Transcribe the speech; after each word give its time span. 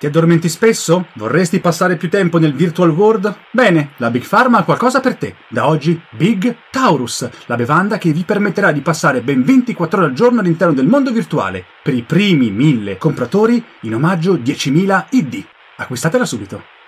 Ti 0.00 0.06
addormenti 0.06 0.48
spesso? 0.48 1.08
Vorresti 1.16 1.60
passare 1.60 1.98
più 1.98 2.08
tempo 2.08 2.38
nel 2.38 2.54
virtual 2.54 2.88
world? 2.88 3.36
Bene, 3.50 3.90
la 3.98 4.08
Big 4.08 4.26
Pharma 4.26 4.56
ha 4.56 4.64
qualcosa 4.64 4.98
per 5.00 5.16
te. 5.16 5.34
Da 5.46 5.68
oggi, 5.68 6.00
Big 6.12 6.56
Taurus, 6.70 7.28
la 7.44 7.56
bevanda 7.56 7.98
che 7.98 8.10
vi 8.10 8.24
permetterà 8.24 8.72
di 8.72 8.80
passare 8.80 9.20
ben 9.20 9.44
24 9.44 9.98
ore 9.98 10.08
al 10.08 10.14
giorno 10.14 10.40
all'interno 10.40 10.72
del 10.72 10.86
mondo 10.86 11.12
virtuale. 11.12 11.66
Per 11.82 11.92
i 11.92 12.00
primi 12.00 12.50
1000 12.50 12.96
compratori, 12.96 13.62
in 13.82 13.94
omaggio 13.94 14.36
10.000 14.36 15.04
ID. 15.10 15.44
Acquistatela 15.76 16.24
subito. 16.24 16.79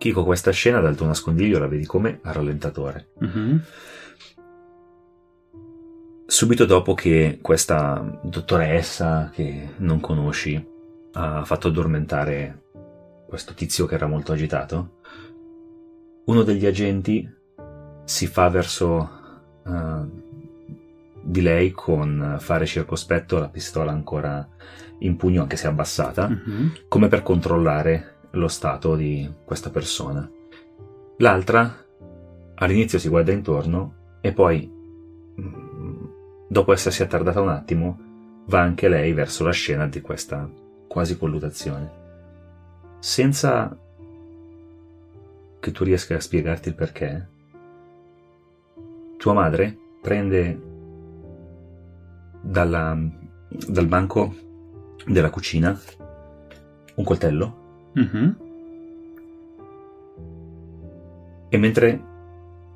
Chico, 0.00 0.24
questa 0.24 0.50
scena 0.50 0.80
dal 0.80 0.96
tuo 0.96 1.04
nascondiglio 1.04 1.58
la 1.58 1.68
vedi 1.68 1.84
come 1.84 2.20
a 2.22 2.32
rallentatore. 2.32 3.10
Mm-hmm. 3.22 3.56
Subito 6.24 6.64
dopo 6.64 6.94
che 6.94 7.38
questa 7.42 8.18
dottoressa 8.22 9.28
che 9.30 9.74
non 9.76 10.00
conosci 10.00 10.66
ha 11.12 11.44
fatto 11.44 11.68
addormentare 11.68 12.62
questo 13.28 13.52
tizio 13.52 13.84
che 13.84 13.94
era 13.96 14.06
molto 14.06 14.32
agitato, 14.32 15.00
uno 16.24 16.44
degli 16.44 16.64
agenti 16.64 17.30
si 18.04 18.26
fa 18.26 18.48
verso 18.48 19.10
uh, 19.66 20.22
di 21.22 21.42
lei 21.42 21.72
con 21.72 22.38
fare 22.40 22.64
circospetto, 22.64 23.38
la 23.38 23.50
pistola 23.50 23.90
ancora 23.90 24.48
in 25.00 25.16
pugno, 25.16 25.42
anche 25.42 25.56
se 25.56 25.66
abbassata, 25.66 26.26
Mm-hmm. 26.26 26.68
come 26.88 27.08
per 27.08 27.22
controllare 27.22 28.14
lo 28.32 28.48
stato 28.48 28.96
di 28.96 29.30
questa 29.44 29.70
persona. 29.70 30.28
L'altra 31.18 31.84
all'inizio 32.54 32.98
si 32.98 33.08
guarda 33.08 33.32
intorno 33.32 33.94
e 34.20 34.32
poi, 34.32 34.70
mm, 35.40 36.04
dopo 36.48 36.72
essersi 36.72 37.02
attardata 37.02 37.40
un 37.40 37.48
attimo, 37.48 37.98
va 38.46 38.60
anche 38.60 38.88
lei 38.88 39.12
verso 39.12 39.44
la 39.44 39.52
scena 39.52 39.86
di 39.86 40.00
questa 40.00 40.48
quasi 40.86 41.16
colluttazione. 41.16 41.98
Senza 42.98 43.76
che 45.60 45.72
tu 45.72 45.84
riesca 45.84 46.16
a 46.16 46.20
spiegarti 46.20 46.68
il 46.68 46.74
perché, 46.74 47.28
tua 49.16 49.32
madre 49.34 49.76
prende 50.00 50.60
dalla- 52.40 52.98
dal 53.48 53.86
banco 53.86 54.34
della 55.04 55.30
cucina 55.30 55.78
un 56.94 57.04
coltello 57.04 57.59
Mm-hmm. 57.98 58.30
E 61.48 61.58
mentre 61.58 62.04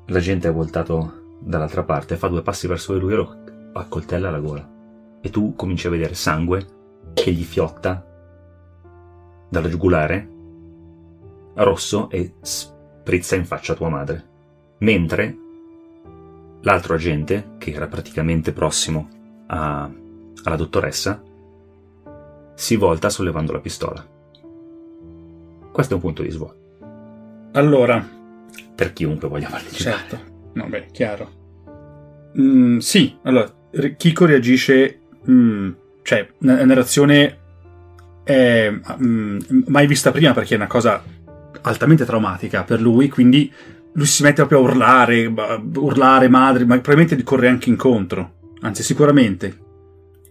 la 0.07 0.19
gente 0.19 0.47
è 0.47 0.51
voltato 0.51 1.37
dall'altra 1.39 1.83
parte, 1.83 2.17
fa 2.17 2.27
due 2.27 2.41
passi 2.41 2.67
verso 2.67 2.93
di 2.93 2.99
lui 2.99 3.13
e 3.13 3.15
lo 3.15 3.35
accoltella 3.73 4.27
alla 4.27 4.39
gola. 4.39 4.69
E 5.21 5.29
tu 5.29 5.55
cominci 5.55 5.87
a 5.87 5.91
vedere 5.91 6.13
sangue 6.13 6.65
che 7.13 7.31
gli 7.31 7.43
fiotta 7.43 8.05
dalla 9.49 9.69
giugulare, 9.69 10.29
rosso, 11.55 12.09
e 12.09 12.33
sprizza 12.41 13.35
in 13.35 13.45
faccia 13.45 13.73
a 13.73 13.75
tua 13.75 13.89
madre. 13.89 14.33
Mentre 14.79 15.37
l'altro 16.61 16.95
agente, 16.95 17.51
che 17.57 17.71
era 17.71 17.87
praticamente 17.87 18.51
prossimo 18.51 19.07
a- 19.47 19.89
alla 20.43 20.55
dottoressa, 20.55 21.21
si 22.53 22.75
volta 22.75 23.09
sollevando 23.09 23.51
la 23.51 23.59
pistola. 23.59 24.14
Questo 25.75 25.91
è 25.91 25.95
un 25.97 26.01
punto 26.01 26.21
di 26.21 26.29
svolta 26.29 26.55
Allora, 27.51 28.01
per 28.73 28.93
chiunque 28.93 29.27
voglia 29.27 29.49
partecipare. 29.49 29.97
certo. 29.97 30.19
No, 30.53 30.67
beh, 30.67 30.85
chiaro. 30.93 31.31
Mm, 32.39 32.77
sì, 32.77 33.13
allora, 33.23 33.53
Kiko 33.97 34.25
reagisce... 34.25 35.01
mm, 35.29 35.71
cioè, 36.01 36.29
la 36.37 36.63
narrazione 36.63 37.39
è 38.23 38.71
mm, 38.71 39.39
mai 39.67 39.85
vista 39.85 40.11
prima 40.11 40.31
perché 40.31 40.53
è 40.53 40.57
una 40.57 40.67
cosa 40.67 41.03
altamente 41.63 42.05
traumatica 42.05 42.63
per 42.63 42.79
lui, 42.79 43.09
quindi 43.09 43.51
lui 43.91 44.05
si 44.05 44.23
mette 44.23 44.45
proprio 44.45 44.59
a 44.59 44.61
urlare, 44.61 45.25
urlare 45.25 46.29
madre, 46.29 46.63
ma 46.63 46.75
probabilmente 46.75 47.17
gli 47.17 47.23
corre 47.23 47.49
anche 47.49 47.69
incontro, 47.69 48.53
anzi 48.61 48.81
sicuramente. 48.81 49.59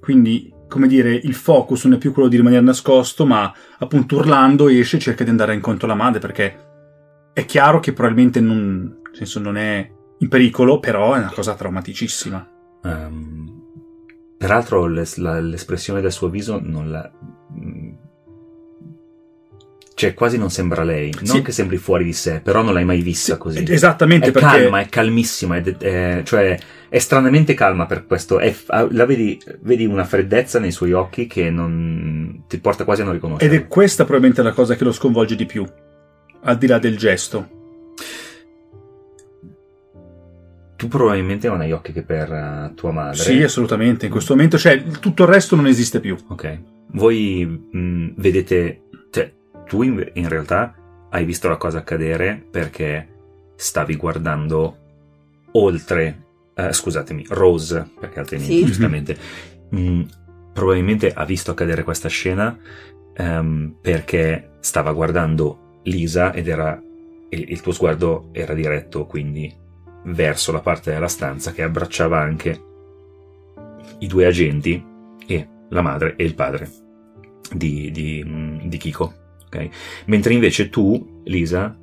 Quindi, 0.00 0.50
come 0.74 0.88
dire, 0.88 1.14
il 1.14 1.34
focus 1.34 1.84
non 1.84 1.94
è 1.94 1.98
più 1.98 2.12
quello 2.12 2.28
di 2.28 2.34
rimanere 2.34 2.60
nascosto, 2.60 3.24
ma 3.24 3.54
appunto 3.78 4.16
urlando 4.16 4.68
esce 4.68 4.96
e 4.96 5.00
cerca 5.00 5.22
di 5.22 5.30
andare 5.30 5.54
incontro 5.54 5.86
alla 5.86 5.94
madre 5.94 6.18
perché 6.18 7.30
è 7.32 7.44
chiaro 7.44 7.78
che 7.78 7.92
probabilmente 7.92 8.40
non, 8.40 9.00
senso, 9.12 9.38
non 9.38 9.56
è 9.56 9.88
in 10.18 10.28
pericolo, 10.28 10.80
però 10.80 11.14
è 11.14 11.18
una 11.18 11.30
cosa 11.32 11.54
traumaticissima. 11.54 12.50
Ehm, 12.82 13.62
peraltro 14.36 14.86
l'es- 14.86 15.18
la- 15.18 15.38
l'espressione 15.38 16.00
del 16.00 16.10
suo 16.10 16.28
viso 16.28 16.58
non 16.60 16.90
la... 16.90 17.08
mm, 19.94 19.96
Cioè, 19.96 20.14
quasi 20.14 20.38
non 20.38 20.50
sembra 20.50 20.82
lei. 20.82 21.12
Non 21.20 21.26
Sì. 21.26 21.42
che 21.42 21.52
sembri 21.52 21.76
fuori 21.76 22.04
di 22.04 22.12
sé, 22.12 22.40
però 22.42 22.62
non 22.62 22.74
l'hai 22.74 22.84
mai 22.84 23.00
vista 23.00 23.36
così. 23.36 23.64
Esattamente 23.68 24.28
È 24.28 24.32
perché... 24.32 24.48
calma, 24.48 24.80
è 24.80 24.88
calmissima, 24.88 25.56
ed- 25.56 25.80
è, 25.82 26.22
cioè 26.24 26.58
è 26.88 26.98
stranamente 26.98 27.54
calma 27.54 27.86
per 27.86 28.04
questo. 28.06 28.38
È 28.38 28.54
ah, 28.68 28.86
la 28.90 29.04
vedi, 29.06 29.40
vedi 29.62 29.84
una 29.86 30.04
freddezza 30.04 30.58
nei 30.58 30.72
suoi 30.72 30.92
occhi 30.92 31.26
che 31.26 31.48
non 31.50 32.44
ti 32.48 32.58
porta 32.58 32.84
quasi 32.84 33.00
a 33.02 33.04
non 33.04 33.14
Ed 33.14 33.20
riconoscere. 33.20 33.56
è 33.56 33.66
questa 33.68 34.04
probabilmente 34.04 34.42
la 34.42 34.52
cosa 34.52 34.74
che 34.74 34.84
lo 34.84 34.92
sconvolge 34.92 35.36
di 35.36 35.46
più, 35.46 35.64
al 36.42 36.58
di 36.58 36.66
là 36.66 36.78
del 36.78 36.96
gesto. 36.96 37.48
Tu 40.76 40.88
probabilmente 40.88 41.48
non 41.48 41.60
hai 41.60 41.72
occhi 41.72 41.92
che 41.92 42.02
per 42.02 42.30
eh, 42.32 42.72
tua 42.74 42.90
madre. 42.92 43.16
Sì, 43.16 43.42
assolutamente. 43.42 44.06
In 44.06 44.10
questo 44.12 44.34
momento, 44.34 44.58
cioè, 44.58 44.82
tutto 45.00 45.22
il 45.22 45.28
resto 45.28 45.56
non 45.56 45.66
esiste 45.66 46.00
più. 46.00 46.16
Ok. 46.28 46.58
Voi 46.92 47.44
mh, 47.46 48.14
vedete, 48.16 48.56
cioè, 48.56 48.83
tu 49.66 49.82
in, 49.82 50.10
in 50.14 50.28
realtà 50.28 50.74
hai 51.10 51.24
visto 51.24 51.48
la 51.48 51.56
cosa 51.56 51.78
accadere 51.78 52.42
perché 52.50 53.08
stavi 53.56 53.96
guardando 53.96 54.76
oltre, 55.52 56.24
eh, 56.54 56.72
scusatemi, 56.72 57.26
Rose, 57.28 57.88
perché 57.98 58.18
altrimenti 58.18 58.58
Sì. 58.58 58.64
giustamente, 58.64 59.16
mh, 59.70 60.02
probabilmente 60.52 61.12
ha 61.12 61.24
visto 61.24 61.52
accadere 61.52 61.84
questa 61.84 62.08
scena 62.08 62.56
ehm, 63.16 63.76
perché 63.80 64.50
stava 64.60 64.92
guardando 64.92 65.80
Lisa 65.84 66.32
ed 66.32 66.48
era, 66.48 66.80
il, 67.28 67.50
il 67.50 67.60
tuo 67.60 67.72
sguardo 67.72 68.28
era 68.32 68.54
diretto 68.54 69.06
quindi 69.06 69.52
verso 70.06 70.52
la 70.52 70.60
parte 70.60 70.92
della 70.92 71.08
stanza 71.08 71.52
che 71.52 71.62
abbracciava 71.62 72.18
anche 72.18 72.60
i 73.98 74.06
due 74.06 74.26
agenti 74.26 74.84
e 75.26 75.48
la 75.68 75.80
madre 75.82 76.14
e 76.16 76.24
il 76.24 76.34
padre 76.34 76.68
di, 77.52 77.90
di, 77.90 78.22
mh, 78.24 78.68
di 78.68 78.76
Kiko. 78.76 79.14
Ok? 79.54 79.68
Mentre 80.06 80.34
invece 80.34 80.68
tu, 80.68 81.20
Lisa, 81.24 81.76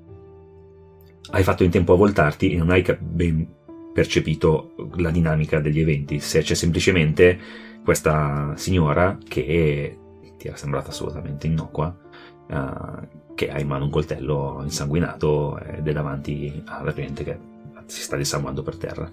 hai 1.32 1.44
fatto 1.44 1.64
in 1.64 1.72
tempo 1.72 1.94
a 1.94 1.98
voltarti 1.98 2.52
e 2.52 2.58
non 2.58 2.70
hai 2.70 2.84
ben 3.00 3.48
percepito 3.94 4.74
la 4.98 5.12
dinamica 5.12 5.60
degli 5.60 5.80
eventi. 5.80 6.20
Se 6.20 6.42
c'è 6.42 6.54
semplicemente 6.54 7.40
questa 7.84 8.54
signora 8.56 9.18
che 9.28 9.98
ti 10.38 10.48
era 10.48 10.58
sembrata 10.58 10.90
assolutamente 10.90 11.48
innocua, 11.48 11.96
eh, 12.48 13.08
che 13.36 13.50
ha 13.50 13.60
in 13.60 13.68
mano 13.68 13.86
un 13.86 13.92
coltello 13.92 14.60
insanguinato 14.64 15.60
ed 15.60 15.88
è 15.88 15.92
davanti 15.94 16.62
alla 16.66 16.94
gente 16.94 17.24
che 17.24 17.38
si 17.86 18.02
sta 18.02 18.18
disarmando 18.18 18.62
per 18.64 18.78
terra. 18.78 19.10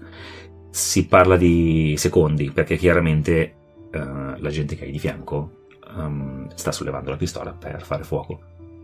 Si 0.69 1.07
parla 1.07 1.35
di 1.35 1.95
secondi 1.97 2.51
perché 2.51 2.77
chiaramente 2.77 3.53
eh, 3.91 3.99
la 4.37 4.49
gente 4.49 4.75
che 4.75 4.85
hai 4.85 4.91
di 4.91 4.99
fianco 4.99 5.57
um, 5.95 6.47
sta 6.55 6.71
sollevando 6.71 7.09
la 7.09 7.17
pistola 7.17 7.51
per 7.51 7.81
fare 7.83 8.03
fuoco 8.03 8.41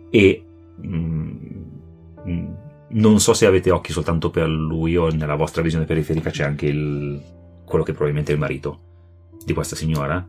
e 0.10 0.46
mm, 0.86 1.66
non 2.88 3.20
so 3.20 3.34
se 3.34 3.46
avete 3.46 3.72
occhi 3.72 3.92
soltanto 3.92 4.30
per 4.30 4.48
lui 4.48 4.96
o 4.96 5.10
nella 5.10 5.36
vostra 5.36 5.62
visione 5.62 5.86
periferica 5.86 6.30
c'è 6.30 6.44
anche 6.44 6.68
il, 6.68 7.22
quello 7.66 7.84
che 7.84 7.92
probabilmente 7.92 8.32
è 8.32 8.36
il 8.36 8.40
marito 8.40 8.80
di 9.44 9.54
questa 9.54 9.76
signora. 9.76 10.26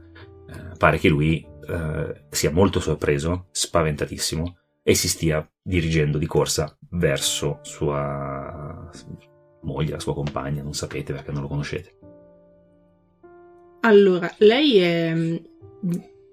Eh, 0.48 0.76
pare 0.76 0.98
che 0.98 1.08
lui 1.08 1.46
eh, 1.68 2.22
sia 2.30 2.50
molto 2.50 2.80
sorpreso, 2.80 3.46
spaventatissimo 3.50 4.56
e 4.82 4.94
si 4.94 5.08
stia 5.08 5.48
dirigendo 5.62 6.18
di 6.18 6.26
corsa 6.26 6.76
verso 6.90 7.58
sua 7.62 8.88
moglie, 9.62 9.92
la 9.92 10.00
sua 10.00 10.14
compagna, 10.14 10.62
non 10.62 10.74
sapete 10.74 11.12
perché 11.12 11.32
non 11.32 11.42
lo 11.42 11.48
conoscete. 11.48 11.94
Allora, 13.80 14.32
lei 14.38 14.78
è 14.78 15.40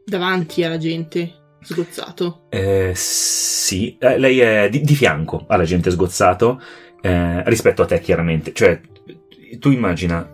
davanti 0.06 0.64
alla 0.64 0.78
gente, 0.78 1.58
sgozzato. 1.62 2.46
Eh, 2.50 2.92
sì, 2.96 3.98
eh, 3.98 4.18
lei 4.18 4.40
è 4.40 4.70
di, 4.70 4.82
di, 4.82 4.96
fianco 4.96 5.46
alla 5.48 5.64
gente 5.64 5.92
sgozzato 5.92 6.62
eh, 7.02 7.44
rispetto 7.50 7.82
a 7.82 7.86
te 7.86 8.00
chiaramente. 8.00 8.54
Cioè, 8.54 8.80
tu 9.60 9.72
immagina 9.72 10.30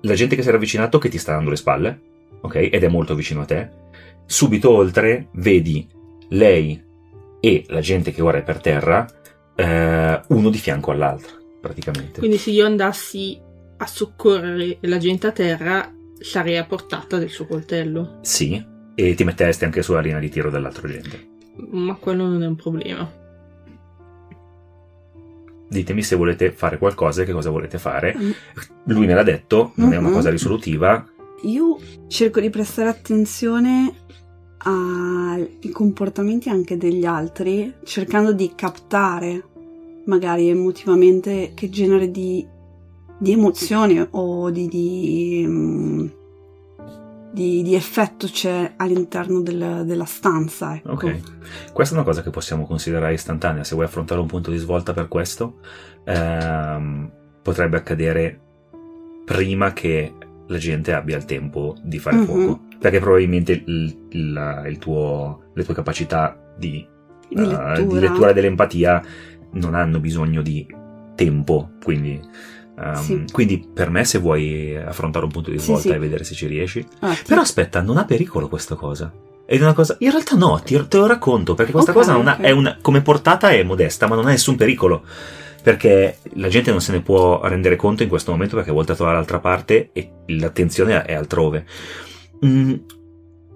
la 0.00 0.14
gente 0.14 0.36
che 0.36 0.42
si 0.42 0.48
è 0.48 0.52
avvicinato 0.52 0.98
che 0.98 1.08
ti 1.08 1.18
sta 1.18 1.32
dando 1.32 1.50
le 1.50 1.56
spalle, 1.56 2.00
ok? 2.40 2.54
Ed 2.72 2.82
è 2.82 2.88
molto 2.88 3.14
vicino 3.14 3.42
a 3.42 3.44
te. 3.44 3.70
Subito 4.26 4.70
oltre 4.70 5.28
vedi 5.34 5.88
lei 6.30 6.82
e 7.40 7.64
la 7.68 7.80
gente 7.80 8.12
che 8.12 8.22
ora 8.22 8.38
è 8.38 8.42
per 8.42 8.60
terra, 8.60 9.06
eh, 9.54 10.20
uno 10.28 10.50
di 10.50 10.58
fianco 10.58 10.90
all'altro, 10.90 11.36
praticamente. 11.60 12.18
Quindi 12.18 12.38
se 12.38 12.50
io 12.50 12.66
andassi 12.66 13.40
a 13.78 13.86
soccorrere 13.86 14.78
la 14.80 14.98
gente 14.98 15.26
a 15.26 15.32
terra, 15.32 15.92
sarei 16.18 16.56
a 16.56 16.64
portata 16.64 17.18
del 17.18 17.30
suo 17.30 17.46
coltello. 17.46 18.18
Sì, 18.22 18.64
e 18.94 19.14
ti 19.14 19.24
metteresti 19.24 19.64
anche 19.64 19.82
sulla 19.82 20.00
linea 20.00 20.18
di 20.18 20.28
tiro 20.28 20.50
dell'altra 20.50 20.88
gente. 20.88 21.34
Ma 21.70 21.94
quello 21.94 22.26
non 22.26 22.42
è 22.42 22.46
un 22.46 22.56
problema. 22.56 23.24
Ditemi 25.68 26.02
se 26.02 26.16
volete 26.16 26.52
fare 26.52 26.78
qualcosa 26.78 27.22
e 27.22 27.24
che 27.24 27.32
cosa 27.32 27.50
volete 27.50 27.78
fare. 27.78 28.14
Mm. 28.16 28.30
Lui 28.84 29.06
me 29.06 29.14
l'ha 29.14 29.22
detto, 29.22 29.72
non 29.76 29.88
mm-hmm. 29.88 29.96
è 29.96 30.00
una 30.00 30.10
cosa 30.10 30.30
risolutiva. 30.30 31.06
Io 31.42 31.78
cerco 32.06 32.40
di 32.40 32.50
prestare 32.50 32.88
attenzione 32.88 33.92
ai 34.58 35.70
comportamenti 35.70 36.48
anche 36.48 36.76
degli 36.76 37.04
altri, 37.04 37.72
cercando 37.84 38.32
di 38.32 38.52
captare 38.54 39.44
magari 40.06 40.48
emotivamente 40.48 41.52
che 41.54 41.68
genere 41.68 42.10
di, 42.10 42.46
di 43.18 43.32
emozioni 43.32 44.06
o 44.10 44.50
di, 44.50 44.68
di, 44.68 45.44
mm, 45.46 46.06
di, 47.32 47.62
di 47.62 47.74
effetto 47.74 48.26
c'è 48.26 48.74
all'interno 48.76 49.40
del, 49.40 49.82
della 49.84 50.04
stanza. 50.04 50.76
Ecco. 50.76 50.92
Ok, 50.92 51.72
questa 51.72 51.94
è 51.94 51.98
una 51.98 52.06
cosa 52.06 52.22
che 52.22 52.30
possiamo 52.30 52.66
considerare 52.66 53.14
istantanea. 53.14 53.64
Se 53.64 53.74
vuoi 53.74 53.86
affrontare 53.86 54.20
un 54.20 54.26
punto 54.26 54.50
di 54.50 54.58
svolta 54.58 54.92
per 54.92 55.08
questo, 55.08 55.56
ehm, 56.04 57.10
potrebbe 57.42 57.76
accadere 57.76 58.40
prima 59.24 59.72
che 59.72 60.12
la 60.48 60.58
gente 60.58 60.92
abbia 60.92 61.16
il 61.16 61.24
tempo 61.24 61.76
di 61.82 61.98
fare 61.98 62.16
mm-hmm. 62.16 62.24
fuoco. 62.24 62.60
Perché 62.78 63.00
probabilmente 63.00 63.52
il, 63.52 64.06
il, 64.10 64.64
il 64.68 64.78
tuo, 64.78 65.50
le 65.54 65.64
tue 65.64 65.74
capacità 65.74 66.38
di, 66.56 66.86
di, 67.28 67.40
uh, 67.40 67.46
lettura. 67.46 67.80
di 67.80 67.98
lettura 67.98 68.32
dell'empatia 68.32 69.02
non 69.52 69.74
hanno 69.74 69.98
bisogno 69.98 70.42
di 70.42 70.66
tempo. 71.14 71.70
Quindi, 71.82 72.20
um, 72.76 72.94
sì. 72.94 73.24
quindi, 73.32 73.58
per 73.72 73.90
me, 73.90 74.04
se 74.04 74.18
vuoi 74.18 74.76
affrontare 74.76 75.24
un 75.24 75.30
punto 75.30 75.50
di 75.50 75.58
svolta 75.58 75.82
sì, 75.82 75.88
sì. 75.88 75.94
e 75.94 75.98
vedere 75.98 76.24
se 76.24 76.34
ci 76.34 76.46
riesci. 76.46 76.86
Ah, 77.00 77.16
Però 77.26 77.40
aspetta, 77.40 77.80
non 77.80 77.96
ha 77.96 78.04
pericolo 78.04 78.48
questa 78.48 78.74
cosa. 78.74 79.12
Ed 79.46 79.60
è 79.60 79.62
una 79.62 79.74
cosa. 79.74 79.96
In 80.00 80.10
realtà 80.10 80.36
no, 80.36 80.60
ti, 80.64 80.86
te 80.88 80.96
lo 80.96 81.06
racconto. 81.06 81.54
Perché 81.54 81.72
questa 81.72 81.92
okay, 81.92 82.02
cosa 82.02 82.18
okay. 82.18 82.34
ha, 82.34 82.46
è 82.46 82.50
una, 82.50 82.78
come 82.80 83.02
portata 83.02 83.50
è 83.50 83.62
modesta, 83.62 84.06
ma 84.06 84.14
non 84.14 84.26
ha 84.26 84.30
nessun 84.30 84.56
pericolo 84.56 85.02
perché 85.66 86.18
la 86.34 86.46
gente 86.46 86.70
non 86.70 86.80
se 86.80 86.92
ne 86.92 87.00
può 87.00 87.40
rendere 87.42 87.74
conto 87.74 88.04
in 88.04 88.08
questo 88.08 88.30
momento 88.30 88.54
perché 88.54 88.70
è 88.70 88.72
voltato 88.72 89.02
dall'altra 89.02 89.40
parte 89.40 89.90
e 89.92 90.10
l'attenzione 90.26 91.02
è 91.02 91.12
altrove. 91.12 91.66
Mm, 92.44 92.74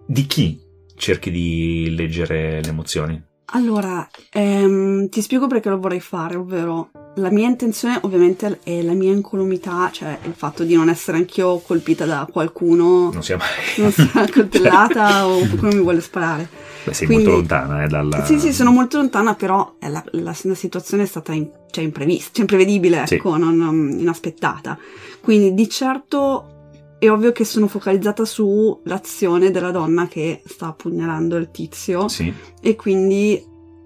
di 0.07 0.27
chi 0.27 0.61
cerchi 0.97 1.31
di 1.31 1.95
leggere 1.95 2.61
le 2.61 2.69
emozioni? 2.69 3.23
Allora, 3.53 4.09
ehm, 4.33 5.09
ti 5.09 5.23
spiego 5.23 5.47
perché 5.47 5.69
lo 5.69 5.79
vorrei 5.79 6.01
fare, 6.01 6.35
ovvero 6.35 6.91
la 7.15 7.31
mia 7.31 7.49
intenzione 7.49 7.99
ovviamente 8.03 8.61
è 8.63 8.83
la 8.83 8.93
mia 8.93 9.13
incolumità, 9.13 9.91
cioè 9.93 10.19
il 10.25 10.35
fatto 10.35 10.63
di 10.63 10.75
non 10.75 10.89
essere 10.89 11.17
anch'io 11.17 11.59
colpita 11.59 12.05
da 12.05 12.29
qualcuno. 12.31 13.11
Non 13.11 13.23
sia 13.23 13.37
mai. 13.37 13.49
Non 13.77 13.93
sia 13.93 14.27
coltellata 14.33 15.27
o 15.27 15.39
qualcuno 15.39 15.73
mi 15.73 15.83
vuole 15.83 16.01
sparare. 16.01 16.49
Beh, 16.85 16.95
sei 16.95 17.07
Quindi, 17.07 17.25
molto 17.25 17.41
lontana 17.41 17.83
eh, 17.85 17.89
dalla... 17.89 18.25
Sì, 18.25 18.39
sì, 18.39 18.53
sono 18.53 18.71
molto 18.71 18.97
lontana, 18.99 19.35
però 19.35 19.75
la, 19.81 20.03
la, 20.13 20.35
la 20.43 20.55
situazione 20.55 21.03
è 21.03 21.07
stata 21.07 21.33
in, 21.33 21.49
cioè, 21.71 21.85
imprevista, 21.85 22.31
cioè 22.33 22.41
imprevedibile, 22.43 23.05
ecco, 23.07 23.35
sì. 23.35 23.41
non, 23.41 23.57
non, 23.57 23.97
inaspettata. 23.99 24.79
Quindi 25.21 25.53
di 25.53 25.69
certo 25.69 26.59
è 26.99 27.11
ovvio 27.11 27.33
che 27.33 27.45
sono 27.45 27.67
focalizzata 27.67 28.25
sull'azione 28.25 29.51
della 29.51 29.71
donna 29.71 30.07
che 30.07 30.43
sta 30.47 30.69
appugnalando 30.69 31.37
il 31.37 31.51
tizio. 31.51 32.09
Sì. 32.09 32.33
E 32.61 32.77
quindi 32.77 33.43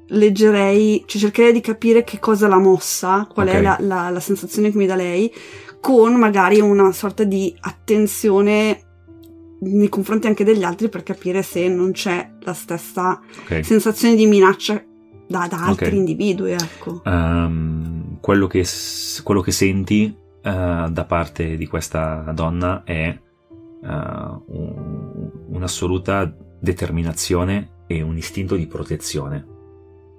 leggerei, 0.08 1.02
cioè 1.06 1.20
cercherei 1.20 1.52
di 1.52 1.60
capire 1.60 2.04
che 2.04 2.18
cosa 2.18 2.48
l'ha 2.48 2.58
mossa, 2.58 3.26
qual 3.32 3.48
okay. 3.48 3.60
è 3.60 3.62
la, 3.62 3.76
la, 3.80 4.10
la 4.10 4.20
sensazione 4.20 4.70
che 4.70 4.76
mi 4.76 4.86
dà 4.86 4.94
lei, 4.94 5.32
con 5.80 6.14
magari 6.14 6.60
una 6.60 6.92
sorta 6.92 7.24
di 7.24 7.54
attenzione 7.60 8.80
nei 9.60 9.88
confronti 9.88 10.26
anche 10.26 10.44
degli 10.44 10.62
altri 10.62 10.88
per 10.88 11.02
capire 11.02 11.42
se 11.42 11.68
non 11.68 11.92
c'è 11.92 12.32
la 12.40 12.52
stessa 12.52 13.20
okay. 13.42 13.62
sensazione 13.62 14.14
di 14.14 14.26
minaccia 14.26 14.82
da, 15.26 15.46
da 15.48 15.64
altri 15.64 15.86
okay. 15.86 15.98
individui. 15.98 16.52
Ecco. 16.52 17.02
Um, 17.04 18.18
quello, 18.20 18.46
che, 18.46 18.64
quello, 19.22 19.40
che, 19.40 19.52
senti 19.52 20.14
uh, 20.14 20.90
da 20.90 21.04
parte 21.06 21.56
di 21.56 21.66
questa 21.66 22.30
donna 22.34 22.82
è 22.84 23.18
uh, 23.82 23.86
un, 23.86 25.30
un'assoluta 25.48 26.34
determinazione 26.60 27.82
e 27.86 28.02
un 28.02 28.16
istinto 28.16 28.56
di 28.56 28.66
protezione. 28.66 29.53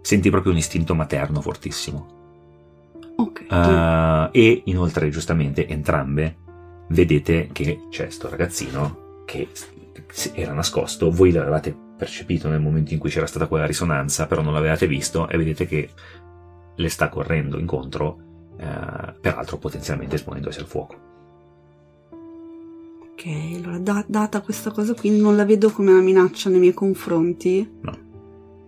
Senti 0.06 0.30
proprio 0.30 0.52
un 0.52 0.60
istinto 0.60 0.94
materno 0.94 1.42
fortissimo. 1.42 2.06
Okay. 3.16 3.48
Uh, 3.50 4.30
e 4.32 4.62
inoltre, 4.66 5.10
giustamente, 5.10 5.68
entrambe 5.68 6.36
vedete 6.90 7.50
che 7.52 7.88
c'è 7.90 8.12
sto 8.12 8.30
ragazzino 8.30 9.24
che 9.26 9.48
era 10.34 10.54
nascosto, 10.54 11.10
voi 11.10 11.32
l'avevate 11.32 11.76
percepito 11.98 12.48
nel 12.50 12.62
momento 12.62 12.94
in 12.94 13.00
cui 13.00 13.10
c'era 13.10 13.26
stata 13.26 13.48
quella 13.48 13.66
risonanza, 13.66 14.28
però 14.28 14.44
non 14.44 14.54
l'avevate 14.54 14.86
visto 14.86 15.28
e 15.28 15.38
vedete 15.38 15.66
che 15.66 15.90
le 16.76 16.90
sta 16.90 17.10
correndo 17.10 17.58
incontro, 17.58 18.20
eh, 18.60 19.14
peraltro 19.20 19.58
potenzialmente 19.58 20.18
esponendosi 20.18 20.60
al 20.60 20.68
fuoco. 20.68 20.96
Ok, 23.10 23.26
allora 23.56 23.80
da- 23.80 24.06
data 24.06 24.42
questa 24.42 24.70
cosa 24.70 24.94
qui 24.94 25.20
non 25.20 25.36
la 25.36 25.46
vedo 25.46 25.72
come 25.72 25.90
una 25.90 26.02
minaccia 26.02 26.52
nei 26.52 26.60
miei 26.60 26.76
confronti. 26.76 27.68
No. 27.82 28.04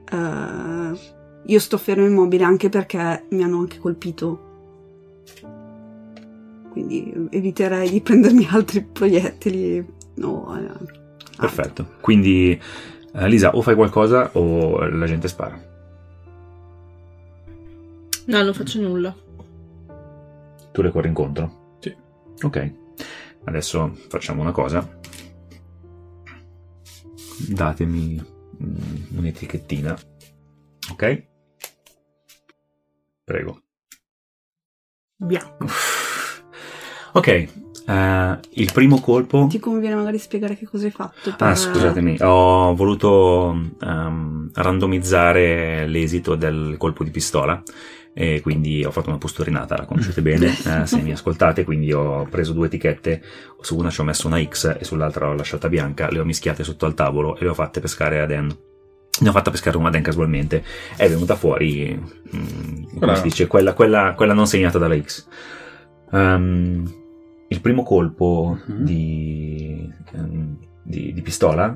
Uh, 0.10 1.16
io 1.48 1.60
sto 1.60 1.78
fermo 1.78 2.06
immobile 2.06 2.44
anche 2.44 2.70
perché 2.70 3.26
mi 3.30 3.44
hanno 3.44 3.60
anche 3.60 3.80
colpito. 3.80 4.46
Quindi 6.72 7.28
eviterei 7.32 7.90
di 7.90 8.02
prendermi 8.02 8.48
altri 8.50 8.84
proiettili 8.84 9.96
No, 10.18 10.58
eh, 10.58 11.06
Perfetto. 11.36 11.88
Quindi, 12.02 12.60
eh, 13.14 13.28
Lisa, 13.28 13.56
o 13.56 13.62
fai 13.62 13.76
qualcosa 13.76 14.32
o 14.34 14.88
la 14.88 15.06
gente 15.06 15.28
spara. 15.28 15.60
No, 18.26 18.44
non 18.44 18.54
faccio 18.54 18.82
nulla. 18.82 19.16
Tu 20.72 20.82
le 20.82 20.92
corri 20.92 21.08
incontro? 21.08 21.76
Sì. 21.80 21.96
Ok. 22.42 22.74
Adesso 23.46 23.96
facciamo 24.10 24.42
una 24.42 24.52
cosa. 24.52 25.00
Datemi 27.48 28.20
mm, 28.64 29.18
un'etichettina. 29.18 29.98
Ok? 30.92 31.26
Prego. 33.28 33.62
Bianco. 35.18 35.66
Ok, 37.12 37.50
Uh, 37.88 38.38
il 38.56 38.70
primo 38.74 39.00
colpo. 39.00 39.48
Ti 39.50 39.60
conviene 39.60 39.96
magari 39.96 40.18
spiegare 40.18 40.58
che 40.58 40.66
cosa 40.66 40.88
hai 40.88 40.92
fatto? 40.92 41.34
Per... 41.34 41.48
Ah, 41.48 41.56
scusatemi, 41.56 42.18
ho 42.20 42.76
voluto 42.76 43.58
um, 43.80 44.52
randomizzare 44.54 45.88
l'esito 45.88 46.36
del 46.36 46.76
colpo 46.78 47.06
di 47.06 47.12
pistola. 47.12 47.64
e 48.14 48.42
quindi 48.42 48.84
ho 48.84 48.92
fatto 48.92 49.08
una 49.08 49.18
posturinata, 49.18 49.78
la 49.78 49.86
conoscete 49.86 50.20
bene 50.24 50.48
eh, 50.48 50.86
se 50.86 51.02
mi 51.02 51.14
ascoltate, 51.14 51.64
quindi 51.64 51.94
ho 51.94 52.26
preso 52.26 52.52
due 52.52 52.66
etichette, 52.66 53.22
su 53.62 53.78
una 53.78 53.90
ci 53.90 54.02
ho 54.02 54.04
messo 54.04 54.28
una 54.28 54.44
X 54.44 54.76
e 54.78 54.84
sull'altra 54.84 55.28
l'ho 55.28 55.36
lasciata 55.36 55.70
bianca, 55.70 56.10
le 56.10 56.20
ho 56.20 56.26
mischiate 56.26 56.66
sotto 56.66 56.86
al 56.86 56.94
tavolo 56.94 57.38
e 57.38 57.44
le 57.44 57.52
ho 57.52 57.54
fatte 57.54 57.80
pescare 57.80 58.20
ad 58.20 58.32
En. 58.32 58.58
Ne 59.22 59.30
ho 59.30 59.32
fatta 59.32 59.50
pescare 59.52 59.78
una 59.78 59.90
Den 59.90 60.04
casualmente, 60.04 60.64
è 60.96 61.08
venuta 61.10 61.36
fuori, 61.36 61.94
mm, 62.36 62.84
come 63.00 63.16
si 63.16 63.22
dice, 63.24 63.48
quella, 63.48 63.74
quella- 63.74 64.14
quella 64.16 64.34
non 64.34 64.48
segnata 64.48 64.78
dalla 64.78 65.00
X. 65.00 65.28
Ehm, 66.12 66.94
il 67.50 67.62
primo 67.62 67.84
colpo 67.84 68.60
Mhm. 68.68 68.84
di, 68.84 69.92
ehm, 70.14 70.58
di- 70.84 71.14
di 71.14 71.22
pistola 71.22 71.76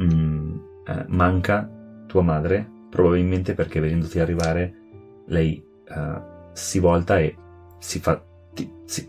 mm, 0.00 0.56
eh, 0.86 1.04
manca 1.08 1.70
tua 2.06 2.22
madre, 2.22 2.68
probabilmente 2.90 3.54
perché 3.54 3.80
vedendoti 3.80 4.18
arrivare 4.18 4.74
lei 5.26 5.62
eh, 5.88 6.20
si 6.52 6.78
volta 6.80 7.18
e 7.20 7.36
si 7.78 7.98
fa, 8.00 8.22
ti- 8.52 8.70
si- 8.84 9.08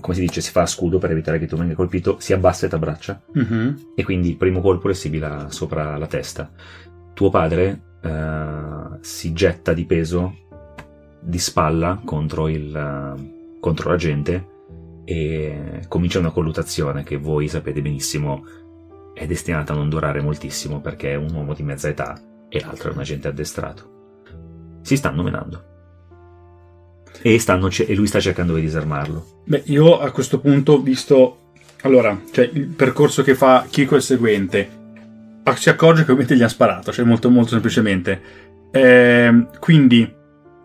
come 0.00 0.14
si 0.14 0.20
dice, 0.20 0.40
si 0.40 0.50
fa 0.50 0.62
a 0.62 0.66
scudo 0.66 0.98
per 0.98 1.10
evitare 1.10 1.38
che 1.38 1.46
tu 1.46 1.56
venga 1.56 1.74
colpito, 1.74 2.16
si 2.18 2.32
abbassa 2.32 2.66
e 2.66 2.68
ti 2.68 2.74
abbraccia 2.74 3.20
Mhm. 3.32 3.92
e 3.94 4.04
quindi 4.04 4.30
il 4.30 4.36
primo 4.36 4.60
colpo 4.60 4.88
le 4.88 4.94
sibila 4.94 5.50
sopra 5.50 5.96
la 5.96 6.06
testa. 6.06 6.50
Tuo 7.14 7.30
padre 7.30 7.82
eh, 8.02 8.98
si 9.00 9.32
getta 9.32 9.72
di 9.72 9.84
peso 9.84 10.34
di 11.20 11.38
spalla 11.38 12.00
contro, 12.04 12.48
il, 12.48 12.74
eh, 12.74 13.58
contro 13.60 13.90
la 13.90 13.96
gente 13.96 14.48
e 15.04 15.82
comincia 15.88 16.18
una 16.18 16.30
colluttazione 16.30 17.02
che 17.04 17.16
voi 17.16 17.48
sapete 17.48 17.82
benissimo 17.82 18.44
è 19.14 19.26
destinata 19.26 19.72
a 19.72 19.76
non 19.76 19.88
durare 19.88 20.20
moltissimo 20.20 20.80
perché 20.80 21.12
è 21.12 21.16
un 21.16 21.32
uomo 21.32 21.54
di 21.54 21.62
mezza 21.62 21.88
età 21.88 22.18
e 22.48 22.60
l'altro 22.60 22.90
è 22.90 22.92
un 22.92 23.00
agente 23.00 23.28
addestrato. 23.28 23.90
Si 24.82 24.96
stanno 24.96 25.22
menando. 25.22 25.70
E, 27.20 27.38
stanno 27.38 27.68
e 27.68 27.94
lui 27.94 28.06
sta 28.06 28.18
cercando 28.20 28.54
di 28.54 28.62
disarmarlo. 28.62 29.26
Beh, 29.44 29.62
io 29.66 29.98
a 29.98 30.10
questo 30.10 30.38
punto, 30.40 30.80
visto... 30.80 31.38
Allora, 31.82 32.18
cioè, 32.30 32.48
il 32.52 32.66
percorso 32.68 33.22
che 33.22 33.34
fa 33.34 33.66
Kiko 33.68 33.94
è 33.94 33.96
il 33.98 34.02
seguente. 34.02 34.68
Si 35.56 35.68
accorge 35.68 36.04
che 36.04 36.12
ovviamente 36.12 36.36
gli 36.36 36.42
ha 36.42 36.48
sparato, 36.48 36.92
cioè 36.92 37.04
molto 37.04 37.28
molto 37.28 37.50
semplicemente. 37.50 38.20
Ehm, 38.70 39.48
quindi, 39.58 40.08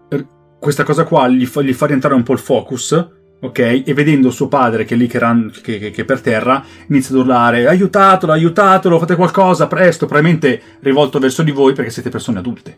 eh, 0.10 0.26
questa 0.60 0.84
cosa 0.84 1.04
qua 1.06 1.28
gli 1.28 1.46
fa, 1.48 1.62
gli 1.64 1.74
fa 1.74 1.88
rientrare 1.88 2.14
un 2.14 2.22
po' 2.24 2.34
il 2.34 2.40
focus, 2.40 3.10
ok? 3.40 3.84
E 3.86 3.94
vedendo 3.96 4.30
suo 4.30 4.48
padre 4.48 4.86
che 4.86 4.94
è 4.94 4.98
lì 4.98 5.08
che, 5.08 5.18
ran- 5.18 5.52
che- 5.62 5.80
che- 5.80 5.90
che 5.92 6.02
è 6.04 6.06
per 6.06 6.22
terra, 6.22 6.64
inizia 6.90 7.16
ad 7.16 7.22
urlare 7.22 7.66
aiutatelo, 7.68 8.32
aiutatelo, 8.32 9.00
fate 9.00 9.16
qualcosa, 9.16 9.66
presto, 9.66 10.06
probabilmente 10.06 10.62
rivolto 10.82 11.18
verso 11.18 11.42
di 11.42 11.52
voi 11.52 11.74
perché 11.74 11.90
siete 11.90 12.10
persone 12.10 12.38
adulte. 12.40 12.78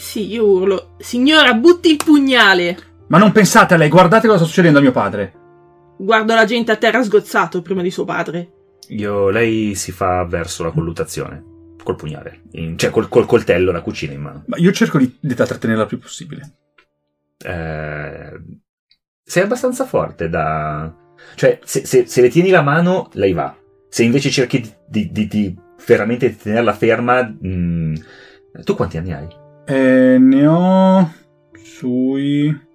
Sì, 0.00 0.30
io 0.32 0.46
urlo. 0.46 0.94
Signora, 0.98 1.52
butti 1.54 1.90
il 1.90 1.96
pugnale! 1.96 2.78
Ma 3.08 3.18
non 3.18 3.32
pensate 3.32 3.74
a 3.74 3.76
lei, 3.76 3.88
guardate 3.90 4.26
cosa 4.26 4.38
sta 4.38 4.46
succedendo 4.48 4.78
a 4.78 4.82
mio 4.82 4.92
padre. 4.92 5.34
Guardo 5.98 6.34
la 6.34 6.44
gente 6.46 6.72
a 6.72 6.76
terra 6.76 7.02
sgozzato 7.02 7.60
prima 7.60 7.82
di 7.82 7.90
suo 7.90 8.04
padre. 8.04 8.52
Io, 8.88 9.28
lei 9.28 9.74
si 9.74 9.92
fa 9.92 10.24
verso 10.24 10.62
la 10.64 10.70
colluttazione 10.70 11.44
col 11.82 11.96
pugnale, 11.96 12.42
in- 12.52 12.78
cioè 12.78 12.90
col, 12.90 13.08
col 13.08 13.26
coltello 13.26 13.72
da 13.72 13.82
cucina 13.82 14.12
in 14.14 14.20
mano. 14.22 14.44
Ma 14.46 14.56
io 14.56 14.72
cerco 14.72 14.96
di, 14.98 15.16
di 15.20 15.34
trattenerla 15.34 15.82
il 15.82 15.88
più 15.88 15.98
possibile. 15.98 16.54
Eh, 17.44 18.40
sei 19.22 19.42
abbastanza 19.42 19.84
forte 19.84 20.28
da... 20.28 20.92
Cioè, 21.34 21.58
se, 21.62 21.84
se- 21.84 22.06
se 22.06 22.20
le 22.22 22.28
tieni 22.30 22.50
la 22.50 22.62
mano, 22.62 23.10
lei 23.12 23.32
va. 23.32 23.54
Se 23.88 24.02
invece 24.02 24.30
cerchi 24.30 24.60
di, 24.60 24.72
di- 24.88 25.10
di- 25.12 25.26
di 25.26 25.56
veramente 25.86 26.34
tenerla 26.36 26.72
ferma... 26.72 27.22
mm, 27.22 27.94
tu 28.64 28.74
quanti 28.74 28.96
anni 28.96 29.12
hai? 29.12 29.28
Eh, 29.66 30.16
ne 30.18 30.46
ho 30.46 31.12
sui. 31.62 32.68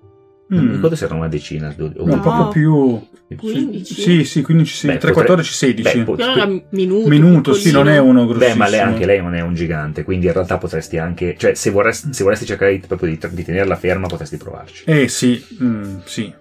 Non 0.48 0.64
mi 0.64 0.70
Mm, 0.70 0.74
ricordo 0.74 0.96
se 0.96 1.06
era 1.06 1.16
una 1.16 1.28
decina. 1.28 1.74
o 1.78 2.06
no, 2.06 2.20
poco 2.20 2.48
più. 2.50 3.02
15? 3.36 3.84
Sì, 3.94 4.24
sì, 4.24 4.42
15, 4.44 4.76
sì, 4.76 4.86
Beh, 4.88 4.98
3, 4.98 5.12
potre- 5.12 5.14
14, 5.26 5.54
16. 5.54 5.98
Beh, 5.98 6.04
po- 6.04 6.16
Però 6.16 6.36
era 6.36 6.48
minuto. 6.70 7.10
Minuto, 7.10 7.54
sì, 7.54 7.72
non 7.72 7.88
è 7.88 7.98
uno 7.98 8.26
grossissimo. 8.28 8.54
Beh, 8.54 8.60
ma 8.60 8.68
lei, 8.70 8.80
anche 8.80 9.06
lei 9.08 9.22
non 9.22 9.34
è 9.34 9.42
un 9.42 9.56
gigante, 9.56 10.04
quindi 10.04 10.28
in 10.28 10.34
realtà 10.34 10.58
potresti 10.60 10.98
anche... 11.00 11.36
Cioè, 11.36 11.56
se 11.56 11.72
vorresti, 11.72 12.14
se 12.14 12.24
vorresti 12.24 12.46
cercare 12.46 12.78
di, 12.80 12.86
proprio 12.86 13.10
di, 13.10 13.20
di 13.32 13.44
tenerla 13.44 13.76
ferma, 13.76 14.06
potresti 14.08 14.38
provarci. 14.38 14.84
Eh 14.86 15.08
sì, 15.08 15.44
mm, 15.64 15.98
sì. 16.06 16.34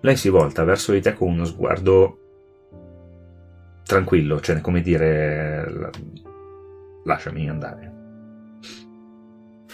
Lei 0.00 0.16
si 0.16 0.30
volta 0.30 0.64
verso 0.64 0.92
di 0.92 1.00
te 1.02 1.12
con 1.12 1.28
uno 1.30 1.44
sguardo 1.44 2.18
tranquillo, 3.84 4.40
cioè 4.40 4.60
come 4.62 4.80
dire 4.80 5.70
la- 5.70 5.90
lasciami 7.04 7.48
andare. 7.48 7.91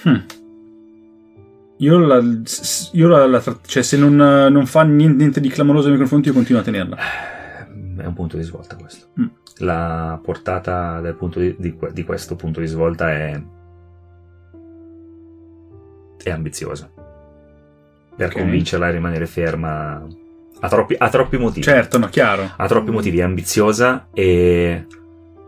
Hm. 0.05 0.25
Io 1.81 1.99
la, 1.99 2.21
io 2.93 3.09
la, 3.09 3.27
la 3.27 3.43
cioè 3.65 3.83
se 3.83 3.97
non, 3.97 4.17
non 4.17 4.67
fa 4.67 4.83
niente, 4.83 5.17
niente 5.17 5.41
di 5.41 5.49
clamoroso 5.49 5.89
nei 5.89 5.97
miei 5.97 6.01
confronti 6.01 6.29
io 6.29 6.35
continuo 6.35 6.61
a 6.61 6.65
tenerla. 6.65 6.97
È 7.99 8.05
un 8.07 8.15
punto 8.15 8.37
di 8.37 8.43
svolta 8.43 8.77
questo. 8.77 9.09
Mm. 9.21 9.27
La 9.59 10.19
portata 10.23 11.01
del 11.01 11.15
punto 11.15 11.39
di, 11.41 11.55
di 11.59 11.77
di 11.93 12.05
questo 12.05 12.37
punto 12.37 12.61
di 12.61 12.67
svolta 12.67 13.11
è 13.11 13.41
è 16.23 16.31
ambiziosa. 16.31 16.91
Per 18.17 18.27
Ok. 18.27 18.37
convincerla 18.37 18.87
a 18.87 18.91
rimanere 18.91 19.27
ferma 19.27 20.05
ha 20.61 20.69
troppi, 20.69 20.97
ha 20.99 21.09
troppi 21.09 21.39
motivi. 21.39 21.63
Certo, 21.63 21.99
no, 21.99 22.09
chiaro. 22.09 22.51
ha 22.57 22.67
troppi 22.67 22.91
motivi, 22.91 23.19
è 23.19 23.23
ambiziosa 23.23 24.09
e 24.13 24.87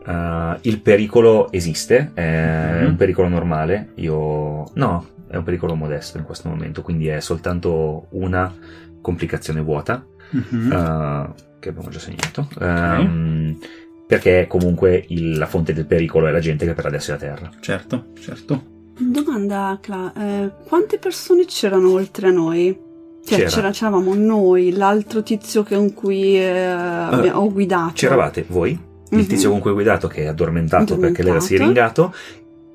eh, 0.06 0.56
il 0.62 0.80
pericolo 0.80 1.50
esiste, 1.52 2.10
è 2.14 2.80
Mhm. 2.82 2.86
un 2.88 2.96
pericolo 2.96 3.28
normale, 3.28 3.92
io 3.96 4.70
no, 4.74 5.06
è 5.28 5.36
un 5.36 5.44
pericolo 5.44 5.74
modesto 5.74 6.18
in 6.18 6.24
questo 6.24 6.48
momento, 6.48 6.82
quindi 6.82 7.08
è 7.08 7.20
soltanto 7.20 8.06
una 8.10 8.52
complicazione 9.00 9.60
vuota 9.60 10.04
Mhm. 10.32 10.72
eh, 10.72 11.28
che 11.58 11.68
abbiamo 11.70 11.88
già 11.90 11.98
segnato. 11.98 12.48
ehm, 12.60 13.58
perché 14.06 14.46
comunque 14.48 15.04
il- 15.08 15.38
la 15.38 15.46
fonte 15.46 15.72
del 15.72 15.86
pericolo 15.86 16.26
è 16.26 16.30
la 16.32 16.40
gente 16.40 16.66
che 16.66 16.72
per 16.74 16.86
adesso 16.86 17.12
è 17.12 17.14
a 17.14 17.18
terra. 17.18 17.50
Certo, 17.60 18.06
certo. 18.20 18.62
Domanda, 18.98 19.78
Cla, 19.80 20.12
eh, 20.16 20.50
quante 20.66 20.98
persone 20.98 21.44
c'erano 21.46 21.92
oltre 21.92 22.28
a 22.28 22.30
noi? 22.32 22.76
Cioè, 23.24 23.38
C'era. 23.38 23.50
c'era- 23.50 23.70
c'eravamo 23.70 24.14
noi, 24.14 24.72
l'altro 24.72 25.22
tizio 25.22 25.62
con 25.62 25.92
cui 25.94 26.36
eh, 26.36 26.48
abbiamo- 26.48 27.38
ho 27.40 27.52
guidato. 27.52 27.92
C'eravate 27.94 28.44
voi, 28.48 28.78
il 29.10 29.26
tizio 29.26 29.50
con 29.50 29.60
cui 29.60 29.72
guidato 29.72 30.08
che 30.08 30.22
è 30.22 30.26
addormentato, 30.26 30.96
perché 30.96 31.22
lei 31.22 31.32
era 31.32 31.40
Addormentato. 31.44 32.12
siringato, 32.12 32.14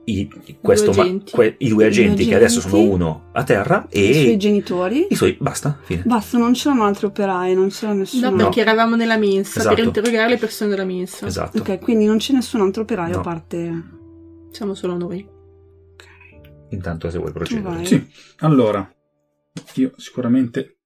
i, 0.08 0.30
questo 0.62 0.92
Due 0.92 0.96
ma- 0.98 1.04
agenti. 1.04 1.32
que- 1.32 1.46
i 1.46 1.50
due 1.50 1.66
I 1.68 1.70
due 1.70 1.86
agenti 1.88 2.26
che 2.28 2.36
adesso 2.36 2.60
sono 2.62 2.76
agenti. 2.76 2.94
uno 2.94 3.30
a 3.34 3.44
terra 3.44 3.88
I 3.90 4.14
suoi 4.14 4.34
e 4.34 4.38
genitori. 4.38 5.08
i 5.10 5.16
suoi... 5.16 5.36
Basta, 5.40 5.80
fine. 5.82 6.04
Basta, 6.06 6.38
non 6.38 6.54
c'erano 6.54 6.84
altri 6.84 7.08
operai, 7.08 7.56
non 7.56 7.70
c'era 7.70 7.94
nessuno. 7.94 8.30
No, 8.30 8.36
perché 8.36 8.62
eravamo 8.62 8.96
nella 8.96 9.18
mensa 9.18 9.60
Esatto. 9.60 9.76
per 9.76 9.84
interrogare 9.84 10.30
le 10.30 10.38
persone 10.38 10.70
della 10.70 10.86
mensa. 10.86 11.26
Esatto. 11.26 11.58
Ok, 11.58 11.80
quindi 11.80 12.06
non 12.06 12.18
c'è 12.18 12.34
nessun 12.34 12.62
altro 12.62 12.84
operaio 12.84 13.14
No. 13.14 13.20
a 13.20 13.24
parte. 13.24 13.84
Siamo 14.52 14.76
solo 14.76 14.96
noi. 14.96 15.28
Intanto 16.70 17.10
se 17.10 17.18
vuoi 17.18 17.32
procedere. 17.32 17.86
Sì, 17.86 18.06
allora, 18.40 18.88
io 19.76 19.92
sicuramente 19.98 20.78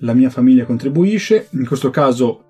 la 0.00 0.12
mia 0.14 0.30
famiglia 0.30 0.64
contribuisce, 0.64 1.48
in 1.52 1.66
questo 1.66 1.90
caso 1.90 2.45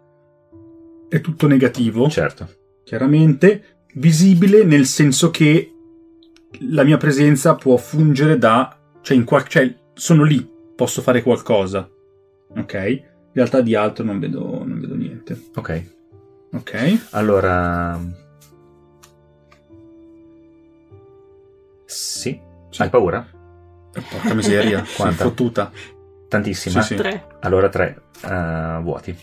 è 1.09 1.21
tutto 1.21 1.47
negativo, 1.47 2.09
Certo. 2.09 2.49
chiaramente, 2.85 3.85
visibile 3.95 4.65
nel 4.65 4.87
senso 4.87 5.31
che 5.31 5.71
la 6.61 6.85
mia 6.85 6.97
presenza 6.97 7.55
può 7.55 7.77
fungere 7.77 8.39
da... 8.39 8.77
cioè, 9.03 9.17
in 9.17 9.25
qual- 9.25 9.47
cioè 9.47 9.75
sono 9.95 10.23
lì, 10.25 10.49
posso 10.75 11.03
fare 11.03 11.23
qualcosa, 11.23 11.89
ok? 12.57 12.75
In 12.75 13.43
realtà 13.43 13.61
di 13.61 13.75
altro 13.75 14.05
non 14.05 14.19
vedo, 14.19 14.65
non 14.65 14.81
vedo 14.81 14.95
niente, 14.95 15.39
Ok. 15.55 15.83
ok? 16.53 17.07
Allora... 17.11 18.01
Sì. 21.85 22.41
Sì. 22.71 22.83
Hai 22.83 22.91
paura? 22.91 23.27
Porca 24.11 24.35
miseria, 24.35 24.85
Quanta? 24.97 25.25
fottuta. 25.25 25.71
Tantissima. 26.29 26.81
Sì, 26.83 26.89
sì. 26.89 26.97
Tre. 26.97 27.27
Allora 27.41 27.69
tre 27.69 28.03
eh, 28.25 28.79
vuoti. 28.83 29.17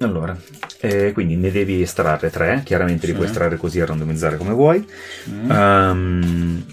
Allora, 0.00 0.36
eh, 0.80 1.12
quindi 1.12 1.36
ne 1.36 1.50
devi 1.50 1.80
estrarre 1.80 2.30
tre, 2.30 2.62
chiaramente 2.64 3.06
li 3.06 3.12
Sì. 3.12 3.16
puoi 3.16 3.26
estrarre 3.28 3.56
così 3.56 3.78
e 3.78 3.86
randomizzare 3.86 4.36
come 4.36 4.52
vuoi. 4.52 4.86
Mm. 5.30 5.50
Ehm, 5.50 6.64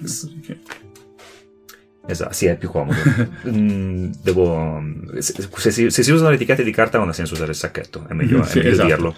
Così 0.00 0.40
che- 0.40 0.58
esatto, 2.06 2.32
sì, 2.32 2.46
è 2.46 2.56
più 2.56 2.70
comodo. 2.70 2.96
Mm, 3.46 4.10
devo, 4.22 4.82
se, 5.18 5.34
se 5.56 5.70
si, 5.70 5.90
se 5.90 6.02
si 6.02 6.10
usano 6.10 6.30
le 6.30 6.36
etichette 6.36 6.64
di 6.64 6.72
carta 6.72 6.96
non 6.98 7.08
ha 7.08 7.12
senso 7.12 7.34
usare 7.34 7.50
il 7.50 7.56
sacchetto, 7.56 8.06
è 8.08 8.14
meglio, 8.14 8.42
è 8.42 8.46
Sì, 8.46 8.58
meglio 8.58 8.70
esatto. 8.70 8.86
dirlo. 8.88 9.14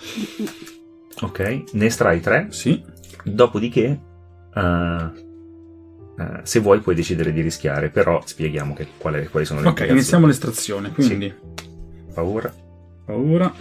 Ok, 1.23 1.63
ne 1.73 1.87
estrai 1.87 2.21
tre, 2.21 2.49
Sì, 2.51 2.83
dopodiché 3.23 4.01
eh, 4.55 5.11
eh, 6.19 6.41
se 6.43 6.59
vuoi 6.61 6.81
puoi 6.81 6.95
decidere 6.97 7.33
di 7.33 7.41
rischiare, 7.41 7.89
però 7.91 8.21
spieghiamo 8.25 8.75
che, 8.75 8.89
qual 8.99 9.15
è- 9.15 9.29
quali 9.29 9.47
sono 9.47 9.61
le 9.61 9.69
ok, 9.69 9.87
iniziamo 9.89 10.27
l'estrazione, 10.27 10.91
quindi... 10.91 11.33
Paura. 12.17 12.51
paura 13.05 13.53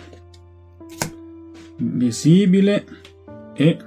visibile 1.78 2.86
e 3.54 3.78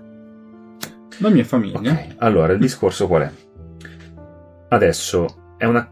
La 1.20 1.30
mia 1.30 1.44
famiglia. 1.44 1.78
Ok, 1.78 2.14
allora 2.18 2.52
il 2.52 2.58
discorso 2.58 3.06
qual 3.08 3.22
è? 3.22 3.30
Adesso 4.68 5.54
è 5.56 5.64
una 5.64 5.90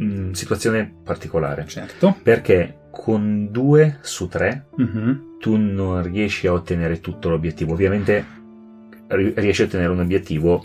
mm, 0.00 0.30
situazione 0.32 0.94
particolare 1.02 1.66
Certo. 1.66 2.16
perché 2.22 2.82
con 2.92 3.48
due 3.50 3.98
su 4.02 4.28
tre 4.28 4.66
Mhm. 4.76 5.38
tu 5.40 5.56
non 5.56 6.00
riesci 6.02 6.46
a 6.46 6.52
ottenere 6.52 7.00
tutto 7.00 7.28
l'obiettivo. 7.28 7.72
Ovviamente 7.72 8.24
ri- 9.08 9.34
riesci 9.36 9.62
a 9.62 9.64
ottenere 9.66 9.90
un 9.90 9.98
obiettivo 10.00 10.64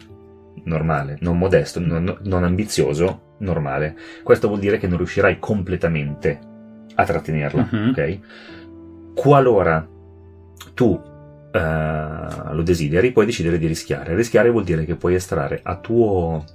normale, 0.65 1.17
non 1.21 1.37
modesto, 1.39 1.79
non, 1.79 2.19
non 2.21 2.43
ambizioso, 2.43 3.35
normale. 3.39 3.97
Questo 4.23 4.47
vuol 4.47 4.59
dire 4.59 4.77
che 4.77 4.87
non 4.87 4.97
riuscirai 4.97 5.39
completamente 5.39 6.49
a 7.01 7.05
trattenerla, 7.05 7.67
Mhm. 7.71 7.89
ok? 7.89 8.19
Qualora 9.15 9.87
tu 10.73 11.01
eh, 11.53 12.53
lo 12.53 12.61
desideri, 12.63 13.11
puoi 13.11 13.25
decidere 13.25 13.57
di 13.57 13.67
rischiare. 13.67 14.15
Rischiare 14.15 14.49
vuol 14.49 14.63
dire 14.63 14.85
che 14.85 14.95
puoi 14.95 15.15
estrarre 15.15 15.59
a 15.61 15.75
tuo 15.79 16.45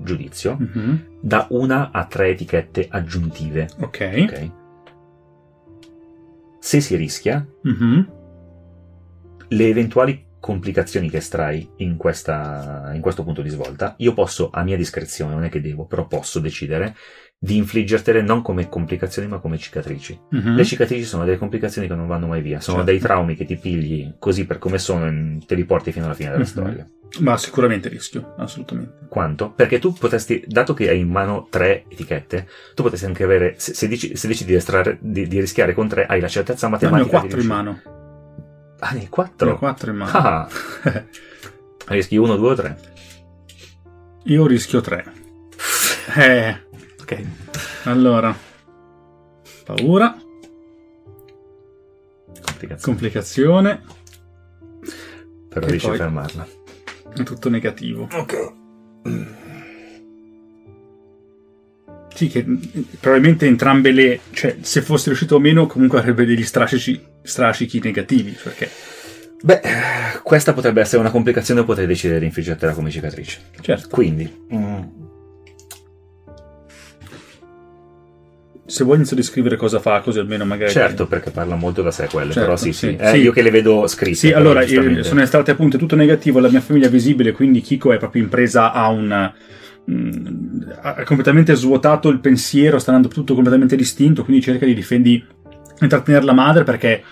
giudizio 0.00 0.56
Mhm. 0.58 1.02
da 1.22 1.46
una 1.50 1.90
a 1.92 2.04
tre 2.04 2.28
etichette 2.28 2.86
aggiuntive, 2.90 3.68
Ok. 3.80 4.26
ok? 4.28 4.50
Se 6.58 6.80
si 6.80 6.96
rischia, 6.96 7.46
Mhm. 7.62 8.08
le 9.48 9.66
eventuali 9.68 10.26
complicazioni 10.40 11.08
che 11.08 11.16
estrai 11.16 11.68
in, 11.76 11.96
questa, 11.96 12.90
in 12.94 13.00
questo 13.00 13.24
punto 13.24 13.42
di 13.42 13.48
svolta, 13.48 13.94
io 13.98 14.12
posso, 14.12 14.50
a 14.52 14.62
mia 14.62 14.76
discrezione, 14.76 15.32
non 15.34 15.44
è 15.44 15.48
che 15.48 15.60
devo, 15.60 15.86
però 15.86 16.06
posso 16.06 16.38
decidere 16.38 16.94
di 17.40 17.56
infliggertele 17.56 18.20
non 18.20 18.42
come 18.42 18.68
complicazioni 18.68 19.28
ma 19.28 19.38
come 19.38 19.58
cicatrici. 19.58 20.18
Mhm. 20.30 20.56
Le 20.56 20.64
cicatrici 20.64 21.04
sono 21.04 21.24
delle 21.24 21.38
complicazioni 21.38 21.86
che 21.86 21.94
non 21.94 22.06
vanno 22.08 22.26
mai 22.26 22.42
via, 22.42 22.60
sono 22.60 22.78
Certo. 22.78 22.90
dei 22.92 23.00
traumi 23.00 23.36
che 23.36 23.44
ti 23.44 23.56
pigli 23.56 24.14
così 24.18 24.44
per 24.44 24.58
come 24.58 24.78
sono 24.78 25.06
e 25.06 25.38
te 25.46 25.54
li 25.54 25.64
porti 25.64 25.92
fino 25.92 26.06
alla 26.06 26.14
fine 26.14 26.30
della 26.30 26.40
Mhm. 26.42 26.48
storia. 26.48 26.88
Ma 27.20 27.38
sicuramente 27.38 27.88
rischio, 27.88 28.34
assolutamente. 28.36 29.06
Quanto? 29.08 29.50
Perché 29.52 29.78
tu 29.78 29.92
potresti, 29.94 30.44
dato 30.46 30.74
che 30.74 30.90
hai 30.90 30.98
in 30.98 31.08
mano 31.08 31.46
tre 31.48 31.84
etichette, 31.88 32.46
tu 32.74 32.82
potresti 32.82 33.06
anche 33.06 33.22
avere, 33.24 33.54
se, 33.56 33.72
se 33.72 33.88
dici- 33.88 34.14
se 34.14 34.26
decidi 34.28 34.50
di, 34.50 34.56
estrarre, 34.56 34.98
di, 35.00 35.26
di 35.26 35.40
rischiare 35.40 35.72
con 35.74 35.88
tre, 35.88 36.04
hai 36.06 36.20
la 36.20 36.28
certezza 36.28 36.68
No, 36.68 36.76
ne 36.76 36.84
ho 36.86 36.90
matematica. 36.90 37.18
quattro 37.20 37.40
in 37.40 37.46
mano. 37.46 37.80
Ah, 38.80 38.90
ne 38.90 38.96
hai 38.98 39.02
Ne 39.04 39.08
quattro? 39.08 39.50
ho 39.52 39.56
quattro 39.58 39.90
in 39.90 39.96
mano. 39.96 40.10
Ah, 40.12 40.48
rischi 41.88 42.16
uno, 42.16 42.36
due 42.36 42.50
o 42.50 42.54
tre? 42.54 42.76
Io 44.24 44.46
rischio 44.46 44.80
tre. 44.82 45.04
Eh, 46.16 46.56
Ok. 47.10 47.22
allora. 47.84 48.36
Paura, 49.64 50.16
Complicazioni. 52.42 52.80
complicazione, 52.80 53.82
Però 55.48 55.66
e 55.66 55.70
riesci 55.70 55.88
a 55.88 55.94
fermarla. 55.94 56.46
è 57.14 57.22
tutto 57.22 57.48
negativo. 57.48 58.08
Ok. 58.12 58.52
Sì, 62.14 62.26
che 62.28 62.44
probabilmente 62.98 63.46
entrambe 63.46 63.92
le... 63.92 64.20
Cioè, 64.32 64.56
se 64.60 64.82
fosse 64.82 65.06
riuscito 65.06 65.36
o 65.36 65.38
meno, 65.38 65.66
comunque 65.66 65.98
avrebbe 66.00 66.24
degli 66.26 66.42
strascici, 66.44 67.00
strascichi 67.22 67.80
negativi, 67.82 68.36
perché... 68.42 68.68
Beh, 69.40 69.60
questa 70.24 70.52
potrebbe 70.52 70.80
essere 70.80 71.00
una 71.00 71.10
complicazione 71.12 71.62
potrei 71.62 71.86
decidere 71.86 72.18
di 72.18 72.24
infliggertela 72.26 72.72
come 72.72 72.90
cicatrice. 72.90 73.40
Certo. 73.60 73.88
Quindi, 73.88 74.46
mm, 74.52 74.82
Se 78.68 78.84
vuoi 78.84 78.96
inizio 78.96 79.16
a 79.16 79.18
descrivere 79.18 79.56
cosa 79.56 79.78
fa, 79.78 80.00
così 80.00 80.18
almeno 80.18 80.44
magari... 80.44 80.70
certo, 80.70 81.06
perché 81.06 81.30
parla 81.30 81.56
molto 81.56 81.80
da 81.80 81.90
sé 81.90 82.06
quelle, 82.10 82.32
Certo, 82.32 82.40
però 82.40 82.56
sì, 82.56 82.72
sì. 82.72 82.88
sì. 82.88 82.96
Eh, 82.96 83.08
Sì. 83.12 83.16
Io 83.16 83.32
che 83.32 83.40
le 83.40 83.50
vedo 83.50 83.86
scritte. 83.86 84.16
Sì, 84.16 84.32
allora, 84.32 84.60
eh, 84.60 84.66
giustamente. 84.66 85.04
sono 85.04 85.24
state 85.24 85.50
appunto 85.50 85.78
tutto 85.78 85.96
negativo, 85.96 86.38
la 86.38 86.50
mia 86.50 86.60
famiglia 86.60 86.86
è 86.86 86.90
visibile, 86.90 87.32
quindi 87.32 87.62
Kiko 87.62 87.92
è 87.92 87.96
proprio 87.96 88.22
in 88.22 88.28
presa 88.28 88.72
a 88.72 88.88
un... 88.88 89.32
mm, 89.90 90.60
ha 90.82 91.02
completamente 91.04 91.54
svuotato 91.54 92.10
il 92.10 92.20
pensiero, 92.20 92.78
sta 92.78 92.92
andando 92.92 93.12
tutto 93.12 93.32
completamente 93.32 93.74
distinto, 93.74 94.22
quindi 94.22 94.42
cerca 94.42 94.66
di 94.66 94.74
difendi 94.74 95.24
intrattenere 95.80 96.24
la 96.24 96.32
madre 96.34 96.64
perché 96.64 97.02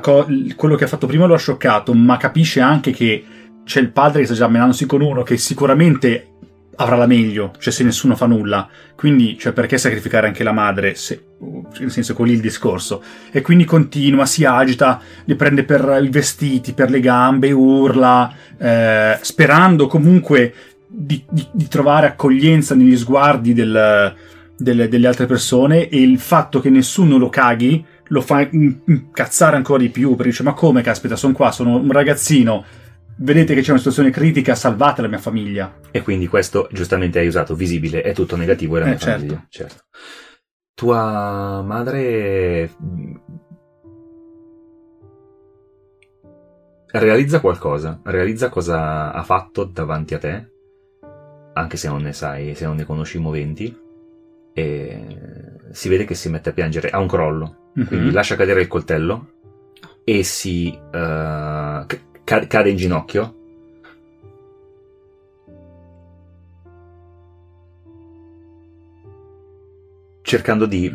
co- 0.00 0.26
quello 0.56 0.74
che 0.76 0.84
ha 0.84 0.88
fatto 0.88 1.06
prima 1.06 1.26
lo 1.26 1.34
ha 1.34 1.38
scioccato, 1.38 1.92
ma 1.94 2.16
capisce 2.16 2.60
anche 2.60 2.90
che 2.92 3.24
c'è 3.64 3.80
il 3.80 3.90
padre 3.92 4.20
che 4.20 4.26
sta 4.26 4.34
già 4.34 4.48
menandosi 4.48 4.86
con 4.86 5.02
uno 5.02 5.22
che 5.22 5.36
sicuramente 5.36 6.37
avrà 6.80 6.96
la 6.96 7.06
meglio, 7.06 7.52
cioè 7.58 7.72
se 7.72 7.84
nessuno 7.84 8.14
fa 8.16 8.26
nulla. 8.26 8.68
Quindi, 8.94 9.36
cioè, 9.38 9.52
perché 9.52 9.78
sacrificare 9.78 10.26
anche 10.26 10.42
la 10.44 10.52
madre? 10.52 10.94
Se, 10.94 11.22
nel 11.78 11.90
senso, 11.90 12.14
quelli 12.14 12.32
il 12.32 12.40
discorso. 12.40 13.02
E 13.30 13.40
quindi 13.42 13.64
continua, 13.64 14.26
si 14.26 14.44
agita, 14.44 15.00
li 15.24 15.34
prende 15.34 15.64
per 15.64 16.00
i 16.02 16.08
vestiti, 16.08 16.72
per 16.72 16.90
le 16.90 17.00
gambe, 17.00 17.50
urla, 17.52 18.32
eh, 18.56 19.18
sperando 19.20 19.86
comunque 19.86 20.54
di, 20.86 21.22
di- 21.28 21.46
di 21.52 21.68
trovare 21.68 22.06
accoglienza 22.06 22.74
negli 22.74 22.96
sguardi 22.96 23.52
del- 23.52 24.14
delle, 24.56 24.88
delle 24.88 25.06
altre 25.06 25.26
persone 25.26 25.88
e 25.88 26.00
il 26.00 26.18
fatto 26.18 26.60
che 26.60 26.70
nessuno 26.70 27.16
lo 27.18 27.28
caghi 27.28 27.84
lo 28.10 28.20
fa 28.20 28.46
in- 28.50 28.78
incazzare 28.86 29.54
ancora 29.56 29.80
di 29.80 29.90
più, 29.90 30.10
perché 30.14 30.30
dice 30.30 30.42
ma 30.42 30.54
come 30.54 30.82
caspita, 30.82 31.14
sono 31.16 31.32
qua, 31.34 31.52
sono 31.52 31.76
un 31.76 31.92
ragazzino, 31.92 32.64
vedete 33.18 33.54
che 33.54 33.60
c'è 33.60 33.70
una 33.70 33.78
situazione 33.78 34.10
critica, 34.10 34.54
salvate 34.54 35.02
la 35.02 35.08
mia 35.08 35.18
famiglia. 35.18 35.78
E 35.90 36.02
quindi 36.02 36.26
questo, 36.26 36.68
giustamente 36.72 37.18
hai 37.18 37.26
usato 37.26 37.54
visibile, 37.54 38.02
è 38.02 38.12
tutto 38.12 38.36
negativo 38.36 38.76
e 38.76 38.80
la 38.80 38.86
Eh, 38.86 38.88
mia 38.90 38.98
certo. 38.98 39.18
famiglia. 39.20 39.46
Certo. 39.48 39.76
Tua 40.74 41.62
madre 41.62 42.70
mm, 42.82 43.14
realizza 46.92 47.40
qualcosa, 47.40 48.00
realizza 48.04 48.48
cosa 48.48 49.12
ha 49.12 49.22
fatto 49.22 49.64
davanti 49.64 50.14
a 50.14 50.18
te, 50.18 50.52
anche 51.54 51.76
se 51.76 51.88
non 51.88 52.02
ne 52.02 52.12
sai, 52.12 52.54
se 52.54 52.64
non 52.64 52.76
ne 52.76 52.84
conosci 52.84 53.16
i 53.16 53.20
moventi, 53.20 53.76
e 54.54 55.06
si 55.70 55.88
vede 55.88 56.04
che 56.04 56.14
si 56.14 56.28
mette 56.30 56.50
a 56.50 56.52
piangere, 56.52 56.90
ha 56.90 56.98
un 56.98 57.08
crollo, 57.08 57.72
quindi 57.86 58.06
Mhm. 58.08 58.12
lascia 58.14 58.36
cadere 58.36 58.60
il 58.60 58.68
coltello 58.68 59.32
e 60.04 60.22
si 60.22 60.76
ca- 60.90 61.86
cade 62.46 62.68
in 62.68 62.76
ginocchio. 62.76 63.36
Cercando 70.20 70.66
di 70.66 70.92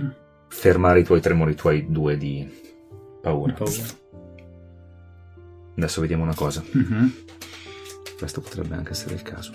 fermare 0.48 1.00
i 1.00 1.04
tuoi 1.04 1.22
tremori, 1.22 1.54
i 1.54 1.56
tuoi 1.56 1.88
due 1.90 2.18
di 2.18 2.48
paura. 3.20 3.54
Paura. 3.54 3.84
Adesso 5.76 6.02
vediamo 6.02 6.22
una 6.22 6.36
cosa. 6.36 6.64
Mhm. 6.72 7.14
Questo 8.16 8.42
potrebbe 8.42 8.76
anche 8.76 8.92
essere 8.92 9.16
il 9.16 9.24
caso. 9.24 9.54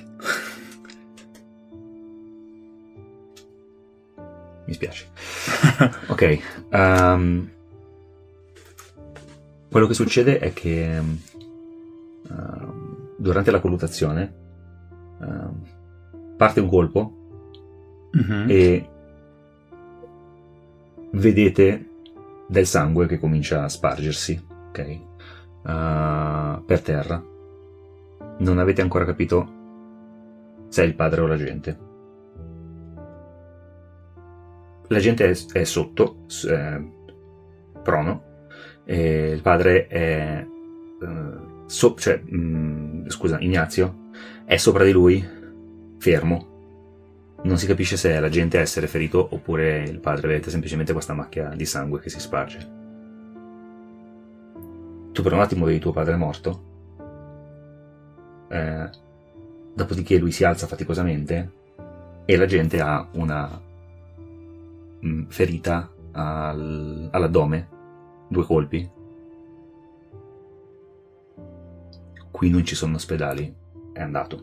Mi 4.67 4.75
spiace. 4.75 5.07
ok. 6.09 6.41
ehm, 6.71 7.51
quello 9.71 9.87
che 9.87 9.95
succede 9.95 10.38
è 10.38 10.53
che 10.53 11.01
ehm, 12.31 12.97
durante 13.17 13.51
la 13.51 13.61
colluttazione 13.61 14.35
ehm, 15.21 15.62
parte 16.37 16.61
un 16.61 16.69
colpo 16.69 17.12
Mhm. 18.11 18.47
e 18.49 18.88
vedete 21.12 21.87
del 22.47 22.67
sangue 22.67 23.07
che 23.07 23.19
comincia 23.19 23.64
a 23.64 23.69
spargersi, 23.69 24.43
ok? 24.69 24.79
Eh, 24.79 26.62
per 26.64 26.81
terra. 26.83 27.23
Non 28.38 28.59
avete 28.59 28.81
ancora 28.81 29.05
capito 29.05 29.53
se 30.69 30.83
è 30.83 30.87
il 30.87 30.95
padre 30.95 31.21
o 31.21 31.27
la 31.27 31.37
gente. 31.37 31.79
La 34.88 34.99
gente 35.01 35.29
è, 35.31 35.37
è 35.53 35.64
sotto, 35.64 36.21
s- 36.27 36.45
eh, 36.45 36.93
prono, 37.83 38.23
e 38.85 39.31
il 39.33 39.43
padre 39.43 39.87
è... 39.87 40.47
eh, 41.03 41.57
so- 41.68 41.94
cioè, 41.96 42.20
mm, 42.20 43.09
scusa, 43.09 43.38
Ignazio 43.40 44.07
è 44.44 44.57
sopra 44.57 44.85
di 44.85 44.92
lui, 44.92 45.24
fermo, 45.98 46.57
non 47.42 47.59
si 47.59 47.66
capisce 47.66 47.96
se 47.96 48.11
è 48.11 48.18
la 48.18 48.28
gente 48.28 48.59
a 48.59 48.62
essere 48.62 48.88
ferito 48.88 49.28
oppure 49.31 49.83
il 49.85 50.00
padre 50.00 50.26
vedete 50.26 50.50
semplicemente 50.50 50.92
questa 50.92 51.12
macchia 51.12 51.50
di 51.54 51.64
sangue 51.64 52.00
che 52.00 52.09
si 52.11 52.18
sparge. 52.18 52.76
Tu 55.12 55.22
per 55.22 55.33
un 55.33 55.40
attimo 55.40 55.64
vedi 55.64 55.78
tuo 55.78 55.92
padre 55.92 56.16
morto. 56.16 56.66
Eh, 58.48 58.90
dopodiché 59.74 60.18
lui 60.18 60.33
si 60.33 60.44
alza 60.44 60.66
faticosamente 60.66 61.52
e 62.24 62.37
la 62.37 62.46
gente 62.46 62.81
ha 62.81 63.07
una 63.12 63.61
mm, 65.04 65.24
ferita 65.28 65.90
al- 66.12 67.09
all'addome, 67.12 67.68
due 68.28 68.44
colpi. 68.44 68.90
Qui 72.38 72.51
non 72.51 72.64
ci 72.64 72.77
sono 72.77 72.94
ospedali, 72.94 73.53
è 73.92 74.01
andato. 74.01 74.40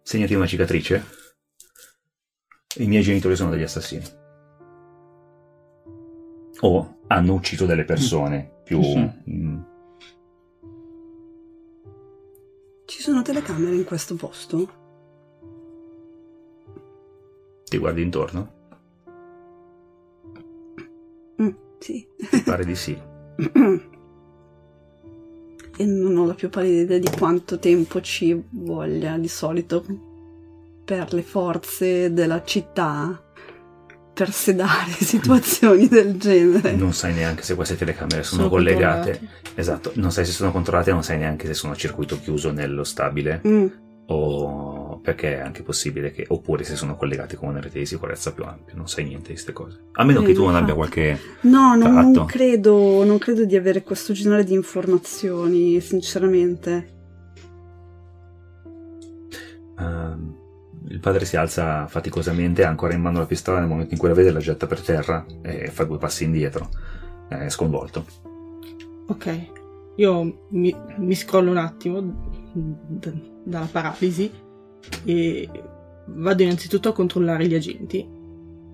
Segnati 0.00 0.32
una 0.34 0.46
cicatrice. 0.46 1.04
I 2.76 2.86
miei 2.86 3.02
genitori 3.02 3.34
sono 3.34 3.50
degli 3.50 3.64
assassini. 3.64 4.04
O 6.60 6.98
hanno 7.08 7.34
ucciso 7.34 7.66
delle 7.66 7.84
persone 7.84 8.60
più... 8.62 8.80
Sì. 8.80 9.10
mm, 9.28 9.60
Ci 12.84 13.02
sono 13.02 13.22
telecamere 13.22 13.74
in 13.74 13.84
questo 13.84 14.14
posto? 14.14 14.78
ti 17.64 17.76
guardi 17.76 18.02
intorno? 18.02 18.52
Mm, 21.42 21.50
sì. 21.80 22.06
Mi 22.30 22.42
pare 22.42 22.64
di 22.64 22.76
sì. 22.76 22.96
e 25.76 25.84
non 25.86 26.16
ho 26.18 26.26
la 26.26 26.34
più 26.34 26.50
pallida 26.50 26.82
idea 26.82 26.98
di 26.98 27.10
quanto 27.16 27.58
tempo 27.58 28.00
ci 28.00 28.42
voglia 28.50 29.16
di 29.16 29.28
solito 29.28 29.84
per 30.84 31.12
le 31.14 31.22
forze 31.22 32.12
della 32.12 32.42
città 32.42 33.24
per 34.12 34.30
sedare 34.32 34.90
situazioni 35.00 35.88
del 35.88 36.18
genere. 36.18 36.72
Non 36.72 36.92
sai 36.92 37.14
neanche 37.14 37.42
se 37.42 37.54
queste 37.54 37.76
telecamere 37.76 38.22
sono, 38.22 38.42
Sono 38.42 38.52
collegate. 38.52 39.20
Esatto, 39.54 39.92
non 39.94 40.12
sai 40.12 40.26
se 40.26 40.32
sono 40.32 40.52
controllate, 40.52 40.92
non 40.92 41.02
sai 41.02 41.16
neanche 41.18 41.46
se 41.46 41.54
sono 41.54 41.72
a 41.72 41.76
circuito 41.76 42.18
chiuso 42.20 42.52
nello 42.52 42.84
stabile 42.84 43.40
Mm, 43.46 43.66
o 44.08 44.69
perché 45.02 45.36
è 45.36 45.40
anche 45.40 45.62
possibile 45.62 46.10
che 46.10 46.24
oppure 46.28 46.64
se 46.64 46.76
sono 46.76 46.96
collegate 46.96 47.36
con 47.36 47.48
una 47.48 47.60
rete 47.60 47.78
di 47.78 47.86
sicurezza 47.86 48.32
più 48.32 48.44
ampia, 48.44 48.74
non 48.76 48.86
sai 48.88 49.04
niente 49.04 49.28
di 49.28 49.32
queste 49.32 49.52
cose. 49.52 49.80
A 49.92 50.04
meno 50.04 50.20
Eh, 50.20 50.24
che 50.26 50.32
tu 50.34 50.44
non 50.44 50.54
abbia 50.56 50.74
qualche 50.74 51.18
No, 51.42 51.74
non, 51.74 52.10
non 52.10 52.26
credo, 52.26 53.02
non 53.04 53.18
credo 53.18 53.44
di 53.44 53.56
avere 53.56 53.82
questo 53.82 54.12
genere 54.12 54.44
di 54.44 54.54
informazioni, 54.54 55.80
sinceramente. 55.80 56.98
Ehm, 59.78 60.36
il 60.88 61.00
padre 61.00 61.24
si 61.24 61.36
alza 61.36 61.86
faticosamente, 61.86 62.64
ha 62.64 62.68
ancora 62.68 62.94
in 62.94 63.00
mano 63.00 63.18
la 63.18 63.26
pistola 63.26 63.58
nel 63.60 63.68
momento 63.68 63.94
in 63.94 63.98
cui 63.98 64.08
la 64.08 64.14
vede, 64.14 64.32
la 64.32 64.40
getta 64.40 64.66
per 64.66 64.80
terra 64.80 65.24
e 65.42 65.68
fa 65.68 65.84
due 65.84 65.98
passi 65.98 66.24
indietro, 66.24 66.68
è 67.28 67.48
sconvolto. 67.48 68.04
Ok, 69.06 69.50
io 69.96 70.46
mi, 70.50 70.74
mi 70.98 71.14
scrollo 71.14 71.50
un 71.50 71.56
attimo 71.56 72.00
d- 72.52 73.28
dalla 73.44 73.68
paralisi 73.70 74.30
e 75.04 75.48
vado 76.06 76.42
innanzitutto 76.42 76.88
a 76.88 76.92
controllare 76.92 77.46
gli 77.46 77.54
agenti, 77.54 78.06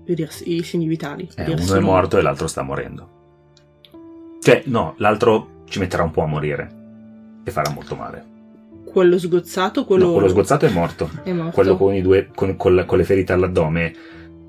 vedere 0.05 0.31
i 0.45 0.63
segni 0.63 0.87
vitali. 0.87 1.27
Eh, 1.35 1.51
uno 1.51 1.75
è 1.75 1.79
morto 1.79 2.17
e 2.17 2.21
l'altro 2.21 2.47
sta 2.47 2.61
morendo. 2.61 3.15
Cioè, 4.41 4.63
no, 4.65 4.93
l'altro 4.97 5.63
ci 5.65 5.79
metterà 5.79 6.03
un 6.03 6.11
po' 6.11 6.23
a 6.23 6.27
morire 6.27 6.71
e 7.43 7.51
farà 7.51 7.69
molto 7.71 7.95
male. 7.95 8.25
Quello 8.85 9.17
sgozzato, 9.19 9.85
quello, 9.85 10.05
No, 10.07 10.11
quello 10.13 10.29
sgozzato 10.29 10.65
è 10.65 10.69
morto. 10.71 11.09
è 11.23 11.31
morto. 11.33 11.51
Quello 11.51 11.77
con, 11.77 11.93
i 11.93 12.01
due, 12.01 12.29
con, 12.33 12.55
con 12.55 12.75
la- 12.75 12.85
con 12.85 12.97
le 12.97 13.03
ferite 13.03 13.33
all'addome, 13.33 13.93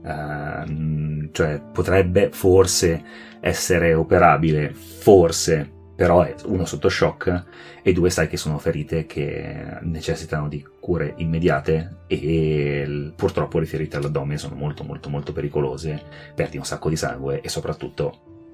ehm, 0.04 1.28
cioè 1.32 1.60
potrebbe 1.72 2.30
forse 2.32 3.02
essere 3.40 3.94
operabile, 3.94 4.72
forse, 4.72 5.70
però 5.98 6.22
è 6.22 6.32
uno 6.44 6.64
sotto 6.64 6.88
shock 6.88 7.46
e 7.82 7.92
due 7.92 8.08
sai 8.08 8.28
che 8.28 8.36
sono 8.36 8.58
ferite 8.58 9.04
che 9.04 9.78
necessitano 9.80 10.46
di 10.46 10.64
cure 10.78 11.14
immediate 11.16 12.02
e 12.06 13.12
purtroppo 13.16 13.58
le 13.58 13.66
ferite 13.66 13.96
all'addome 13.96 14.38
sono 14.38 14.54
molto 14.54 14.84
molto 14.84 15.08
molto 15.08 15.32
pericolose, 15.32 16.00
perdi 16.36 16.56
un 16.56 16.64
sacco 16.64 16.88
di 16.88 16.94
sangue 16.94 17.40
e 17.40 17.48
soprattutto 17.48 18.52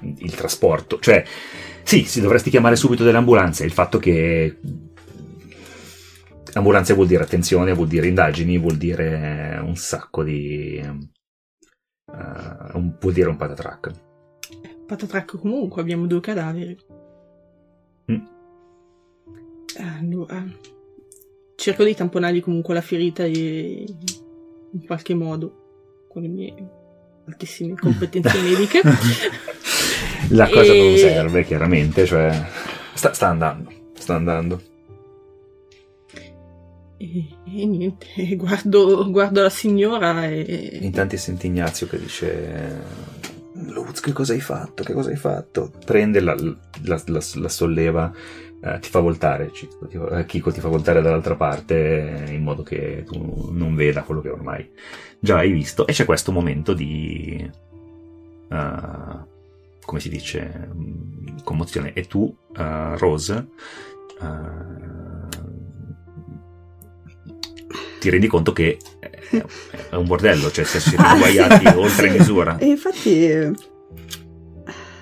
il 0.00 0.34
trasporto, 0.34 0.98
cioè 1.00 1.24
sì, 1.84 2.04
si 2.04 2.20
dovresti 2.20 2.50
chiamare 2.50 2.76
subito 2.76 3.02
delle 3.02 3.16
ambulanze, 3.16 3.64
il 3.64 3.72
fatto 3.72 3.96
che 3.96 4.58
ambulanze 6.52 6.92
vuol 6.92 7.06
dire 7.06 7.22
attenzione, 7.22 7.72
vuol 7.72 7.88
dire 7.88 8.08
indagini, 8.08 8.58
vuol 8.58 8.76
dire 8.76 9.58
un 9.58 9.74
sacco 9.74 10.22
di... 10.22 10.76
eh, 10.76 10.86
un- 12.74 12.96
vuol 13.00 13.12
dire 13.14 13.30
un 13.30 13.36
patatrack. 13.38 14.03
Patatrack 14.86 15.38
comunque, 15.38 15.80
abbiamo 15.80 16.06
due 16.06 16.20
cadaveri. 16.20 16.78
Mm. 18.12 18.24
Allora, 19.78 20.44
cerco 21.56 21.84
di 21.84 21.94
tamponargli 21.94 22.40
comunque 22.42 22.74
la 22.74 22.80
ferita 22.80 23.24
e- 23.24 23.86
in 24.72 24.86
qualche 24.86 25.14
modo 25.14 26.06
con 26.08 26.22
le 26.22 26.28
mie 26.28 26.54
altissime 27.26 27.74
competenze 27.80 28.40
mediche. 28.40 28.80
La 30.30 30.48
cosa 30.48 30.72
E- 30.72 30.78
non 30.78 30.96
serve, 30.96 31.44
chiaramente, 31.44 32.06
cioè... 32.06 32.46
Sta, 32.94 33.12
sta 33.12 33.28
andando, 33.28 33.70
sta 33.94 34.14
andando. 34.14 34.62
E, 36.96 37.26
e 37.44 37.66
niente, 37.66 38.06
guardo, 38.36 39.10
guardo 39.10 39.42
la 39.42 39.50
signora 39.50 40.26
e... 40.26 40.78
Intanto 40.80 41.16
senti 41.16 41.46
Ignazio 41.48 41.86
che 41.86 41.98
dice... 41.98 43.12
Luz, 43.68 44.00
che 44.00 44.12
cosa 44.12 44.32
hai 44.32 44.40
fatto? 44.40 44.82
Che 44.82 44.92
cosa 44.92 45.10
hai 45.10 45.16
fatto? 45.16 45.70
Prende, 45.84 46.20
la, 46.20 46.34
la- 46.34 47.02
la- 47.06 47.22
la 47.34 47.48
solleva, 47.48 48.12
eh, 48.60 48.78
ti 48.80 48.88
fa 48.88 49.00
voltare, 49.00 49.50
Chico 49.50 49.86
ti, 49.86 49.96
fa- 49.96 50.18
eh, 50.18 50.26
Chico 50.26 50.50
ti 50.52 50.60
fa 50.60 50.68
voltare 50.68 51.00
dall'altra 51.02 51.34
parte 51.36 52.24
eh, 52.26 52.32
in 52.32 52.42
modo 52.42 52.62
che 52.62 53.04
tu 53.06 53.48
non 53.52 53.74
veda 53.74 54.02
quello 54.02 54.20
che 54.20 54.30
ormai 54.30 54.68
già 55.18 55.38
hai 55.38 55.50
visto. 55.52 55.86
E 55.86 55.92
c'è 55.92 56.04
questo 56.04 56.32
momento 56.32 56.72
di... 56.74 57.50
eh, 58.50 59.32
come 59.84 60.00
si 60.00 60.08
dice? 60.08 60.68
mm, 60.72 61.38
Commozione. 61.44 61.92
E 61.92 62.06
tu, 62.06 62.34
eh, 62.56 62.96
Rose, 62.98 63.46
eh, 64.20 64.72
ti 68.00 68.10
rendi 68.10 68.26
conto 68.26 68.52
che 68.52 68.78
è, 69.30 69.94
un 69.94 70.06
bordello, 70.06 70.50
cioè 70.50 70.64
si 70.64 70.80
siete 70.80 71.02
inguaiati 71.02 71.66
sì. 71.68 71.74
oltre 71.76 72.10
Sì. 72.10 72.18
misura. 72.18 72.56
E 72.58 72.66
infatti 72.66 73.52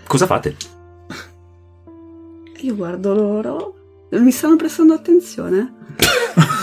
Cosa 0.07 0.27
fate? 0.27 0.57
io 2.61 2.77
guardo 2.77 3.13
loro, 3.15 3.75
mi 4.11 4.31
stanno 4.31 4.57
prestando 4.57 4.95
attenzione? 4.95 5.75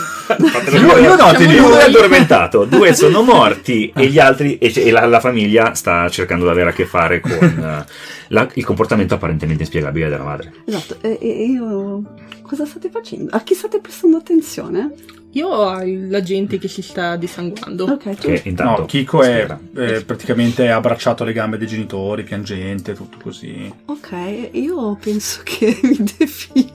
Io- 0.71 0.97
io 0.99 1.15
no, 1.15 1.33
ti 1.33 1.47
dico. 1.47 1.65
Uno 1.65 1.77
è 1.79 1.85
addormentato, 1.85 2.63
due 2.65 2.93
sono 2.93 3.23
morti 3.23 3.91
e 3.95 4.05
gli 4.05 4.19
altri 4.19 4.59
e, 4.59 4.71
e 4.75 4.91
la, 4.91 5.07
la 5.07 5.19
famiglia 5.19 5.73
sta 5.73 6.07
cercando 6.07 6.45
di 6.45 6.51
avere 6.51 6.69
a 6.69 6.73
che 6.73 6.85
fare 6.85 7.19
con 7.19 7.31
eh, 7.41 7.85
la- 8.27 8.47
il 8.53 8.63
comportamento 8.63 9.15
apparentemente 9.15 9.63
inspiegabile 9.63 10.07
della 10.07 10.23
madre. 10.23 10.53
Esatto, 10.65 10.97
e, 11.01 11.17
e 11.19 11.45
io... 11.45 12.03
Cosa 12.43 12.65
state 12.67 12.91
facendo? 12.91 13.31
A 13.35 13.39
chi 13.41 13.55
state 13.55 13.79
prestando 13.79 14.17
attenzione? 14.17 14.91
Io 15.33 15.47
ho 15.47 15.79
la 15.85 16.21
gente 16.21 16.57
che 16.57 16.67
si 16.67 16.81
sta 16.81 17.15
dissanguando. 17.15 17.85
Ok, 17.85 18.15
tu... 18.15 18.27
Che 18.27 18.41
intanto 18.45 18.81
No, 18.81 18.85
Kiko 18.87 19.21
è 19.21 19.25
spera. 19.45 19.59
eh, 19.75 20.03
praticamente 20.03 20.69
abbracciato 20.71 21.21
alle 21.23 21.33
gambe 21.33 21.57
dei 21.57 21.67
genitori, 21.67 22.23
piangente, 22.23 22.93
tutto 22.93 23.17
così. 23.21 23.71
Ok, 23.85 24.49
io 24.53 24.97
penso 24.99 25.41
che 25.43 25.79
mi 25.83 25.97
defilo. 26.17 26.71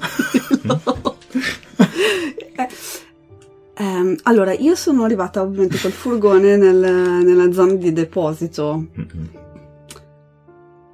Eh, 2.57 2.69
ehm, 3.75 4.17
allora, 4.23 4.53
io 4.53 4.77
sono 4.77 5.03
arrivata 5.03 5.43
ovviamente 5.43 5.77
col 5.81 5.91
furgone 5.91 6.57
nel- 6.57 6.79
nella 7.25 7.51
zona 7.53 7.73
di 7.75 7.93
deposito. 7.93 8.87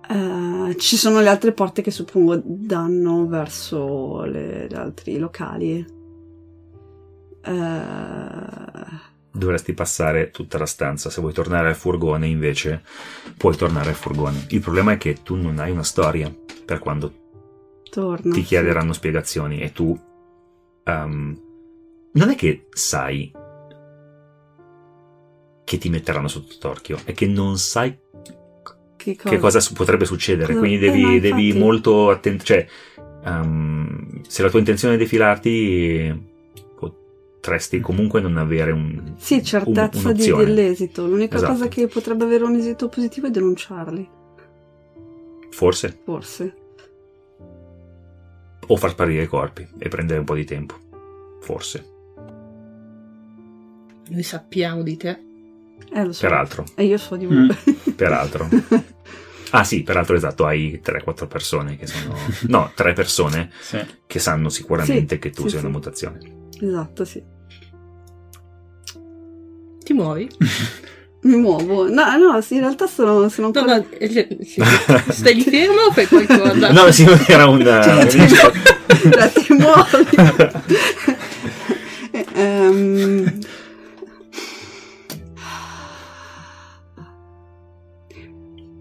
Eh, 0.09 0.77
ci 0.79 0.97
sono 0.97 1.21
le 1.21 1.29
altre 1.29 1.53
porte 1.53 1.83
che 1.83 1.91
suppongo 1.91 2.41
danno 2.43 3.27
verso 3.27 4.23
le, 4.25 4.67
gli 4.71 4.75
altri 4.75 5.19
locali. 5.19 5.99
Eh, 7.45 9.09
Dovresti 9.33 9.73
passare 9.75 10.31
tutta 10.31 10.59
la 10.59 10.67
stanza. 10.67 11.09
Se 11.09 11.21
vuoi 11.21 11.33
tornare 11.33 11.69
al 11.69 11.77
furgone, 11.77 12.27
invece, 12.27 12.83
puoi 13.37 13.57
tornare 13.57 13.91
al 13.91 13.95
furgone. 13.95 14.47
Il 14.49 14.61
problema 14.61 14.93
è 14.93 14.97
che 14.99 15.19
tu 15.23 15.37
non 15.37 15.59
hai 15.61 15.71
una 15.71 15.85
storia 15.85 16.35
per 16.65 16.79
quando 16.81 17.13
torno. 17.91 18.33
ti 18.33 18.43
chiederanno 18.43 18.93
spiegazioni 18.93 19.61
e 19.61 19.73
tu 19.73 19.99
ehm, 20.85 21.41
non 22.13 22.29
è 22.31 22.35
che 22.35 22.67
sai 22.71 23.33
che 25.65 25.79
ti 25.79 25.89
metteranno 25.89 26.27
sotto 26.29 26.57
torchio, 26.59 26.99
è 27.05 27.13
che 27.13 27.27
non 27.29 27.57
sai 27.57 27.97
Che 28.97 29.17
cosa? 29.17 29.29
che 29.29 29.39
cosa 29.39 29.61
potrebbe 29.73 30.05
succedere, 30.05 30.57
quindi 30.57 30.85
eh, 30.85 30.91
devi, 30.91 31.03
no, 31.03 31.19
devi 31.21 31.53
molto 31.53 32.11
attento, 32.11 32.43
cioè 32.45 32.67
ehm, 33.25 34.23
se 34.23 34.43
la 34.43 34.51
tua 34.51 34.59
intenzione 34.59 34.95
è 34.95 34.99
defilarti 34.99 36.29
potresti 37.41 37.81
comunque 37.81 38.21
non 38.21 38.37
avere 38.37 38.71
un 38.71 39.15
Sì, 39.17 39.43
certezza 39.43 40.09
un- 40.09 40.15
di- 40.15 40.31
dell'esito. 40.31 41.07
L'unica 41.07 41.37
Esatto. 41.37 41.53
cosa 41.53 41.69
che 41.69 41.87
potrebbe 41.87 42.25
avere 42.25 42.45
un 42.45 42.55
esito 42.55 42.89
positivo 42.89 43.27
è 43.29 43.31
denunciarli, 43.31 44.09
forse 45.51 45.99
forse. 46.05 46.55
o 48.67 48.77
far 48.77 48.91
sparire 48.91 49.23
i 49.23 49.27
corpi 49.27 49.67
e 49.79 49.89
prendere 49.89 50.19
un 50.21 50.25
po' 50.27 50.35
di 50.35 50.45
tempo, 50.45 50.75
forse, 51.41 51.89
Noi 54.11 54.23
sappiamo 54.25 54.83
di 54.83 54.97
te. 54.97 55.19
Eh, 55.93 56.05
lo 56.05 56.13
so. 56.13 56.23
peraltro. 56.27 56.65
E 56.75 56.85
io 56.85 56.99
so 56.99 57.15
di 57.17 57.27
Mm. 57.27 57.29
voi. 57.47 57.57
Peraltro. 57.97 58.49
Ah 59.53 59.63
sì, 59.65 59.83
peraltro 59.85 60.15
esatto, 60.17 60.47
hai 60.47 60.81
3-4 60.83 61.27
persone 61.29 61.77
che 61.77 61.87
sono... 61.87 62.15
No, 62.49 62.73
3 62.75 62.93
persone 62.93 63.51
Sì. 63.61 63.79
che 64.07 64.19
sanno 64.19 64.49
sicuramente 64.49 65.15
Sì, 65.15 65.21
che 65.21 65.31
tu 65.31 65.43
sì, 65.43 65.51
sei 65.51 65.59
una 65.61 65.69
sì. 65.69 65.75
mutazione. 65.75 66.19
Esatto, 66.61 67.05
sì. 67.05 67.23
Ti 69.83 69.93
muovi? 69.93 70.29
Mi 71.23 71.37
muovo. 71.37 71.89
No, 71.89 72.17
no, 72.17 72.41
sì, 72.41 72.55
in 72.55 72.61
realtà 72.61 72.87
sono, 72.87 73.29
sono 73.29 73.51
No, 73.53 73.61
ancora... 73.61 73.77
no, 73.77 73.87
eh, 73.99 74.39
sì. 74.43 74.63
stai 75.11 75.35
lì 75.35 75.43
fermo 75.43 75.83
o 75.89 75.93
fai 75.93 76.07
qualcosa? 76.07 76.73
No, 76.73 76.91
sì, 76.91 77.05
era 77.27 77.47
un... 77.47 77.61
Cioè, 77.61 78.07
ti, 78.07 78.19
cioè, 78.29 79.33
ti 79.33 79.53
muovi. 79.53 80.07
Eh, 82.13 82.27
ehm. 82.35 83.39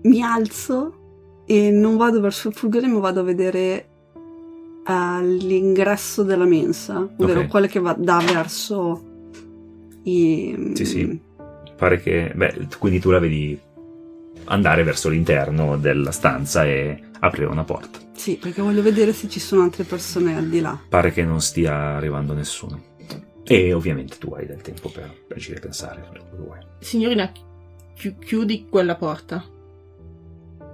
Mi 0.04 0.24
alzo 0.24 1.44
e 1.46 1.72
non 1.72 1.98
vado 1.98 2.22
verso 2.22 2.48
il 2.48 2.54
fulgore, 2.54 2.88
ma 2.88 3.00
vado 3.00 3.20
a 3.20 3.24
vedere 3.24 3.88
eh, 4.90 5.24
l'ingresso 5.24 6.24
della 6.24 6.46
mensa, 6.46 7.08
ovvero 7.18 7.42
Ok. 7.42 7.48
quello 7.48 7.68
che 7.68 7.80
va 7.80 7.94
da 7.98 8.20
verso 8.26 9.04
i... 10.04 10.72
Sì, 10.74 10.86
sì. 10.86 11.22
Pare 11.76 12.02
che... 12.02 12.32
Beh, 12.36 12.68
quindi 12.80 13.00
tu 13.00 13.10
la 13.12 13.20
vedi 13.20 13.58
andare 14.46 14.84
verso 14.84 15.10
l'interno 15.10 15.78
della 15.78 16.12
stanza 16.12 16.66
e 16.66 17.02
aprire 17.20 17.46
una 17.46 17.64
porta. 17.64 18.00
Sì, 18.14 18.38
perché 18.38 18.62
voglio 18.62 18.82
vedere 18.82 19.14
se 19.14 19.30
ci 19.30 19.40
sono 19.40 19.62
altre 19.64 19.84
persone 19.84 20.36
al 20.36 20.48
di 20.48 20.60
là. 20.60 20.78
Pare 20.90 21.12
che 21.12 21.24
non 21.24 21.40
stia 21.40 21.96
arrivando 21.96 22.34
nessuno. 22.34 22.88
E 23.44 23.74
ovviamente 23.74 24.18
tu 24.18 24.34
hai 24.34 24.46
del 24.46 24.62
tempo 24.62 24.90
per 24.90 25.12
agire 25.34 25.58
e 25.58 25.60
pensare 25.62 26.04
quello 26.08 26.24
che 26.30 26.38
vuoi. 26.38 26.60
Signorina, 26.80 27.32
chi- 27.96 28.16
chiudi 28.20 28.68
quella 28.70 28.96
porta. 28.96 29.44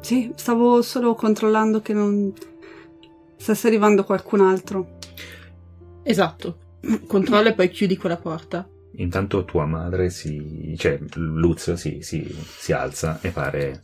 Sì, 0.01 0.32
stavo 0.36 0.82
solo 0.82 1.15
controllando 1.15 1.82
che 1.82 1.93
non 1.93 2.34
stesse 3.38 3.67
arrivando 3.67 4.04
qualcun 4.04 4.41
altro. 4.41 4.98
Esatto. 6.04 6.60
Controlla 7.08 7.50
e 7.50 7.54
poi 7.54 7.69
chiudi 7.69 7.98
quella 7.98 8.17
porta. 8.17 8.67
Intanto 8.98 9.43
tua 9.43 9.65
madre 9.65 10.10
si... 10.10 10.76
cioè 10.78 11.00
Luz 11.15 11.74
si, 11.74 12.02
si, 12.02 12.24
si 12.24 12.71
alza 12.71 13.19
e 13.21 13.30
pare... 13.32 13.84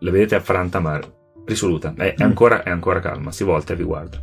La 0.00 0.10
vedete 0.10 0.34
affranta 0.34 0.80
ma 0.80 1.00
risoluta. 1.44 1.94
È, 1.94 2.14
è 2.14 2.22
Mm. 2.22 2.26
ancora, 2.26 2.62
è 2.62 2.70
ancora 2.70 3.00
calma, 3.00 3.32
si 3.32 3.44
volta 3.44 3.72
e 3.72 3.76
vi 3.76 3.84
guarda. 3.84 4.20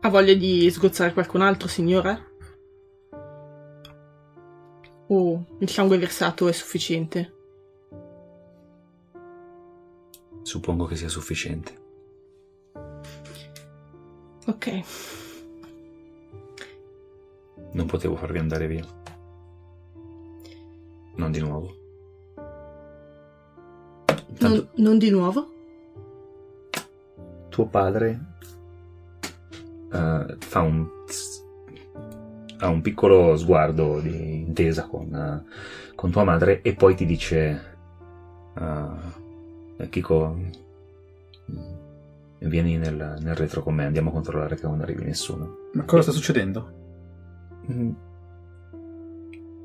Ha 0.00 0.08
voglia 0.08 0.34
di 0.34 0.70
sgozzare 0.70 1.12
qualcun 1.12 1.42
altro, 1.42 1.68
signora? 1.68 2.18
O 5.08 5.46
il 5.58 5.68
sangue 5.68 5.98
versato 5.98 6.48
è 6.48 6.52
sufficiente? 6.52 7.32
Suppongo 10.48 10.86
che 10.86 10.96
sia 10.96 11.10
sufficiente. 11.10 11.72
Ok. 14.46 14.80
Non 17.72 17.84
potevo 17.84 18.16
farvi 18.16 18.38
andare 18.38 18.66
via. 18.66 18.86
Non 21.16 21.30
di 21.32 21.40
nuovo. 21.40 21.76
Intanto 24.28 24.46
Non, 24.48 24.68
non 24.76 24.96
di 24.96 25.10
nuovo? 25.10 25.52
tuo 27.50 27.66
padre 27.66 28.20
eh, 29.92 30.36
fa 30.38 30.60
un 30.60 30.88
ha 32.60 32.68
un 32.68 32.80
piccolo 32.80 33.36
sguardo 33.36 34.00
di 34.00 34.40
intesa 34.46 34.86
con, 34.86 35.14
eh, 35.14 35.44
con 35.94 36.10
tua 36.10 36.24
madre 36.24 36.62
e 36.62 36.74
poi 36.74 36.94
ti 36.94 37.04
dice 37.04 37.76
eh, 38.56 39.26
Kiko 39.86 40.36
mm, 41.50 41.58
vieni 42.40 42.76
nel, 42.76 43.16
nel 43.20 43.34
retro 43.34 43.62
con 43.62 43.74
me 43.74 43.84
andiamo 43.84 44.10
a 44.10 44.12
controllare 44.12 44.56
che 44.56 44.66
non 44.66 44.80
arrivi 44.80 45.04
nessuno 45.04 45.56
Ma 45.74 45.84
cosa 45.84 46.02
sta 46.02 46.12
succedendo? 46.12 46.72
Mm, 47.70 47.90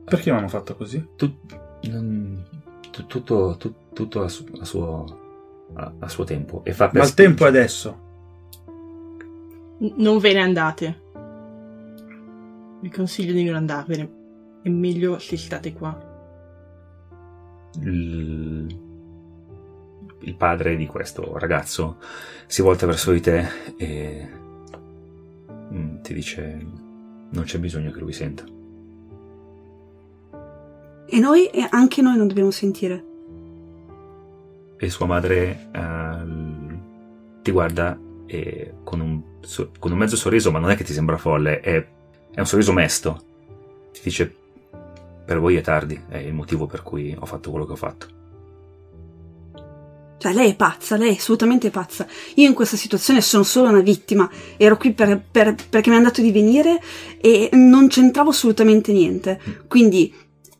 Perché 0.06 0.32
mi 0.32 0.38
hanno 0.38 0.47
fatto 0.49 0.76
così? 0.76 1.06
tu- 1.15 1.36
non- 1.89 2.43
tu- 2.91 3.06
tutto, 3.08 3.56
tu- 3.58 3.73
tutto 3.93 4.21
a, 4.23 4.28
su- 4.28 4.45
a 4.60 4.65
suo 4.65 5.21
a, 5.76 5.91
a 5.99 6.08
suo 6.10 6.23
tempo 6.23 6.63
e 6.63 6.73
fa 6.73 6.89
per 6.89 6.99
Ma 7.02 7.06
il 7.08 7.13
tempo 7.15 7.45
è 7.45 7.47
adesso. 7.47 7.99
N- 9.80 9.93
non 9.97 10.19
ve 10.19 10.34
ne 10.34 10.39
andate. 10.41 11.02
Vi 12.82 12.89
consiglio 12.91 13.34
di 13.34 13.43
non 13.43 13.56
andarvene. 13.56 14.21
È 14.62 14.69
meglio 14.69 15.17
se 15.17 15.36
state 15.38 15.73
qua. 15.73 16.12
il, 17.82 18.67
il 20.24 20.36
padre 20.36 20.76
di 20.76 20.86
questo 20.86 21.38
ragazzo 21.38 21.98
si 22.48 22.62
volta 22.62 22.86
verso 22.86 23.12
di 23.12 23.22
te 23.22 23.48
e 23.78 24.30
mm, 25.74 26.02
ti 26.02 26.14
dice 26.14 26.66
non 27.30 27.44
c'è 27.44 27.60
bisogno 27.60 27.92
che 27.92 28.00
lui 28.00 28.14
senta. 28.14 28.44
E 31.06 31.20
noi, 31.20 31.48
e 31.48 31.68
anche 31.70 32.02
noi 32.02 32.18
non 32.18 32.28
dobbiamo 32.28 32.52
sentire. 32.52 33.04
E 34.78 34.90
sua 34.90 35.06
madre 35.06 35.70
eh, 35.72 36.82
ti 37.42 37.52
guarda 37.52 38.00
e 38.26 38.74
con 38.84 39.00
un, 39.00 39.22
con 39.80 39.92
un 39.92 39.98
mezzo 39.98 40.16
sorriso, 40.16 40.52
ma 40.52 40.60
non 40.60 40.70
è 40.70 40.76
che 40.76 40.84
ti 40.84 40.94
sembra 40.94 41.18
folle, 41.18 41.60
è, 41.60 41.88
è 42.32 42.40
un 42.40 42.46
sorriso 42.46 42.74
mesto. 42.74 43.22
Ti 43.92 44.02
dice 44.04 44.36
per 45.26 45.40
voi 45.40 45.56
è 45.56 45.62
tardi, 45.62 46.00
è 46.10 46.18
il 46.18 46.34
motivo 46.34 46.66
per 46.66 46.84
cui 46.84 47.16
ho 47.18 47.26
fatto 47.26 47.50
quello 47.50 47.66
che 47.66 47.72
ho 47.72 47.78
fatto. 47.78 48.22
Cioè, 50.24 50.32
lei 50.34 50.52
è 50.52 50.56
pazza, 50.56 50.96
lei 50.96 51.10
è 51.14 51.18
assolutamente 51.18 51.70
pazza. 51.70 52.08
Io 52.36 52.48
in 52.48 52.54
questa 52.54 52.78
situazione 52.78 53.20
sono 53.20 53.44
solo 53.44 53.68
una 53.68 53.82
vittima. 53.82 54.30
Ero 54.56 54.78
qui 54.78 54.94
per- 54.94 55.22
per- 55.30 55.54
perché 55.70 55.90
mi 55.90 55.98
hanno 55.98 56.06
dato 56.06 56.22
di 56.22 56.32
venire 56.32 56.80
e 57.20 57.50
non 57.52 57.88
c'entravo 57.90 58.30
assolutamente 58.30 58.94
niente. 58.94 59.38
Quindi 59.68 60.14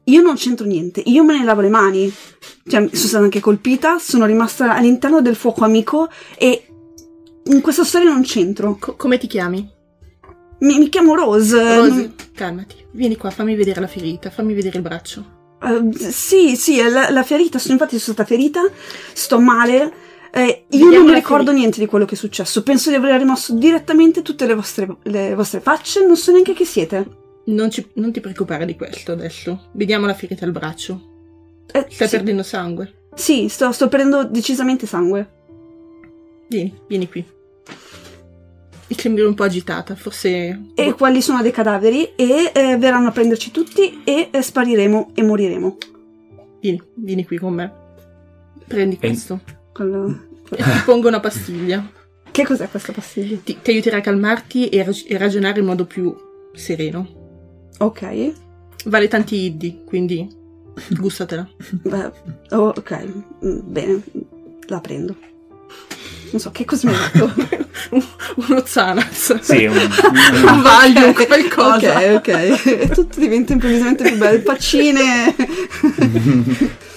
io 0.04 0.22
non 0.22 0.36
c'entro 0.36 0.66
niente, 0.66 1.02
io 1.06 1.24
me 1.24 1.38
ne 1.38 1.46
lavo 1.46 1.62
le 1.62 1.70
mani. 1.70 2.12
Cioè, 2.68 2.90
sono 2.92 3.08
stata 3.08 3.24
anche 3.24 3.40
colpita, 3.40 4.00
sono 4.00 4.26
rimasta 4.26 4.74
all'interno 4.76 5.22
del 5.22 5.38
fuoco 5.38 5.64
amico 5.64 6.10
e 6.38 6.68
in 7.46 7.62
questa 7.62 7.86
storia 7.86 8.10
non 8.12 8.24
c'entro. 8.24 8.76
Co- 8.78 8.96
come 8.98 9.18
ti 9.18 9.28
chiami? 9.28 9.66
Mi, 10.60 10.78
mi 10.78 10.90
chiamo 10.90 11.16
Rose. 11.16 11.76
Rosy, 11.78 12.12
calmati. 12.36 12.76
Vieni 12.92 13.16
qua, 13.16 13.30
fammi 13.30 13.56
vedere 13.56 13.80
la 13.80 13.88
ferita, 13.88 14.30
fammi 14.30 14.54
vedere 14.54 14.76
il 14.76 14.84
braccio. 14.84 15.42
Eh, 15.64 16.12
sì, 16.12 16.56
sì, 16.56 16.82
la, 16.90 17.10
la 17.10 17.24
ferita, 17.24 17.58
sono, 17.60 17.74
infatti 17.74 17.98
sono 18.00 18.14
stata 18.16 18.26
ferita, 18.28 18.62
sto 19.14 19.40
male. 19.40 19.94
eh, 20.32 20.66
io 20.70 20.86
Vediamo 20.86 20.96
non 20.96 21.06
mi 21.06 21.14
ricordo 21.14 21.44
ferita. 21.46 21.52
niente 21.60 21.80
di 21.80 21.86
quello 21.86 22.06
che 22.06 22.16
è 22.16 22.18
successo. 22.18 22.64
Penso 22.64 22.90
di 22.90 22.96
aver 22.96 23.18
rimosso 23.20 23.54
direttamente 23.54 24.22
tutte 24.22 24.46
le 24.46 24.56
vostre, 24.56 24.98
le 25.04 25.36
vostre 25.36 25.60
facce. 25.62 26.06
Non 26.06 26.18
so 26.18 26.32
neanche 26.32 26.54
chi 26.54 26.66
siete. 26.66 27.22
Non, 27.46 27.70
ci- 27.70 27.90
non 27.96 28.12
ti 28.12 28.20
preoccupare 28.20 28.66
di 28.66 28.76
questo 28.76 29.12
adesso. 29.12 29.70
Vediamo 29.74 30.06
la 30.06 30.14
ferita 30.14 30.46
al 30.46 30.52
braccio. 30.52 31.12
Eh, 31.72 31.86
Stai 31.90 32.08
sì, 32.08 32.16
perdendo 32.18 32.44
sangue. 32.44 33.08
sì, 33.16 33.48
sto, 33.50 33.72
sto 33.72 33.88
prendendo 33.90 34.24
decisamente 34.26 34.86
sangue. 34.86 35.30
Vieni, 36.50 36.74
vieni 36.88 37.10
qui. 37.10 37.26
Mi 38.94 39.00
sembri 39.00 39.24
un 39.24 39.34
po' 39.34 39.42
agitata, 39.42 39.96
forse... 39.96 40.66
E 40.76 40.94
quelli 40.94 41.20
sono 41.20 41.42
dei 41.42 41.50
cadaveri 41.50 42.14
e 42.16 42.52
eh, 42.54 42.78
verranno 42.78 43.08
a 43.08 43.12
prenderci 43.12 43.50
tutti 43.50 44.02
e 44.04 44.30
eh, 44.32 44.42
spariremo 44.44 45.14
e 45.16 45.24
moriremo. 45.24 45.78
Vieni, 46.62 46.80
vieni 46.98 47.26
qui 47.26 47.40
con 47.40 47.56
me. 47.56 47.74
Prendi 48.68 48.96
E- 48.96 49.00
questo. 49.00 49.40
E 49.76 50.58
ti 50.58 50.80
pongo 50.86 51.08
una 51.08 51.20
pastiglia. 51.20 51.90
Che 52.30 52.46
cos'è 52.46 52.70
questa 52.70 52.92
pastiglia? 52.92 53.38
Ti, 53.44 53.58
ti 53.64 53.72
aiuterà 53.72 53.98
a 53.98 54.02
calmarti 54.02 54.70
e, 54.70 54.84
rag- 54.84 55.06
e 55.08 55.18
ragionare 55.18 55.60
in 55.60 55.66
modo 55.66 55.86
più 55.86 56.16
sereno. 56.54 57.72
Ok. 57.80 58.34
Vale 58.86 59.08
tanti 59.08 59.38
iddi, 59.38 59.82
quindi 59.86 60.28
gustatela. 61.00 61.50
Beh, 61.82 62.12
oh, 62.52 62.74
ok, 62.78 63.06
mm, 63.44 63.60
bene, 63.64 64.04
la 64.68 64.80
prendo. 64.80 65.16
Non 66.34 66.42
so 66.42 66.50
che 66.50 66.66
dato. 66.66 67.32
Uno 68.48 68.64
Xanax. 68.64 69.40
Sì, 69.42 69.66
un, 69.66 69.78
Un 69.78 70.62
Valium, 70.64 71.14
qualcosa. 71.14 72.16
Ok, 72.16 72.16
ok. 72.16 72.28
E 72.66 72.90
tutto 72.90 73.20
diventa 73.20 73.54
improvvisamente 73.54 74.04
più 74.04 74.18
bello. 74.18 74.42
Paccine. 74.42 75.36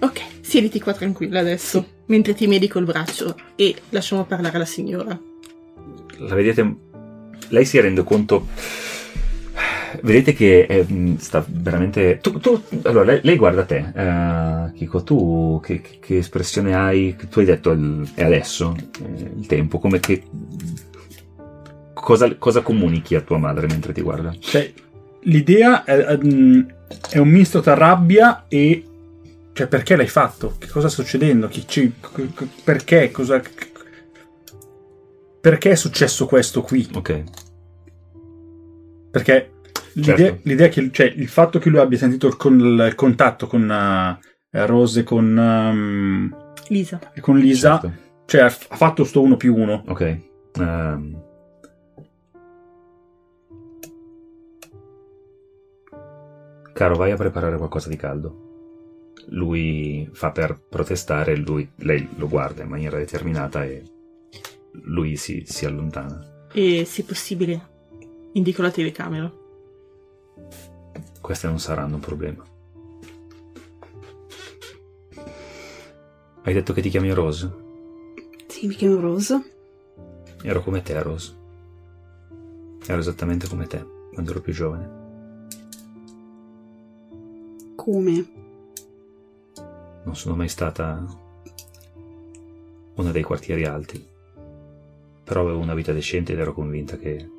Ok, 0.00 0.20
siediti 0.42 0.78
qua 0.78 0.94
tranquilla 0.94 1.40
adesso, 1.40 1.84
mentre 2.06 2.32
ti 2.32 2.46
medico 2.46 2.78
il 2.78 2.84
braccio 2.84 3.34
e 3.56 3.74
lasciamo 3.88 4.24
parlare 4.24 4.56
la 4.56 4.64
signora. 4.64 5.20
la 6.18 6.34
vedete, 6.36 6.76
lei 7.48 7.64
si 7.64 7.80
rende 7.80 8.04
conto, 8.04 8.46
vedete 10.02 10.32
che 10.32 10.66
è, 10.66 10.82
mh, 10.82 11.16
sta 11.18 11.44
veramente, 11.48 12.18
tu, 12.20 12.38
tu- 12.38 12.62
allora 12.82 13.04
lei, 13.04 13.20
lei 13.22 13.36
guarda 13.36 13.64
te, 13.64 13.92
eh, 13.94 14.72
Kiko, 14.74 15.02
tu 15.02 15.60
che, 15.62 15.80
che- 16.00 16.18
espressione 16.18 16.74
hai, 16.74 17.16
tu 17.30 17.38
hai 17.40 17.44
detto 17.44 17.70
il- 17.70 18.08
è 18.14 18.24
adesso, 18.24 18.74
eh, 19.02 19.30
il 19.36 19.46
tempo, 19.46 19.78
come 19.78 20.00
che, 20.00 20.22
cosa, 21.94 22.34
cosa 22.36 22.62
comunichi 22.62 23.14
a 23.14 23.20
tua 23.20 23.38
madre 23.38 23.66
mentre 23.66 23.92
ti 23.92 24.00
guarda? 24.02 24.34
Cioè, 24.38 24.72
l'idea 25.22 25.84
è, 25.84 25.96
è, 25.96 26.16
mm, 26.16 26.60
un 27.16 27.28
misto 27.28 27.60
tra 27.60 27.74
rabbia 27.74 28.44
e... 28.48 28.82
Cioè, 29.52 29.66
perché 29.66 29.96
l'hai 29.96 30.06
fatto? 30.06 30.54
Che 30.58 30.68
cosa 30.68 30.88
sta 30.88 31.02
succedendo? 31.02 31.48
Chi 31.48 31.64
ci- 31.66 31.92
perché? 32.62 33.10
Cosa... 33.10 33.42
Perché 35.40 35.70
è 35.70 35.74
successo 35.74 36.26
questo 36.26 36.62
qui? 36.62 36.88
Ok, 36.94 37.24
Perché 39.10 39.50
l'idea, 39.98 40.16
Certo. 40.16 40.40
l'idea 40.44 40.66
è 40.66 40.70
che 40.70 40.90
cioè, 40.90 41.06
il 41.06 41.28
fatto 41.28 41.58
che 41.58 41.68
lui 41.70 41.78
abbia 41.78 41.98
sentito 41.98 42.26
il, 42.26 42.36
con- 42.36 42.58
il 42.60 42.94
contatto 42.94 43.46
con 43.46 43.70
eh, 43.70 44.66
Rose 44.66 45.00
e 45.00 45.02
con, 45.02 45.38
ehm, 45.38 46.36
Lisa. 46.68 47.12
e 47.12 47.20
con 47.20 47.38
Lisa, 47.38 47.80
Certo. 47.80 47.96
cioè 48.26 48.40
ha 48.42 48.48
fatto 48.50 49.04
sto 49.04 49.20
uno 49.22 49.36
più 49.36 49.54
uno. 49.56 49.84
Ok. 49.88 50.18
Ehm. 50.58 51.22
Caro, 56.72 56.94
vai 56.96 57.10
a 57.10 57.16
preparare 57.16 57.56
qualcosa 57.56 57.88
di 57.88 57.96
caldo. 57.96 58.46
Lui 59.30 60.08
fa 60.12 60.30
per 60.30 60.58
protestare, 60.68 61.36
lui, 61.36 61.68
lei 61.78 62.08
lo 62.16 62.28
guarda 62.28 62.62
in 62.62 62.68
maniera 62.68 62.96
determinata 62.96 63.64
e 63.64 63.82
lui 64.84 65.16
si, 65.16 65.42
si 65.44 65.66
allontana. 65.66 66.46
E 66.52 66.84
se 66.84 67.02
possibile, 67.04 67.60
indico 68.34 68.62
la 68.62 68.70
telecamera. 68.70 69.30
Queste 71.28 71.46
non 71.46 71.60
saranno 71.60 71.96
un 71.96 72.00
problema. 72.00 72.42
Hai 76.42 76.54
detto 76.54 76.72
che 76.72 76.80
ti 76.80 76.88
chiami 76.88 77.12
Rose? 77.12 77.54
Sì, 78.46 78.66
mi 78.66 78.74
chiamo 78.74 78.98
Rose. 78.98 79.38
Ero 80.40 80.62
come 80.62 80.80
te, 80.80 81.02
Rose. 81.02 81.36
Ero 82.86 82.98
esattamente 82.98 83.46
come 83.46 83.66
te, 83.66 83.86
quando 84.10 84.30
ero 84.30 84.40
più 84.40 84.54
giovane. 84.54 85.48
Come? 87.76 88.26
Non 90.04 90.16
sono 90.16 90.34
mai 90.34 90.48
stata 90.48 91.04
una 92.94 93.10
dei 93.10 93.22
quartieri 93.22 93.66
alti. 93.66 94.02
Però 95.24 95.42
avevo 95.42 95.58
una 95.58 95.74
vita 95.74 95.92
decente 95.92 96.32
ed 96.32 96.38
ero 96.38 96.54
convinta 96.54 96.96
che 96.96 97.30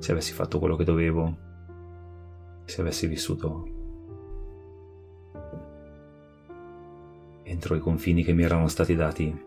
se 0.00 0.10
avessi 0.10 0.32
fatto 0.32 0.58
quello 0.58 0.74
che 0.74 0.82
dovevo, 0.82 1.45
se 2.66 2.80
avessi 2.80 3.06
vissuto 3.06 3.74
entro 7.46 7.76
i 7.76 7.80
confini 7.80 8.24
che 8.24 8.32
mi 8.32 8.42
erano 8.42 8.66
stati 8.66 8.94
dati, 8.96 9.44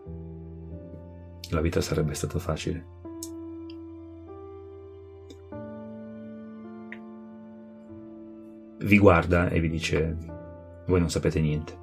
la 1.50 1.60
vita 1.60 1.80
sarebbe 1.82 2.14
stata 2.14 2.38
facile. 2.38 2.98
Vi 8.78 8.98
guarda 8.98 9.50
e 9.50 9.60
vi 9.60 9.68
dice: 9.68 10.16
Voi 10.86 10.98
non 10.98 11.10
sapete 11.10 11.40
niente. 11.40 11.78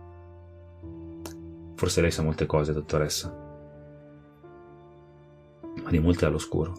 Forse 1.75 2.01
lei 2.01 2.09
sa 2.09 2.23
molte 2.23 2.47
cose, 2.47 2.73
dottoressa, 2.73 3.31
ma 5.83 5.89
di 5.91 5.99
molte 5.99 6.25
all'oscuro. 6.25 6.73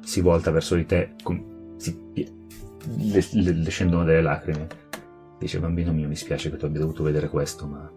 Si 0.00 0.20
volta 0.20 0.50
verso 0.50 0.74
di 0.74 0.84
te, 0.84 1.14
con- 1.22 1.53
si- 1.76 2.12
le, 2.12 3.24
le- 3.32 3.52
le 3.52 3.70
scendono 3.70 4.04
delle 4.04 4.22
lacrime. 4.22 4.66
Dice: 5.38 5.58
Bambino 5.58 5.92
mio, 5.92 6.08
mi 6.08 6.16
spiace 6.16 6.50
che 6.50 6.56
tu 6.56 6.64
abbia 6.66 6.80
dovuto 6.80 7.02
vedere 7.02 7.28
questo, 7.28 7.66
ma 7.66 7.90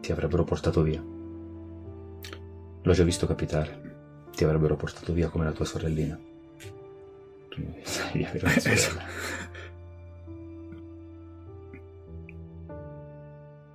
ti 0.00 0.12
avrebbero 0.12 0.44
portato 0.44 0.82
via. 0.82 1.02
L'ho 2.82 2.92
già 2.92 3.04
visto 3.04 3.26
capitare. 3.26 3.86
Ti 4.34 4.44
avrebbero 4.44 4.76
portato 4.76 5.12
via 5.12 5.28
come 5.28 5.44
la 5.44 5.52
tua 5.52 5.64
sorellina. 5.64 6.18
Tu 7.48 7.62
sai 7.82 8.12
di 8.18 8.24
avere 8.24 8.44
una 8.46 8.58
sorella. 8.58 9.02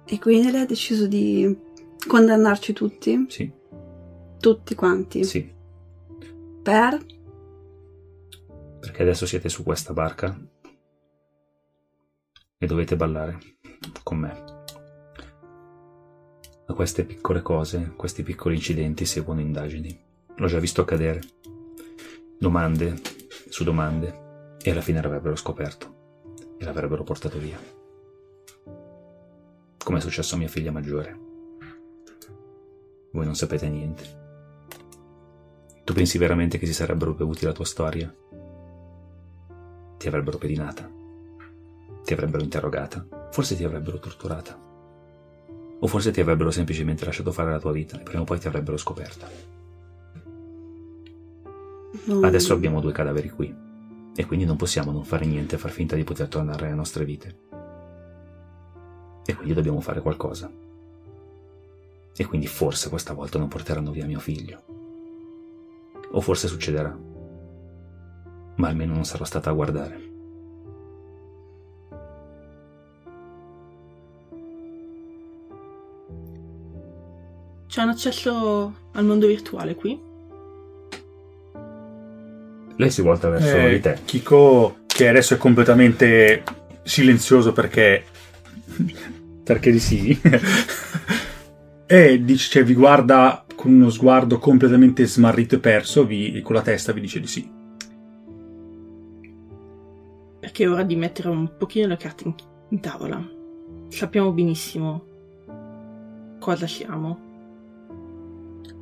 E 0.06 0.20
quindi 0.20 0.52
lei 0.52 0.62
ha 0.62 0.66
deciso 0.66 1.08
di 1.08 1.56
condannarci 2.06 2.74
tutti? 2.74 3.26
Sì, 3.30 3.50
Tutti 4.40 4.76
quanti? 4.76 5.24
sì. 5.24 5.50
Per? 6.62 7.06
Perché 8.94 9.08
adesso 9.10 9.26
siete 9.26 9.50
su 9.50 9.64
questa 9.64 9.92
barca 9.92 10.40
e 12.60 12.66
dovete 12.68 12.96
ballare 12.96 13.40
con 14.04 14.20
me. 14.20 14.44
A 16.68 16.74
queste 16.76 17.04
piccole 17.04 17.42
cose, 17.42 17.94
questi 17.96 18.22
piccoli 18.22 18.54
incidenti 18.54 19.06
seguono 19.06 19.42
indagini. 19.42 20.00
L'ho 20.36 20.46
già 20.46 20.60
visto 20.60 20.82
accadere. 20.82 21.22
Domande 22.38 23.02
su 23.50 23.64
domande 23.64 24.58
e 24.62 24.70
alla 24.70 24.82
fine 24.82 25.02
l'avrebbero 25.02 25.36
scoperto 25.36 26.26
e 26.60 26.64
l'avrebbero 26.64 27.04
portato 27.04 27.40
via. 27.40 27.58
Come 29.84 29.98
è 29.98 30.02
successo 30.02 30.36
a 30.36 30.38
mia 30.38 30.48
figlia 30.48 30.72
maggiore. 30.72 31.20
Voi 33.12 33.26
non 33.26 33.34
sapete 33.34 33.68
niente. 33.70 34.22
Tu 35.84 35.94
pensi 35.94 36.20
veramente 36.20 36.60
che 36.60 36.68
si 36.68 36.74
sarebbero 36.74 37.16
bevuti 37.16 37.44
la 37.44 37.54
tua 37.54 37.66
storia? 37.66 38.16
Ti 40.04 40.10
avrebbero 40.10 40.38
pedinata. 40.38 40.92
Ti 42.04 42.12
avrebbero 42.12 42.44
interrogata. 42.44 43.08
Forse 43.32 43.56
ti 43.56 43.64
avrebbero 43.64 44.00
torturata. 44.00 44.60
O 45.80 45.88
forse 45.88 46.12
ti 46.12 46.20
avrebbero 46.20 46.52
semplicemente 46.52 47.06
lasciato 47.06 47.32
fare 47.32 47.52
la 47.52 47.60
tua 47.60 47.72
vita 47.72 47.98
e 47.98 48.04
prima 48.04 48.20
o 48.24 48.26
poi 48.26 48.38
ti 48.38 48.48
avrebbero 48.50 48.76
scoperta. 48.76 49.30
Non- 52.08 52.26
Adesso 52.26 52.52
abbiamo 52.52 52.82
due 52.82 52.92
cadaveri 52.92 53.30
qui. 53.30 53.56
E 54.14 54.26
quindi 54.26 54.44
non 54.44 54.58
possiamo 54.58 54.92
non 54.92 55.06
fare 55.06 55.26
niente 55.26 55.56
e 55.56 55.58
far 55.58 55.72
finta 55.72 55.96
di 55.96 56.04
poter 56.04 56.28
tornare 56.28 56.66
alle 56.66 56.76
nostre 56.76 57.06
vite. 57.06 57.38
E 59.26 59.34
quindi 59.36 59.54
dobbiamo 59.54 59.80
fare 59.80 60.02
qualcosa. 60.02 60.52
E 62.14 62.26
quindi 62.26 62.48
forse 62.48 62.90
questa 62.90 63.14
volta 63.14 63.40
non 63.40 63.48
porteranno 63.48 63.92
via 63.92 64.06
mio 64.06 64.20
figlio. 64.20 64.64
O 66.12 66.20
forse 66.20 66.50
succederà. 66.50 66.94
Ma 68.56 68.68
almeno 68.68 68.94
non 68.94 69.06
sarò 69.06 69.24
stata 69.26 69.50
a 69.50 69.54
guardare. 69.54 70.12
C'è 77.68 77.82
un 77.82 77.90
accesso 77.90 78.74
al 78.92 79.06
mondo 79.06 79.26
virtuale 79.26 79.74
qui? 79.74 80.00
Lei 82.76 82.90
si 82.92 83.02
volta 83.02 83.30
verso 83.30 83.56
Eh, 83.56 83.70
di 83.72 83.80
te. 83.80 84.00
Kiko, 84.06 84.78
che 84.86 85.08
adesso 85.08 85.34
è 85.34 85.38
completamente 85.38 86.44
silenzioso 86.84 87.52
perché. 87.52 88.04
perché 89.44 89.72
di 89.72 89.80
sì. 89.80 90.20
e 91.88 92.24
dice, 92.24 92.50
cioè, 92.50 92.64
vi 92.64 92.76
guarda 92.76 93.44
con 93.56 93.74
uno 93.74 93.90
sguardo 93.90 94.38
completamente 94.38 95.06
smarrito 95.06 95.56
e 95.56 95.60
perso, 95.60 96.06
vi, 96.06 96.42
con 96.44 96.54
la 96.56 96.62
testa 96.62 96.92
vi 96.92 97.02
dice 97.02 97.20
di 97.20 97.28
sì. 97.28 97.62
Perché 100.54 100.70
è 100.70 100.72
ora 100.72 100.84
di 100.84 100.96
mettere 100.96 101.30
un 101.30 101.58
pochino 101.58 101.88
le 101.88 101.98
carte 101.98 102.26
in, 102.26 102.36
in 102.70 102.80
tavola. 102.80 103.28
Sappiamo 103.88 104.32
benissimo 104.32 105.04
cosa 106.38 106.68
siamo, 106.68 107.18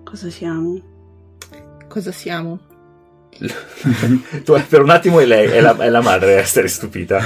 Cosa 0.03 0.29
siamo? 0.29 0.81
cosa 1.88 2.12
siamo. 2.12 2.60
Tu, 4.43 4.62
per 4.67 4.81
un 4.81 4.89
attimo 4.89 5.21
è 5.21 5.25
lei, 5.25 5.47
è 5.49 5.62
la, 5.62 5.77
è 5.77 5.88
la 5.88 6.01
madre 6.01 6.36
a 6.36 6.39
essere 6.41 6.67
stupita. 6.67 7.21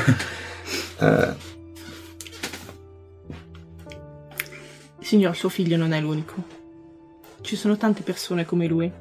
Eh, 0.99 1.33
Signor, 4.99 5.35
suo 5.35 5.49
figlio 5.49 5.75
non 5.75 5.91
è 5.91 5.99
l'unico. 5.99 6.35
Ci 7.41 7.55
sono 7.55 7.77
tante 7.77 8.03
persone 8.03 8.45
come 8.45 8.67
lui. 8.67 8.91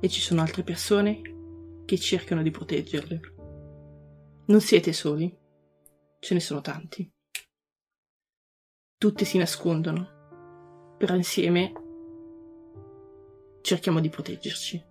E 0.00 0.08
ci 0.08 0.20
sono 0.20 0.40
altre 0.40 0.64
persone 0.64 1.20
che 1.84 1.96
cercano 1.96 2.42
di 2.42 2.50
proteggerle. 2.50 3.20
Non 4.44 4.60
siete 4.60 4.92
soli. 4.92 5.34
Ce 6.18 6.34
ne 6.34 6.40
sono 6.40 6.60
tanti. 6.60 7.10
Tutti 8.96 9.24
si 9.24 9.38
nascondono. 9.38 10.96
Però 10.98 11.14
insieme 11.14 11.72
cerchiamo 13.62 14.00
di 14.00 14.08
proteggerci. 14.08 14.84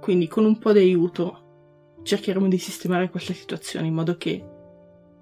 Quindi 0.00 0.28
con 0.28 0.44
un 0.44 0.58
po' 0.58 0.72
di 0.72 0.78
aiuto 0.78 1.98
cercheremo 2.04 2.46
di 2.46 2.58
sistemare 2.58 3.10
questa 3.10 3.32
situazione 3.32 3.88
in 3.88 3.94
modo 3.94 4.16
che 4.16 4.48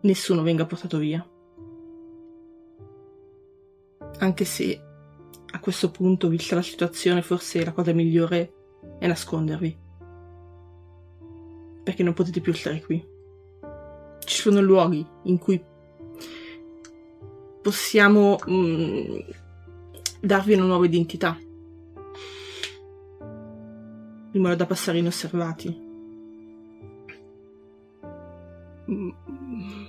nessuno 0.03 0.43
venga 0.43 0.67
portato 0.67 0.99
via. 0.99 1.27
Anche 4.19 4.45
se 4.45 4.83
a 5.47 5.61
questo 5.61 5.91
punto, 5.91 6.29
vista 6.29 6.55
la 6.57 6.63
situazione, 6.63 7.23
forse 7.23 7.65
la 7.65 7.73
cosa 7.73 7.93
migliore 7.93 8.53
è 8.99 9.07
nascondervi. 9.07 9.84
Perché 11.85 12.03
non 12.03 12.15
potete 12.15 12.41
più 12.41 12.53
stare 12.55 12.81
qui. 12.83 13.05
Ci 14.25 14.41
sono 14.41 14.61
luoghi 14.61 15.07
in 15.25 15.39
cui 15.39 15.63
possiamo 17.63 18.39
mm, 18.49 19.19
darvi 20.21 20.55
una 20.55 20.65
nuova 20.65 20.87
identità. 20.87 21.39
In 24.33 24.41
modo 24.41 24.55
da 24.57 24.67
passare 24.67 24.99
inosservati. 24.99 25.83
Mm, 28.91 29.11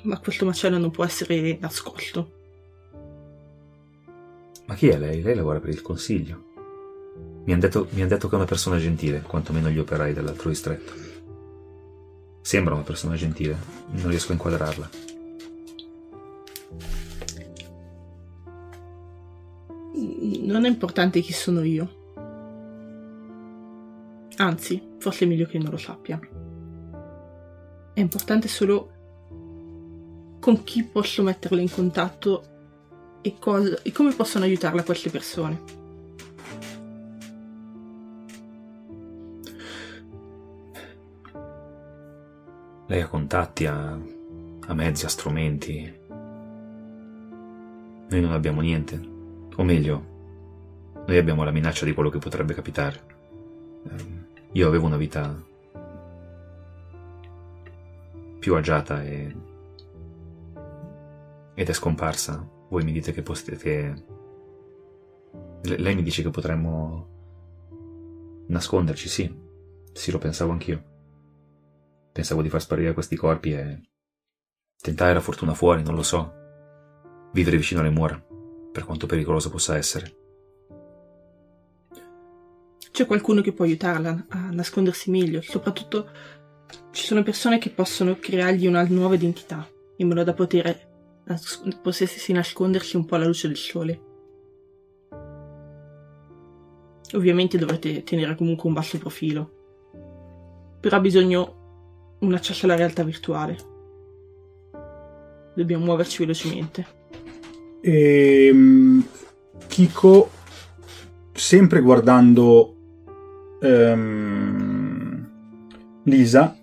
Ma 0.03 0.19
questo 0.19 0.45
macello 0.45 0.77
non 0.77 0.91
può 0.91 1.03
essere 1.05 1.57
nascosto. 1.59 2.31
ma 4.67 4.73
chi 4.75 4.87
è 4.87 4.97
lei? 4.97 5.21
Lei 5.21 5.35
lavora 5.35 5.59
per 5.59 5.69
il 5.69 5.81
consiglio. 5.81 6.43
Mi 7.45 7.51
hanno 7.53 7.61
detto, 7.61 7.87
han 7.95 8.07
detto 8.07 8.27
che 8.27 8.33
è 8.33 8.37
una 8.37 8.45
persona 8.47 8.77
gentile, 8.79 9.21
quantomeno 9.21 9.69
gli 9.69 9.77
operai 9.79 10.13
dell'altro 10.13 10.49
distretto. 10.49 10.93
Sembra 12.45 12.75
una 12.75 12.83
persona 12.83 13.15
gentile, 13.15 13.57
non 13.87 14.07
riesco 14.07 14.29
a 14.29 14.33
inquadrarla. 14.35 14.89
Non 20.43 20.63
è 20.63 20.67
importante 20.67 21.21
chi 21.21 21.33
sono 21.33 21.63
io. 21.63 22.13
Anzi, 24.35 24.79
forse 24.99 25.25
è 25.25 25.27
meglio 25.27 25.47
che 25.47 25.57
non 25.57 25.71
lo 25.71 25.77
sappia. 25.77 26.19
È 27.93 27.99
importante 27.99 28.47
solo 28.47 28.91
con 30.39 30.63
chi 30.63 30.83
posso 30.83 31.23
metterla 31.23 31.61
in 31.61 31.71
contatto 31.71 32.43
e, 33.23 33.37
cosa, 33.39 33.79
e 33.81 33.91
come 33.91 34.13
possono 34.13 34.45
aiutarla 34.45 34.83
queste 34.83 35.09
persone. 35.09 35.84
Lei 42.88 43.01
ha 43.01 43.07
contatti, 43.07 43.65
ha, 43.65 43.93
ha 44.67 44.73
mezzi, 44.73 45.05
ha 45.05 45.09
strumenti. 45.09 45.93
Noi 48.07 48.21
non 48.21 48.31
abbiamo 48.31 48.61
niente. 48.61 48.99
O 49.55 49.63
meglio, 49.63 50.13
noi 51.07 51.17
abbiamo 51.17 51.43
la 51.43 51.51
minaccia 51.51 51.86
di 51.86 51.93
quello 51.93 52.09
che 52.09 52.19
potrebbe 52.19 52.53
capitare. 52.53 53.01
Ehm, 53.89 54.25
io 54.51 54.67
avevo 54.67 54.86
una 54.86 54.97
vita 54.97 55.36
più 58.39 58.55
agiata 58.55 59.03
e... 59.03 59.36
ed 61.55 61.67
è 61.67 61.73
scomparsa. 61.73 62.47
Voi 62.69 62.83
mi 62.83 62.91
dite 62.91 63.11
che 63.11 63.23
potete... 63.23 64.03
Lei 65.63 65.95
mi 65.95 66.03
dice 66.03 66.21
che 66.21 66.29
potremmo 66.29 67.07
nasconderci, 68.47 69.09
sì. 69.09 69.43
Sì, 69.91 70.11
lo 70.11 70.19
pensavo 70.19 70.51
anch'io. 70.51 70.93
Pensavo 72.16 72.41
di 72.41 72.47
far 72.47 72.61
sparire 72.61 72.93
questi 72.93 73.18
corpi 73.18 73.51
e 73.51 73.82
tentare 74.82 75.13
la 75.13 75.20
fortuna 75.20 75.53
fuori, 75.53 75.84
non 75.84 75.95
lo 75.95 76.01
so. 76.01 76.32
Vivere 77.34 77.57
vicino 77.57 77.82
alle 77.82 77.89
mura, 77.89 78.18
per 78.72 78.86
quanto 78.86 79.05
pericoloso 79.05 79.49
possa 79.49 79.76
essere. 79.76 80.16
C'è 82.89 83.05
qualcuno 83.05 83.41
che 83.41 83.51
può 83.51 83.66
aiutarla 83.66 84.28
a 84.30 84.49
nascondersi 84.51 85.11
meglio, 85.11 85.41
soprattutto 85.41 86.09
ci 86.91 87.03
sono 87.03 87.22
persone 87.22 87.57
che 87.57 87.70
possono 87.70 88.16
creargli 88.18 88.66
una 88.66 88.86
nuova 88.88 89.16
identità, 89.16 89.68
in 89.97 90.07
modo 90.07 90.24
da 90.24 90.34
poter 90.34 91.24
nas- 91.26 91.63
potersi 91.82 92.32
nascondersi 92.32 92.95
un 92.95 93.03
po' 93.03 93.16
alla 93.16 93.26
luce 93.26 93.49
del 93.49 93.57
sole. 93.57 94.01
Ovviamente 97.13 97.57
dovrete 97.57 98.03
tenere 98.03 98.36
comunque 98.36 98.70
un 98.70 98.74
basso 98.74 98.97
profilo, 98.99 100.78
però 100.80 100.95
ha 100.95 101.01
bisogno 101.01 101.63
un 102.20 102.34
accesso 102.34 102.66
alla 102.66 102.76
realtà 102.76 103.03
virtuale. 103.03 103.57
Dobbiamo 105.55 105.86
muoverci 105.86 106.20
velocemente. 106.20 106.86
E 107.82 108.47
ehm, 108.47 109.05
Kiko, 109.68 110.30
sempre 111.34 111.82
guardando 111.82 112.76
ehm, 113.61 115.30
Lisa, 116.03 116.57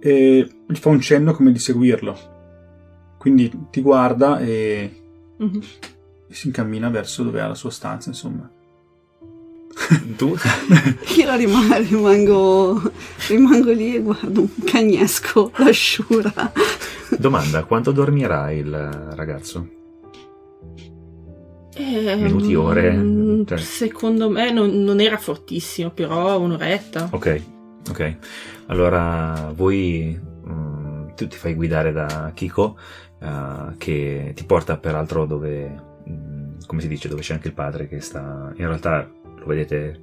eh, 0.00 0.48
gli 0.66 0.76
fa 0.76 0.88
un 0.88 1.00
cenno 1.00 1.32
come 1.32 1.52
di 1.52 1.58
seguirlo. 1.58 2.34
Quindi 3.18 3.50
ti 3.70 3.80
guarda 3.80 4.38
e, 4.38 5.02
Mhm. 5.38 5.60
e 6.28 6.34
si 6.34 6.46
incammina 6.46 6.88
verso 6.90 7.22
dove 7.24 7.40
ha 7.40 7.48
la 7.48 7.54
sua 7.54 7.70
stanza, 7.70 8.08
insomma. 8.08 8.48
Tu? 10.16 10.34
Io 11.18 11.36
rima- 11.36 11.76
rimango, 11.76 12.80
rimango 13.28 13.70
lì 13.72 13.96
e 13.96 14.00
guardo 14.00 14.40
un 14.40 14.48
cagnesco 14.64 15.52
l'asciura. 15.56 16.32
Domanda, 17.18 17.64
quanto 17.64 17.92
dormirà 17.92 18.50
il 18.50 18.70
ragazzo? 19.14 19.68
Ehm, 21.78 22.22
Minuti, 22.22 22.54
ore, 22.54 23.44
cioè- 23.46 23.58
Secondo 23.58 24.30
me 24.30 24.50
non, 24.50 24.70
non 24.82 24.98
era 25.00 25.18
fortissimo, 25.18 25.90
però 25.90 26.40
un'oretta. 26.40 27.08
Ok, 27.12 27.42
ok. 27.90 28.16
Allora, 28.66 29.52
voi... 29.54 30.18
mm, 30.48 31.08
tu 31.14 31.28
ti 31.28 31.36
fai 31.36 31.54
guidare 31.54 31.92
da 31.92 32.30
Kiko, 32.34 32.78
eh, 33.20 33.74
che 33.76 34.32
ti 34.34 34.44
porta 34.44 34.78
peraltro 34.78 35.26
dove... 35.26 35.82
mm, 36.08 36.44
come 36.66 36.80
si 36.80 36.88
dice, 36.88 37.08
dove 37.08 37.20
c'è 37.20 37.34
anche 37.34 37.48
il 37.48 37.54
padre 37.54 37.86
che 37.88 38.00
sta... 38.00 38.52
In 38.56 38.66
realtà 38.66 39.08
lo 39.46 39.54
vedete 39.54 40.00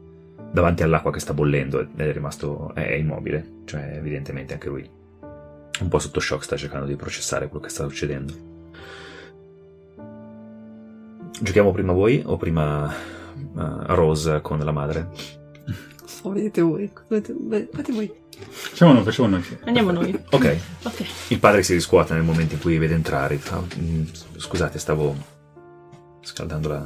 davanti 0.52 0.84
all'acqua 0.84 1.12
che 1.12 1.20
sta 1.20 1.34
bollendo 1.34 1.80
ed 1.82 1.90
è 1.96 2.12
rimasto... 2.14 2.72
è, 2.74 2.94
immobile. 2.94 3.62
Cioè, 3.66 3.94
evidentemente 3.98 4.54
anche 4.54 4.70
lui 4.70 4.90
un 5.82 5.88
po' 5.90 6.00
sotto 6.00 6.20
shock 6.20 6.44
sta 6.44 6.56
cercando 6.56 6.86
di 6.86 6.96
processare 6.96 7.48
quello 7.48 7.64
che 7.66 7.70
sta 7.72 7.84
succedendo. 7.88 8.52
Giochiamo 11.42 11.72
prima 11.72 11.92
voi 11.94 12.22
o 12.26 12.38
prima 12.38 12.94
eh, 12.94 12.96
Rose 13.88 14.40
con 14.42 14.60
la 14.60 14.72
madre? 14.72 15.10
So, 16.06 16.32
vedete 16.32 16.62
voi. 16.62 16.90
Vedete, 17.08 17.36
vedete 17.38 17.92
voi. 17.92 18.14
Facciamo 18.50 18.94
noi, 18.94 19.04
facciamo 19.04 19.28
noi. 19.30 19.44
Andiamo 19.66 19.92
noi. 19.92 20.14
Ok, 20.32 20.58
Ok. 20.84 21.06
il 21.30 21.40
padre 21.40 21.64
si 21.64 21.74
riscuote 21.74 22.14
nel 22.14 22.24
momento 22.24 22.54
in 22.54 22.62
cui 22.62 22.78
vede 22.78 22.94
entrare. 22.94 23.38
Fa, 23.38 23.62
"Mm, 23.80 24.04
scusate, 24.38 24.78
stavo 24.80 25.16
scaldando 26.22 26.68
la... 26.70 26.86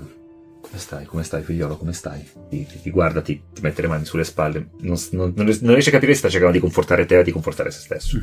Come 0.68 0.80
stai? 0.80 1.06
Come 1.06 1.24
stai, 1.24 1.44
figliolo? 1.44 1.78
Come 1.78 1.94
stai? 1.94 2.22
Ti, 2.50 2.66
ti- 2.66 2.82
ti 2.82 2.90
guarda, 2.92 3.22
ti, 3.22 3.42
ti 3.54 3.62
mette 3.62 3.82
le 3.82 3.88
mani 3.88 4.06
sulle 4.06 4.24
spalle. 4.24 4.70
Non, 4.82 4.98
non- 5.12 5.34
non 5.36 5.46
non 5.62 5.72
riesce 5.72 5.90
a 5.90 5.94
capire 5.94 6.12
se 6.14 6.20
sta 6.20 6.30
cercando 6.30 6.54
di 6.56 6.60
confortare 6.62 7.06
te 7.06 7.18
o 7.18 7.24
di 7.24 7.32
confortare 7.32 7.72
se 7.72 7.80
stesso. 7.80 8.20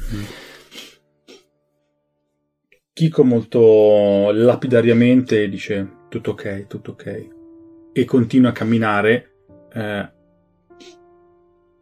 Kiko 2.92 3.24
molto 3.24 4.30
lapidariamente 4.30 5.48
dice 5.48 6.02
tutto 6.08 6.30
ok, 6.32 6.66
tutto 6.68 6.92
ok 6.92 7.28
e 7.92 8.04
continua 8.04 8.50
a 8.50 8.52
camminare 8.52 9.32
eh, 9.72 10.12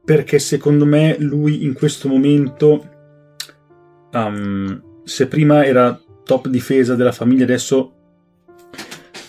perché 0.05 0.39
secondo 0.39 0.87
me 0.87 1.17
lui 1.19 1.65
in 1.65 1.75
questo 1.75 2.09
momento 2.09 2.89
um, 4.13 5.03
se 5.05 5.27
prima 5.27 5.67
era 5.67 6.01
top 6.25 6.49
difesa 6.49 6.95
della 6.95 7.13
famiglia 7.13 7.45
adesso 7.45 8.02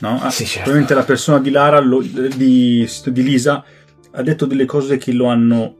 no? 0.07 0.19
Ah, 0.21 0.29
Sì, 0.29 0.43
certo. 0.45 0.69
probabilmente 0.69 0.93
la 0.93 1.03
persona 1.03 1.39
di 1.39 1.49
Lara 1.49 1.79
lo- 1.79 2.01
di, 2.01 2.87
di 3.05 3.23
Lisa 3.23 3.63
ha 4.11 4.21
detto 4.21 4.45
delle 4.45 4.65
cose 4.65 4.97
che 4.97 5.11
lo 5.13 5.25
hanno 5.27 5.75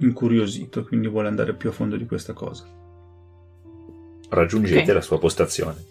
incuriosito 0.00 0.84
quindi 0.84 1.08
vuole 1.08 1.28
andare 1.28 1.54
più 1.54 1.68
a 1.68 1.72
fondo 1.72 1.96
di 1.96 2.06
questa 2.06 2.32
cosa 2.32 2.64
Raggiungete 4.30 4.82
Ok. 4.90 4.94
la 4.94 5.00
sua 5.00 5.18
postazione. 5.18 5.86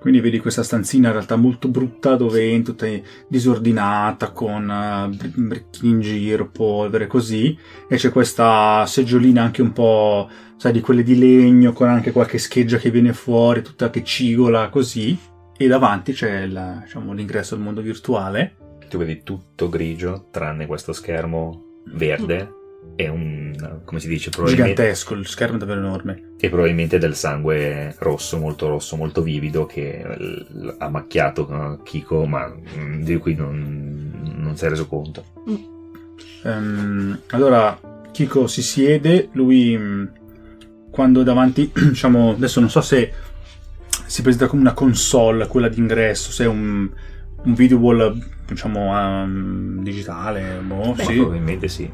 Quindi 0.00 0.18
vedi 0.18 0.40
questa 0.40 0.64
stanzina 0.64 1.06
in 1.08 1.12
realtà 1.12 1.36
molto 1.36 1.68
brutta 1.68 2.16
dove 2.16 2.52
è 2.52 2.62
tutta 2.62 2.86
disordinata 3.28 4.32
con 4.32 4.68
eh, 4.68 5.08
br- 5.14 5.38
bricchini 5.40 5.92
in 5.92 6.00
giro, 6.00 6.48
polvere 6.50 7.06
così 7.06 7.56
e 7.88 7.96
c'è 7.96 8.10
questa 8.10 8.84
seggiolina 8.84 9.42
anche 9.42 9.62
un 9.62 9.72
po' 9.72 10.28
sai 10.56 10.72
di 10.72 10.80
quelle 10.80 11.04
di 11.04 11.16
legno 11.16 11.72
con 11.72 11.88
anche 11.88 12.10
qualche 12.10 12.38
scheggia 12.38 12.78
che 12.78 12.90
viene 12.90 13.12
fuori, 13.12 13.62
tutta 13.62 13.90
che 13.90 14.02
cigola 14.02 14.68
così 14.70 15.16
e 15.64 15.68
davanti 15.68 16.12
c'è 16.12 16.40
il- 16.42 16.80
diciamo, 16.84 17.12
l'ingresso 17.12 17.54
al 17.54 17.60
mondo 17.60 17.80
virtuale. 17.80 18.56
Tu 18.88 18.98
vedi 18.98 19.22
tutto 19.22 19.68
grigio, 19.68 20.28
tranne 20.30 20.66
questo 20.66 20.92
schermo 20.92 21.80
verde 21.94 22.60
e 22.96 23.08
un... 23.08 23.80
come 23.84 24.00
si 24.00 24.08
dice? 24.08 24.28
Probabilmente, 24.30 24.72
Gigantesco, 24.74 25.14
il 25.14 25.26
schermo 25.26 25.56
è 25.56 25.58
davvero 25.58 25.80
enorme. 25.80 26.32
e 26.38 26.48
probabilmente 26.50 26.98
del 26.98 27.14
sangue 27.14 27.94
rosso, 28.00 28.38
molto 28.38 28.68
rosso, 28.68 28.96
molto 28.96 29.22
vivido 29.22 29.64
che 29.64 30.04
ha 30.78 30.88
macchiato 30.90 31.48
eh, 31.48 31.82
Kiko, 31.84 32.26
ma 32.26 32.52
mm, 32.78 33.02
di 33.02 33.16
cui 33.16 33.34
non, 33.34 34.10
non 34.36 34.56
si 34.56 34.64
è 34.66 34.68
reso 34.68 34.86
conto. 34.86 35.24
Ehm, 36.44 37.20
allora 37.30 37.78
Kiko 38.10 38.46
si 38.46 38.62
siede, 38.62 39.28
lui 39.32 39.76
mh, 39.76 40.12
quando 40.90 41.20
è 41.22 41.24
davanti, 41.24 41.70
diciamo, 41.72 42.30
adesso 42.32 42.60
non 42.60 42.68
so 42.68 42.80
se 42.80 43.12
si 44.12 44.20
presenta 44.20 44.46
come 44.46 44.60
una 44.60 44.74
console, 44.74 45.46
quella 45.46 45.70
d'ingresso, 45.70 46.32
se 46.32 46.44
è 46.44 46.46
un, 46.46 46.86
un 47.44 47.54
video 47.54 47.78
wall, 47.78 48.22
diciamo, 48.46 48.90
um, 49.22 49.82
digitale, 49.82 50.60
boh, 50.62 50.92
Beh, 50.92 51.04
sì, 51.04 51.14
probabilmente 51.14 51.66
sì. 51.68 51.90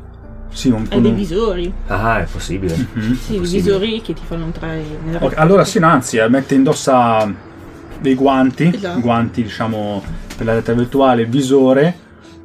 sì, 0.49 0.69
un, 0.69 0.89
con 0.89 1.01
dei 1.01 1.13
un- 1.13 1.17
visori. 1.17 1.73
Ah, 1.87 2.23
è 2.23 2.27
possibile. 2.29 2.75
Mhm. 2.93 3.15
Sì, 3.15 3.37
i 3.37 3.39
visori 3.39 4.03
che 4.03 4.15
ti 4.15 4.23
fanno 4.25 4.47
entrare 4.47 4.83
nella 5.05 5.23
Ok, 5.23 5.35
allora 5.37 5.65
sì, 5.65 5.79
no, 5.79 5.87
anzi, 5.87 6.17
eh, 6.17 6.29
mette 6.29 6.57
indossa 6.57 7.33
dei 8.01 8.17
guanti, 8.17 8.73
Esatto. 8.75 8.99
guanti 8.99 9.45
diciamo 9.45 10.03
per 10.37 10.45
la 10.45 10.53
realtà 10.55 10.73
virtuale, 10.73 11.25
visore, 11.25 11.97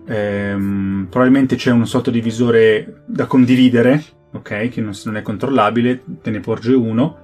ehm, 0.06 1.08
probabilmente 1.10 1.56
c'è 1.56 1.72
una 1.72 1.86
sorta 1.86 2.12
di 2.12 2.22
visore 2.22 3.02
da 3.08 3.26
condividere, 3.26 4.04
ok, 4.34 4.70
che 4.70 4.82
non, 4.82 4.94
non 5.06 5.18
è 5.18 5.24
controllabile, 5.24 6.04
te 6.22 6.30
ne 6.30 6.42
porge 6.42 6.74
uno 6.76 7.23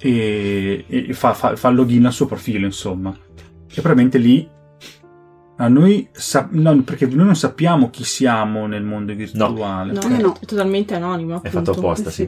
e, 0.00 0.84
e 0.88 1.12
fa, 1.12 1.34
fa, 1.34 1.56
fa 1.56 1.68
login 1.68 2.06
al 2.06 2.12
suo 2.12 2.26
profilo, 2.26 2.64
insomma. 2.64 3.10
E 3.10 3.80
probabilmente 3.80 4.18
lì 4.18 4.48
A 5.60 5.68
noi, 5.68 6.08
sa- 6.12 6.48
no, 6.52 6.82
perché 6.82 7.06
noi 7.06 7.26
non 7.26 7.36
sappiamo 7.36 7.90
chi 7.90 8.02
siamo 8.02 8.66
nel 8.66 8.82
mondo 8.82 9.14
virtuale. 9.14 9.92
No, 9.92 10.00
è 10.00 10.20
no. 10.20 10.34
totalmente 10.40 10.94
anonimo. 10.94 11.34
È 11.42 11.48
appunto. 11.48 11.58
fatto 11.58 11.70
apposta, 11.72 12.10
sì. 12.10 12.26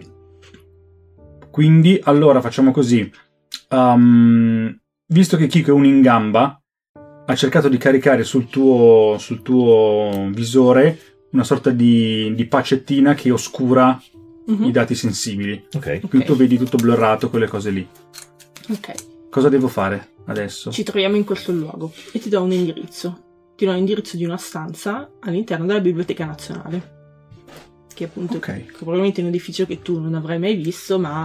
Quindi, 1.50 1.98
allora 2.04 2.42
facciamo 2.42 2.72
così. 2.72 3.10
Um, 3.70 4.78
visto 5.06 5.38
che 5.38 5.46
Kiko 5.46 5.70
è 5.70 5.72
un 5.72 5.86
in 5.86 6.02
gamba, 6.02 6.60
ha 7.24 7.34
cercato 7.34 7.70
di 7.70 7.78
caricare 7.78 8.22
sul 8.22 8.48
tuo, 8.48 9.16
sul 9.18 9.40
tuo 9.40 10.28
visore 10.30 10.98
una 11.32 11.44
sorta 11.44 11.70
di, 11.70 12.34
di 12.34 12.44
pacettina 12.44 13.14
che 13.14 13.30
oscura 13.30 13.98
Mhm. 14.46 14.64
i 14.64 14.70
dati 14.70 14.94
sensibili. 14.94 15.64
Ok. 15.74 16.00
Ok. 16.02 16.08
Quindi 16.08 16.26
tu 16.26 16.34
vedi 16.36 16.58
tutto 16.58 16.76
blurrato, 16.76 17.30
quelle 17.30 17.46
cose 17.48 17.70
lì. 17.70 17.86
Ok. 18.70 18.92
Cosa 19.30 19.48
devo 19.48 19.68
fare 19.68 20.10
adesso? 20.26 20.70
Ci 20.70 20.82
troviamo 20.82 21.16
in 21.16 21.24
questo 21.24 21.52
luogo 21.52 21.92
e 22.12 22.18
ti 22.18 22.28
do 22.28 22.42
un 22.42 22.52
indirizzo. 22.52 23.22
Ti 23.56 23.64
do 23.64 23.72
l'indirizzo 23.72 24.16
di 24.16 24.24
una 24.24 24.36
stanza 24.36 25.10
all'interno 25.20 25.66
della 25.66 25.80
Biblioteca 25.80 26.24
Nazionale. 26.24 27.00
Che 27.94 28.04
appunto 28.04 28.36
Ok. 28.38 28.46
che 28.46 28.72
probabilmente 28.76 29.20
è 29.20 29.24
un 29.24 29.28
edificio 29.30 29.66
che 29.66 29.80
tu 29.82 30.00
non 30.00 30.14
avrai 30.14 30.38
mai 30.38 30.56
visto, 30.56 30.98
ma 30.98 31.20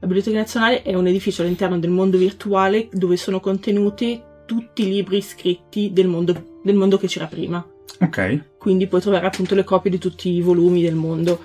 la 0.00 0.06
Biblioteca 0.06 0.36
Nazionale 0.38 0.82
è 0.82 0.94
un 0.94 1.06
edificio 1.06 1.42
all'interno 1.42 1.78
del 1.78 1.90
mondo 1.90 2.18
virtuale 2.18 2.88
dove 2.92 3.16
sono 3.16 3.40
contenuti 3.40 4.20
tutti 4.46 4.82
i 4.82 4.90
libri 4.90 5.22
scritti 5.22 5.92
del 5.92 6.06
mondo, 6.08 6.60
del 6.62 6.74
mondo 6.74 6.98
che 6.98 7.06
c'era 7.06 7.26
prima. 7.26 7.64
Ok. 8.00 8.56
Quindi 8.58 8.86
puoi 8.86 9.00
trovare 9.00 9.26
appunto 9.26 9.54
le 9.54 9.64
copie 9.64 9.90
di 9.90 9.98
tutti 9.98 10.28
i 10.30 10.40
volumi 10.40 10.82
del 10.82 10.94
mondo. 10.96 11.40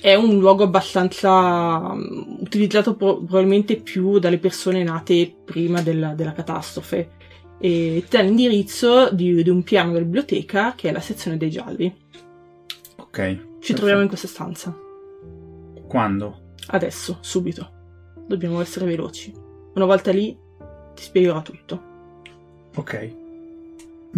È 0.00 0.14
un 0.14 0.38
luogo 0.38 0.64
abbastanza 0.64 1.94
mm, 1.94 2.40
utilizzato 2.40 2.96
pro- 2.96 3.18
probabilmente 3.18 3.76
più 3.76 4.18
dalle 4.18 4.38
persone 4.38 4.82
nate 4.82 5.34
prima 5.44 5.80
della, 5.82 6.14
della 6.14 6.32
catastrofe. 6.32 7.10
E 7.58 8.02
ti 8.08 8.16
dà 8.16 8.22
l'indirizzo 8.22 9.10
di, 9.12 9.42
di 9.42 9.50
un 9.50 9.62
piano 9.62 9.92
della 9.92 10.04
biblioteca 10.04 10.74
che 10.74 10.88
è 10.88 10.92
la 10.92 11.00
sezione 11.00 11.36
dei 11.36 11.50
gialli. 11.50 11.94
Ok. 12.96 13.38
Ci 13.60 13.74
troviamo 13.74 14.02
in 14.02 14.08
questa 14.08 14.26
stanza. 14.26 14.76
Quando? 15.86 16.54
Adesso, 16.68 17.18
subito. 17.20 17.70
Dobbiamo 18.26 18.60
essere 18.60 18.86
veloci. 18.86 19.32
Una 19.74 19.84
volta 19.84 20.10
lì 20.10 20.36
ti 20.94 21.02
spiegherò 21.02 21.42
tutto. 21.42 21.82
Ok. 22.74 23.10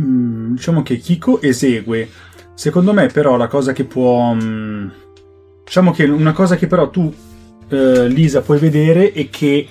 Mm, 0.01 0.55
diciamo 0.55 0.83
che 0.83 0.97
Kiko 0.97 1.41
esegue. 1.41 2.09
Secondo 2.55 2.93
me, 2.93 3.09
però, 3.09 3.37
la 3.37 3.49
cosa 3.49 3.73
che 3.73 3.85
può. 3.85 4.33
mm, 4.35 4.89
diciamo 5.65 5.91
che 5.93 6.05
una 6.05 6.33
cosa 6.33 6.57
che 6.57 6.67
però 6.67 6.91
tu, 6.91 7.13
eh, 7.69 8.09
Lisa, 8.09 8.43
puoi 8.43 8.59
vedere 8.59 9.13
è 9.13 9.29
che 9.31 9.67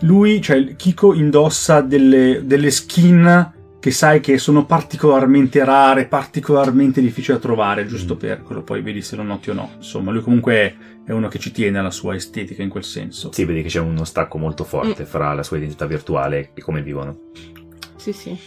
lui, 0.00 0.40
cioè 0.40 0.76
Kiko, 0.76 1.12
indossa 1.14 1.80
delle, 1.82 2.42
delle 2.44 2.70
skin 2.70 3.52
che 3.80 3.90
sai 3.90 4.20
che 4.20 4.36
sono 4.38 4.66
particolarmente 4.66 5.64
rare, 5.64 6.06
particolarmente 6.06 7.00
difficili 7.00 7.36
da 7.36 7.42
trovare, 7.42 7.86
giusto 7.86 8.14
Mm. 8.14 8.18
per 8.18 8.42
quello. 8.42 8.62
Poi 8.62 8.82
vedi 8.82 9.00
se 9.02 9.16
lo 9.16 9.22
noti 9.22 9.50
o 9.50 9.54
no. 9.54 9.70
Insomma, 9.76 10.10
lui 10.10 10.20
comunque 10.20 10.54
è, 10.54 10.74
è 11.06 11.12
uno 11.12 11.28
che 11.28 11.38
ci 11.38 11.50
tiene 11.50 11.78
alla 11.78 11.90
sua 11.90 12.14
estetica 12.14 12.62
in 12.62 12.68
quel 12.68 12.84
senso. 12.84 13.30
Sì, 13.32 13.44
vedi 13.44 13.62
che 13.62 13.68
c'è 13.68 13.80
uno 13.80 14.04
stacco 14.04 14.36
molto 14.36 14.64
forte 14.64 15.04
fra 15.06 15.32
la 15.32 15.42
sua 15.42 15.56
identità 15.56 15.86
virtuale 15.86 16.50
e 16.54 16.60
come 16.60 16.82
vivono. 16.82 17.16
Sì, 17.96 18.12
sì. 18.12 18.38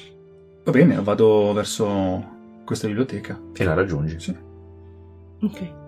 Va 0.64 0.72
bene, 0.72 1.00
vado 1.02 1.52
verso 1.54 2.24
questa 2.64 2.86
biblioteca. 2.88 3.40
E 3.56 3.64
la 3.64 3.74
raggiungi. 3.74 4.20
Sì. 4.20 4.36
Ok. 5.42 5.82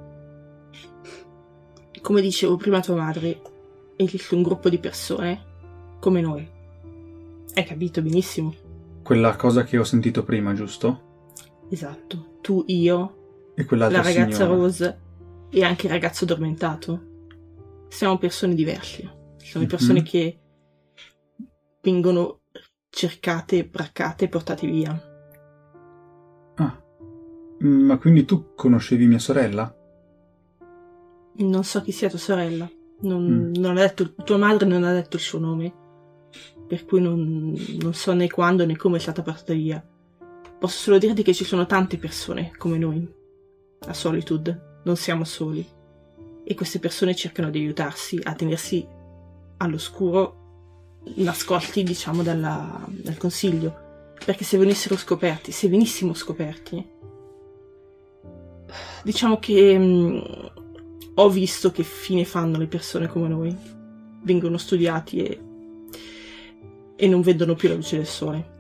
Come 2.06 2.22
dicevo 2.22 2.56
prima, 2.56 2.82
tua 2.82 2.98
madre 2.98 3.42
esiste 3.96 4.36
un 4.36 4.44
gruppo 4.44 4.70
di 4.70 4.78
persone 4.78 5.98
come 6.00 6.22
noi. 6.22 6.48
Hai 7.56 7.64
capito 7.64 8.04
benissimo. 8.04 8.54
Quella 9.02 9.36
cosa 9.36 9.64
che 9.64 9.80
ho 9.80 9.84
sentito 9.84 10.24
prima, 10.24 10.54
giusto? 10.54 11.32
Esatto. 11.68 12.38
Tu, 12.42 12.64
io, 12.68 13.54
E 13.56 13.66
la 13.72 13.88
ragazza 13.88 14.36
signora. 14.36 14.46
Rose 14.46 15.00
e 15.50 15.64
anche 15.64 15.88
il 15.88 15.94
ragazzo 15.94 16.26
addormentato. 16.26 17.02
Siamo 17.88 18.20
persone 18.20 18.54
diverse. 18.54 19.34
Siamo 19.38 19.66
Mhm. 19.66 19.72
persone 19.72 20.04
che 20.04 20.40
vengono 21.82 22.42
cercate, 22.88 23.66
braccate 23.66 24.26
e 24.26 24.30
portate 24.30 24.68
via. 24.68 25.02
Ah. 26.58 26.84
Ma 27.62 27.98
quindi 27.98 28.26
tu 28.26 28.54
conoscevi 28.54 29.08
mia 29.08 29.18
sorella? 29.18 29.76
Non 31.38 31.64
so 31.64 31.82
chi 31.82 31.92
sia 31.92 32.10
tua 32.10 32.18
sorella. 32.20 32.70
Non, 33.02 33.24
Mm. 33.26 33.54
non 33.56 33.78
ha 33.78 33.82
detto, 33.82 34.14
tua 34.16 34.38
madre 34.38 34.68
non 34.68 34.84
ha 34.84 34.94
detto 34.94 35.18
il 35.18 35.22
suo 35.22 35.40
nome. 35.40 35.74
Per 36.68 36.86
cui 36.86 37.00
non, 37.02 37.54
non 37.82 37.94
so 37.94 38.14
né 38.14 38.28
quando 38.30 38.66
né 38.66 38.76
come 38.76 38.98
è 38.98 39.00
stata 39.00 39.22
portata 39.22 39.54
via. 39.54 39.86
Posso 40.58 40.78
solo 40.80 40.98
dirti 40.98 41.22
che 41.22 41.34
ci 41.34 41.44
sono 41.44 41.66
tante 41.66 41.98
persone 41.98 42.52
come 42.58 42.78
noi. 42.78 43.08
A 43.88 43.94
Solitude. 43.94 44.80
Non 44.86 44.96
siamo 44.96 45.24
soli. 45.26 45.66
E 46.44 46.54
queste 46.56 46.80
persone 46.80 47.16
cercano 47.16 47.50
di 47.50 47.60
aiutarsi 47.60 48.20
a 48.24 48.34
tenersi 48.34 48.88
all'oscuro, 49.58 51.02
nascosti, 51.16 51.84
diciamo, 51.84 52.24
dalla- 52.24 52.86
dal 52.88 53.18
consiglio. 53.18 53.84
Perché 54.24 54.44
se 54.44 54.58
venissero 54.58 54.96
scoperti, 54.96 55.52
se 55.52 55.68
venissimo 55.68 56.14
scoperti, 56.14 56.94
diciamo 59.04 59.38
che 59.40 59.78
mh, 59.78 60.52
ho 61.16 61.30
visto 61.30 61.72
che 61.72 61.84
fine 61.84 62.26
fanno 62.26 62.58
le 62.58 62.68
persone 62.68 63.08
come 63.08 63.28
noi. 63.28 63.56
Vengono 64.24 64.58
studiati 64.58 65.24
e, 65.24 65.42
e 66.96 67.08
non 67.08 67.22
vedono 67.22 67.56
più 67.56 67.70
la 67.70 67.76
luce 67.76 67.98
del 67.98 68.08
sole. 68.08 68.54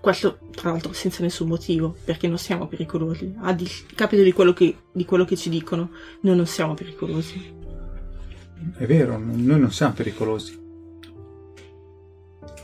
Questo, 0.00 0.38
tra 0.50 0.70
l'altro, 0.70 0.92
senza 0.92 1.22
nessun 1.22 1.48
motivo, 1.48 1.96
perché 2.04 2.28
non 2.28 2.38
siamo 2.38 2.66
pericolosi. 2.66 3.34
A 3.38 3.52
discapito 3.54 4.22
di 4.22 4.32
quello 4.32 4.52
che, 4.52 4.76
di 4.92 5.04
quello 5.04 5.24
che 5.24 5.36
ci 5.36 5.48
dicono, 5.48 5.90
noi 6.20 6.36
non 6.36 6.46
siamo 6.46 6.74
pericolosi. 6.74 7.62
È 8.76 8.86
vero, 8.86 9.18
noi 9.18 9.58
non 9.58 9.72
siamo 9.72 9.94
pericolosi. 9.94 10.60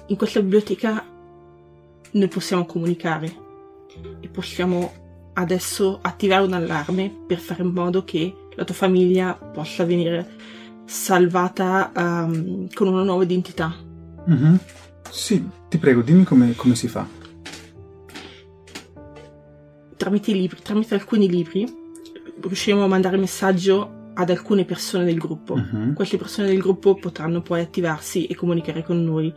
In 0.07 0.17
questa 0.17 0.41
biblioteca 0.41 1.05
noi 2.11 2.29
possiamo 2.29 2.67
comunicare 2.67 3.35
e 4.21 4.29
possiamo 4.29 4.93
adesso 5.35 5.99
attivare 6.03 6.45
un 6.45 6.53
allarme 6.53 7.25
per 7.27 7.39
fare 7.39 7.63
in 7.63 7.71
modo 7.71 8.05
che 8.05 8.35
la 8.55 8.65
tua 8.65 8.75
famiglia 8.75 9.35
possa 9.35 9.85
venire 9.85 10.27
salvata 10.85 11.93
ehm, 11.95 12.69
con 12.75 12.89
una 12.89 13.03
nuova 13.03 13.23
identità. 13.23 13.75
Mhm. 14.27 14.59
Sì, 15.11 15.49
ti 15.69 15.79
prego, 15.79 16.03
dimmi 16.03 16.25
come, 16.25 16.55
come 16.55 16.75
si 16.75 16.89
fa. 16.89 17.07
Tramite 19.97 20.31
i 20.31 20.35
libri, 20.35 20.61
tramite 20.63 20.95
alcuni 20.95 21.29
libri, 21.29 21.67
riusciremo 22.41 22.85
a 22.85 22.89
mandare 22.89 23.17
messaggio 23.17 24.13
ad 24.15 24.31
alcune 24.31 24.65
persone 24.65 25.05
del 25.05 25.19
gruppo. 25.19 25.57
Mhm. 25.57 25.95
Queste 25.95 26.17
persone 26.17 26.49
del 26.49 26.59
gruppo 26.59 26.95
potranno 26.95 27.43
poi 27.43 27.61
attivarsi 27.61 28.27
e 28.27 28.35
comunicare 28.35 28.83
con 28.83 29.03
noi 29.03 29.33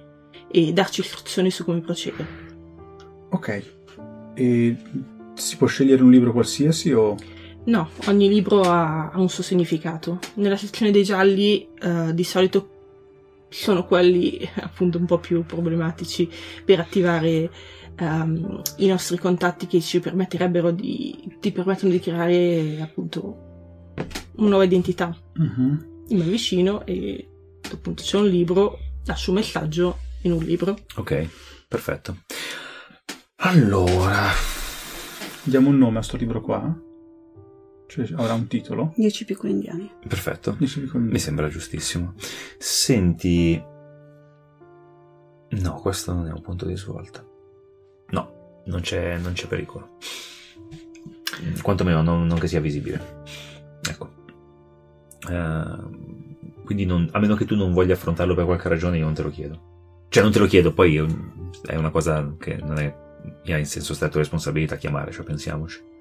e 0.49 0.73
darci 0.73 1.01
istruzioni 1.01 1.51
su 1.51 1.63
come 1.63 1.81
procedere. 1.81 2.27
Ok. 3.29 3.63
E 4.35 4.77
si 5.35 5.57
può 5.57 5.67
scegliere 5.67 6.03
un 6.03 6.11
libro 6.11 6.31
qualsiasi 6.31 6.91
o... 6.91 7.15
No, 7.65 7.89
ogni 8.07 8.27
libro 8.27 8.61
ha, 8.61 9.09
ha 9.11 9.19
un 9.19 9.29
suo 9.29 9.43
significato. 9.43 10.19
Nella 10.35 10.57
sezione 10.57 10.91
dei 10.91 11.03
gialli 11.03 11.67
eh, 11.81 12.13
di 12.13 12.23
solito 12.23 12.69
sono 13.49 13.85
quelli 13.85 14.47
appunto 14.61 14.97
un 14.97 15.05
po' 15.05 15.19
più 15.19 15.45
problematici 15.45 16.29
per 16.65 16.79
attivare 16.79 17.51
ehm, 17.95 18.61
i 18.77 18.87
nostri 18.87 19.17
contatti 19.17 19.67
che 19.67 19.79
ci 19.79 19.99
permetterebbero 19.99 20.71
di, 20.71 21.37
ti 21.39 21.51
permettono 21.51 21.91
di 21.91 21.99
creare 21.99 22.81
appunto 22.81 23.91
una 24.35 24.49
nuova 24.49 24.63
identità. 24.63 25.15
Mhm. 25.35 25.91
Io 26.09 26.17
mi 26.17 26.23
avvicino 26.23 26.85
e 26.85 27.29
appunto 27.71 28.03
c'è 28.03 28.17
un 28.17 28.27
libro, 28.27 28.77
lascio 29.05 29.31
un 29.31 29.37
messaggio 29.37 29.99
in 30.23 30.33
un 30.33 30.43
libro. 30.43 30.77
Ok, 30.95 31.29
perfetto. 31.67 32.17
Allora, 33.37 34.31
Diamo 35.45 35.67
un 35.69 35.77
nome 35.77 35.99
a 35.99 36.01
sto 36.01 36.15
libro 36.15 36.39
qua? 36.39 36.73
Cioè 37.93 38.07
avrà 38.15 38.33
un 38.33 38.47
titolo? 38.47 38.91
10 38.95 39.25
piccoli 39.25 39.51
indiani. 39.51 39.91
perfetto. 40.07 40.55
Dici 40.57 40.79
di 40.81 40.87
con- 40.87 41.03
Mi 41.03 41.19
sembra 41.19 41.47
giustissimo. 41.47 42.15
Senti... 42.57 43.63
No, 45.49 45.73
questo 45.75 46.11
non 46.13 46.27
è 46.27 46.31
un 46.31 46.41
punto 46.41 46.65
di 46.65 46.75
svolta. 46.75 47.23
No, 48.09 48.61
non 48.65 48.81
c'è, 48.81 49.17
non 49.19 49.33
c'è 49.33 49.45
pericolo. 49.47 49.97
Quantomeno 51.61 52.01
non, 52.01 52.25
non 52.25 52.39
che 52.39 52.47
sia 52.47 52.59
visibile. 52.59 53.21
Ecco. 53.87 54.09
Ehm, 55.29 56.35
quindi 56.65 56.85
non- 56.85 57.07
a 57.11 57.19
meno 57.19 57.35
che 57.35 57.45
tu 57.45 57.55
non 57.55 57.73
voglia 57.73 57.93
affrontarlo 57.93 58.33
per 58.33 58.45
qualche 58.45 58.69
ragione, 58.69 58.97
io 58.97 59.05
non 59.05 59.13
te 59.13 59.21
lo 59.21 59.29
chiedo. 59.29 60.05
Cioè, 60.09 60.23
non 60.23 60.31
te 60.31 60.39
lo 60.39 60.47
chiedo, 60.47 60.73
poi 60.73 60.91
io- 60.91 61.49
è 61.65 61.75
una 61.75 61.91
cosa 61.91 62.35
che 62.39 62.55
non 62.55 62.79
è 62.79 62.95
mia 63.45 63.57
in 63.57 63.65
senso 63.67 63.93
stretto 63.93 64.17
responsabilità 64.17 64.77
chiamare, 64.77 65.11
cioè 65.11 65.23
pensiamoci. 65.25 65.91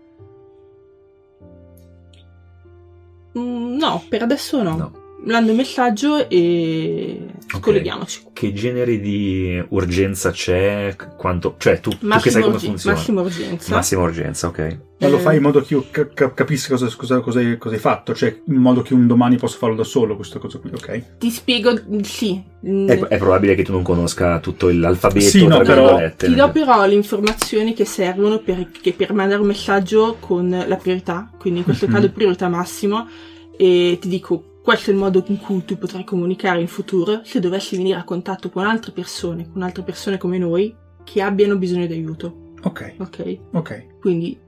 Mm, 3.38 3.76
no, 3.78 4.02
per 4.08 4.22
adesso 4.22 4.62
no. 4.62 4.76
No. 4.76 5.01
Mando 5.24 5.50
il 5.50 5.56
messaggio 5.56 6.28
e 6.28 7.26
Ok. 7.54 7.60
colleghiamoci. 7.60 8.22
Che 8.32 8.52
genere 8.52 8.98
di 9.00 9.62
urgenza 9.68 10.30
c'è? 10.30 10.94
Quanto, 11.16 11.54
cioè, 11.58 11.80
tu, 11.80 11.90
tu 11.90 11.98
che 11.98 12.06
Massimo, 12.06 12.32
sai 12.32 12.42
come 12.42 12.54
urgen- 12.54 12.68
funziona? 12.70 12.96
massima 12.96 13.20
urgenza. 13.20 13.74
Massima 13.74 14.02
urgenza, 14.02 14.46
ok. 14.48 14.78
Ma 14.98 15.08
lo 15.08 15.16
Eh, 15.16 15.20
fai 15.20 15.36
in 15.36 15.42
modo 15.42 15.60
che 15.62 15.74
io 15.74 15.86
ca- 15.90 16.08
ca- 16.08 16.32
capisca 16.32 16.68
cosa, 16.76 16.94
cosa, 16.96 17.20
cosa 17.20 17.38
hai, 17.40 17.58
cosa 17.58 17.74
hai 17.74 17.80
fatto, 17.80 18.14
cioè 18.14 18.40
in 18.46 18.54
modo 18.54 18.82
che 18.82 18.94
un 18.94 19.06
domani 19.08 19.36
posso 19.36 19.58
farlo 19.58 19.74
da 19.74 19.82
solo, 19.84 20.14
questa 20.16 20.38
cosa 20.38 20.58
qui, 20.58 20.70
ok? 20.72 21.18
Ti 21.18 21.30
spiego, 21.30 21.72
sì. 22.02 22.40
Mm, 22.64 22.88
È, 22.88 22.98
è 23.08 23.18
probabile 23.18 23.56
che 23.56 23.64
tu 23.64 23.72
non 23.72 23.82
conosca 23.82 24.38
tutto 24.38 24.70
l'alfabeto, 24.70 25.26
Sì, 25.28 25.44
no, 25.46 25.56
tra 25.56 25.64
però-. 25.74 26.10
Ti 26.16 26.34
do 26.34 26.50
però 26.52 26.86
le 26.86 26.94
informazioni 26.94 27.74
che 27.74 27.84
servono 27.84 28.38
per, 28.38 28.70
che 28.70 28.92
per 28.92 29.12
mandare 29.12 29.40
un 29.40 29.48
messaggio 29.48 30.16
con 30.20 30.48
la 30.66 30.76
priorità, 30.76 31.28
quindi 31.38 31.58
in 31.60 31.64
questo 31.64 31.86
Mhm. 31.86 31.92
caso 31.92 32.10
priorità 32.12 32.48
massimo, 32.48 33.08
e 33.56 33.98
ti 34.00 34.08
dico 34.08 34.44
questo 34.62 34.90
è 34.90 34.92
il 34.92 34.98
modo 34.98 35.22
in 35.26 35.38
cui 35.38 35.64
tu 35.64 35.76
potrai 35.76 36.04
comunicare 36.04 36.60
in 36.60 36.68
futuro 36.68 37.22
se 37.24 37.40
dovessi 37.40 37.76
venire 37.76 37.98
a 37.98 38.04
contatto 38.04 38.48
con 38.50 38.64
altre 38.64 38.92
persone, 38.92 39.50
con 39.50 39.62
altre 39.62 39.82
persone 39.82 40.18
come 40.18 40.38
noi, 40.38 40.74
che 41.04 41.20
abbiano 41.20 41.56
bisogno 41.56 41.86
di 41.86 41.94
aiuto, 41.94 42.50
Ok, 42.62 42.94
ok? 42.98 43.38
ok. 43.52 43.98
Quindi 44.00 44.38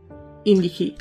indichi 0.44 0.94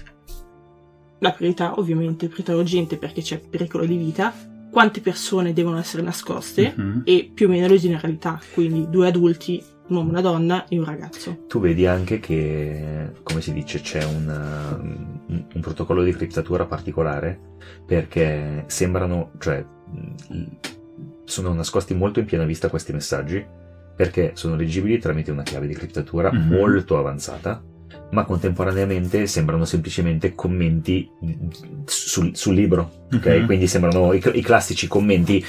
la 1.19 1.31
priorità, 1.31 1.77
ovviamente, 1.79 2.27
priorità 2.27 2.55
urgente 2.55 2.97
perché 2.97 3.21
c'è 3.21 3.39
pericolo 3.39 3.85
di 3.85 3.95
vita, 3.97 4.33
quante 4.71 4.99
persone 4.99 5.53
devono 5.53 5.77
essere 5.77 6.01
nascoste 6.01 6.73
Mhm. 6.75 7.01
e 7.05 7.29
più 7.31 7.45
o 7.45 7.49
meno 7.49 7.67
le 7.67 7.77
generalità, 7.77 8.41
quindi 8.53 8.89
due 8.89 9.07
adulti, 9.07 9.63
un 9.93 9.97
uomo, 9.99 10.09
una 10.09 10.21
donna 10.21 10.65
e 10.67 10.77
un 10.77 10.85
ragazzo. 10.85 11.45
Tu 11.47 11.59
vedi 11.59 11.85
anche 11.85 12.19
che, 12.19 13.11
come 13.23 13.41
si 13.41 13.53
dice, 13.53 13.79
c'è 13.81 14.03
un, 14.03 14.27
un- 15.27 15.45
un 15.53 15.61
protocollo 15.61 16.03
di 16.03 16.13
criptatura 16.13 16.65
particolare 16.65 17.39
perché 17.85 18.63
sembrano, 18.67 19.31
cioè, 19.39 19.63
sono 21.25 21.53
nascosti 21.53 21.93
molto 21.93 22.19
in 22.19 22.25
piena 22.25 22.43
vista 22.45 22.69
questi 22.69 22.91
messaggi 22.91 23.43
perché 23.95 24.31
sono 24.33 24.55
leggibili 24.55 24.97
tramite 24.97 25.31
una 25.31 25.43
chiave 25.43 25.67
di 25.67 25.75
criptatura 25.75 26.31
Mhm. 26.31 26.47
molto 26.51 26.97
avanzata, 26.97 27.63
ma 28.11 28.25
contemporaneamente 28.25 29.27
sembrano 29.27 29.65
semplicemente 29.65 30.33
commenti 30.33 31.07
sul, 31.85 32.35
sul 32.35 32.55
libro, 32.55 33.05
ok? 33.13 33.25
Mhm. 33.27 33.45
Quindi 33.45 33.67
sembrano 33.67 34.13
i, 34.13 34.21
i 34.33 34.41
classici 34.41 34.87
commenti 34.87 35.43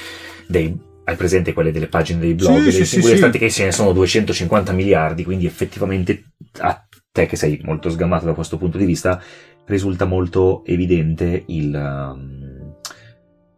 dei 0.47 0.77
hai 1.05 1.15
presente 1.15 1.53
quelle 1.53 1.71
delle 1.71 1.87
pagine 1.87 2.19
dei 2.19 2.33
blog, 2.33 2.57
Sì, 2.57 2.63
dei 2.63 2.71
sì, 2.71 2.85
singoli 2.85 3.11
sì. 3.11 3.15
estratti 3.15 3.37
che 3.37 3.49
ce 3.49 3.65
ne 3.65 3.71
sono 3.71 3.93
250 3.93 4.71
miliardi, 4.73 5.23
quindi 5.23 5.45
effettivamente 5.45 6.31
a 6.59 6.85
te 7.11 7.25
che 7.27 7.35
sei 7.35 7.61
molto 7.63 7.89
sgamato 7.89 8.25
da 8.25 8.33
questo 8.33 8.57
punto 8.57 8.77
di 8.77 8.85
vista 8.85 9.21
risulta 9.65 10.05
molto 10.05 10.63
evidente 10.65 11.43
il, 11.47 11.73
um, 11.73 12.75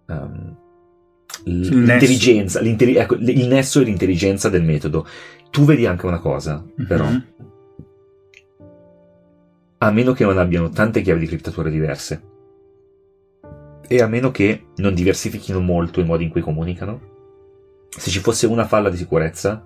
um, 0.08 0.56
l'intelligenza, 1.45 2.60
l'intelli- 2.62 2.95
ecco, 2.95 3.16
il 3.16 3.48
nesso 3.48 3.80
e 3.82 3.84
l'intelligenza 3.86 4.50
del 4.50 4.64
metodo. 4.64 5.06
Tu 5.50 5.64
vedi 5.64 5.86
anche 5.86 6.06
una 6.06 6.20
cosa, 6.20 6.64
però, 6.88 7.06
Mhm. 7.06 7.26
a 9.80 9.91
meno 9.91 10.14
che 10.14 10.24
non 10.26 10.38
abbiano 10.38 10.70
tante 10.70 11.02
chiavi 11.02 11.20
di 11.22 11.28
criptatura 11.28 11.70
diverse 11.70 12.22
e 13.88 14.02
a 14.02 14.08
meno 14.08 14.32
che 14.32 14.66
non 14.78 14.93
diversifichino 14.93 15.60
molto 15.62 16.02
i 16.02 16.04
modi 16.06 16.24
in 16.26 16.30
cui 16.30 16.41
comunicano, 16.41 17.16
se 17.89 18.09
ci 18.09 18.19
fosse 18.19 18.45
una 18.45 18.65
falla 18.65 18.89
di 18.89 18.97
sicurezza, 18.97 19.63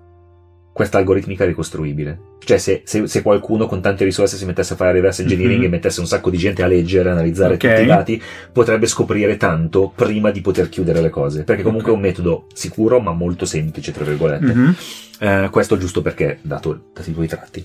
questa 0.72 0.96
algoritmica 0.98 1.44
è 1.44 1.46
ricostruibile. 1.46 2.18
Cioè, 2.44 2.56
se, 2.56 2.82
se- 2.84 3.06
se 3.06 3.22
qualcuno 3.22 3.66
con 3.66 3.82
tante 3.82 4.04
risorse 4.04 4.36
si 4.38 4.46
mettesse 4.46 4.72
a 4.72 4.76
fare 4.76 4.92
reverse 4.92 5.20
engineering 5.22 5.58
Mhm. 5.60 5.64
e 5.66 5.68
mettesse 5.68 6.00
un 6.00 6.06
sacco 6.06 6.30
di 6.30 6.38
gente 6.38 6.62
a 6.62 6.66
leggere, 6.66 7.10
analizzare 7.10 7.54
Ok. 7.54 7.60
tutti 7.68 7.82
i 7.82 7.86
dati, 7.86 8.22
potrebbe 8.52 8.86
scoprire 8.86 9.36
tanto 9.36 9.92
prima 9.94 10.30
di 10.30 10.40
poter 10.40 10.68
chiudere 10.70 11.00
le 11.02 11.10
cose. 11.10 11.44
Perché 11.44 11.62
comunque 11.62 11.90
Ok. 11.90 11.94
è 11.96 11.98
un 11.98 12.02
metodo 12.02 12.46
sicuro, 12.54 13.00
ma 13.00 13.12
molto 13.12 13.44
semplice, 13.44 13.92
tra 13.92 14.04
virgolette. 14.04 14.54
Mhm. 14.54 14.76
Eh, 15.20 15.48
questo 15.50 15.76
giusto 15.76 16.00
perché, 16.00 16.38
dato, 16.40 16.86
dati 16.94 17.10
i 17.10 17.14
tuoi 17.14 17.28
tratti. 17.28 17.64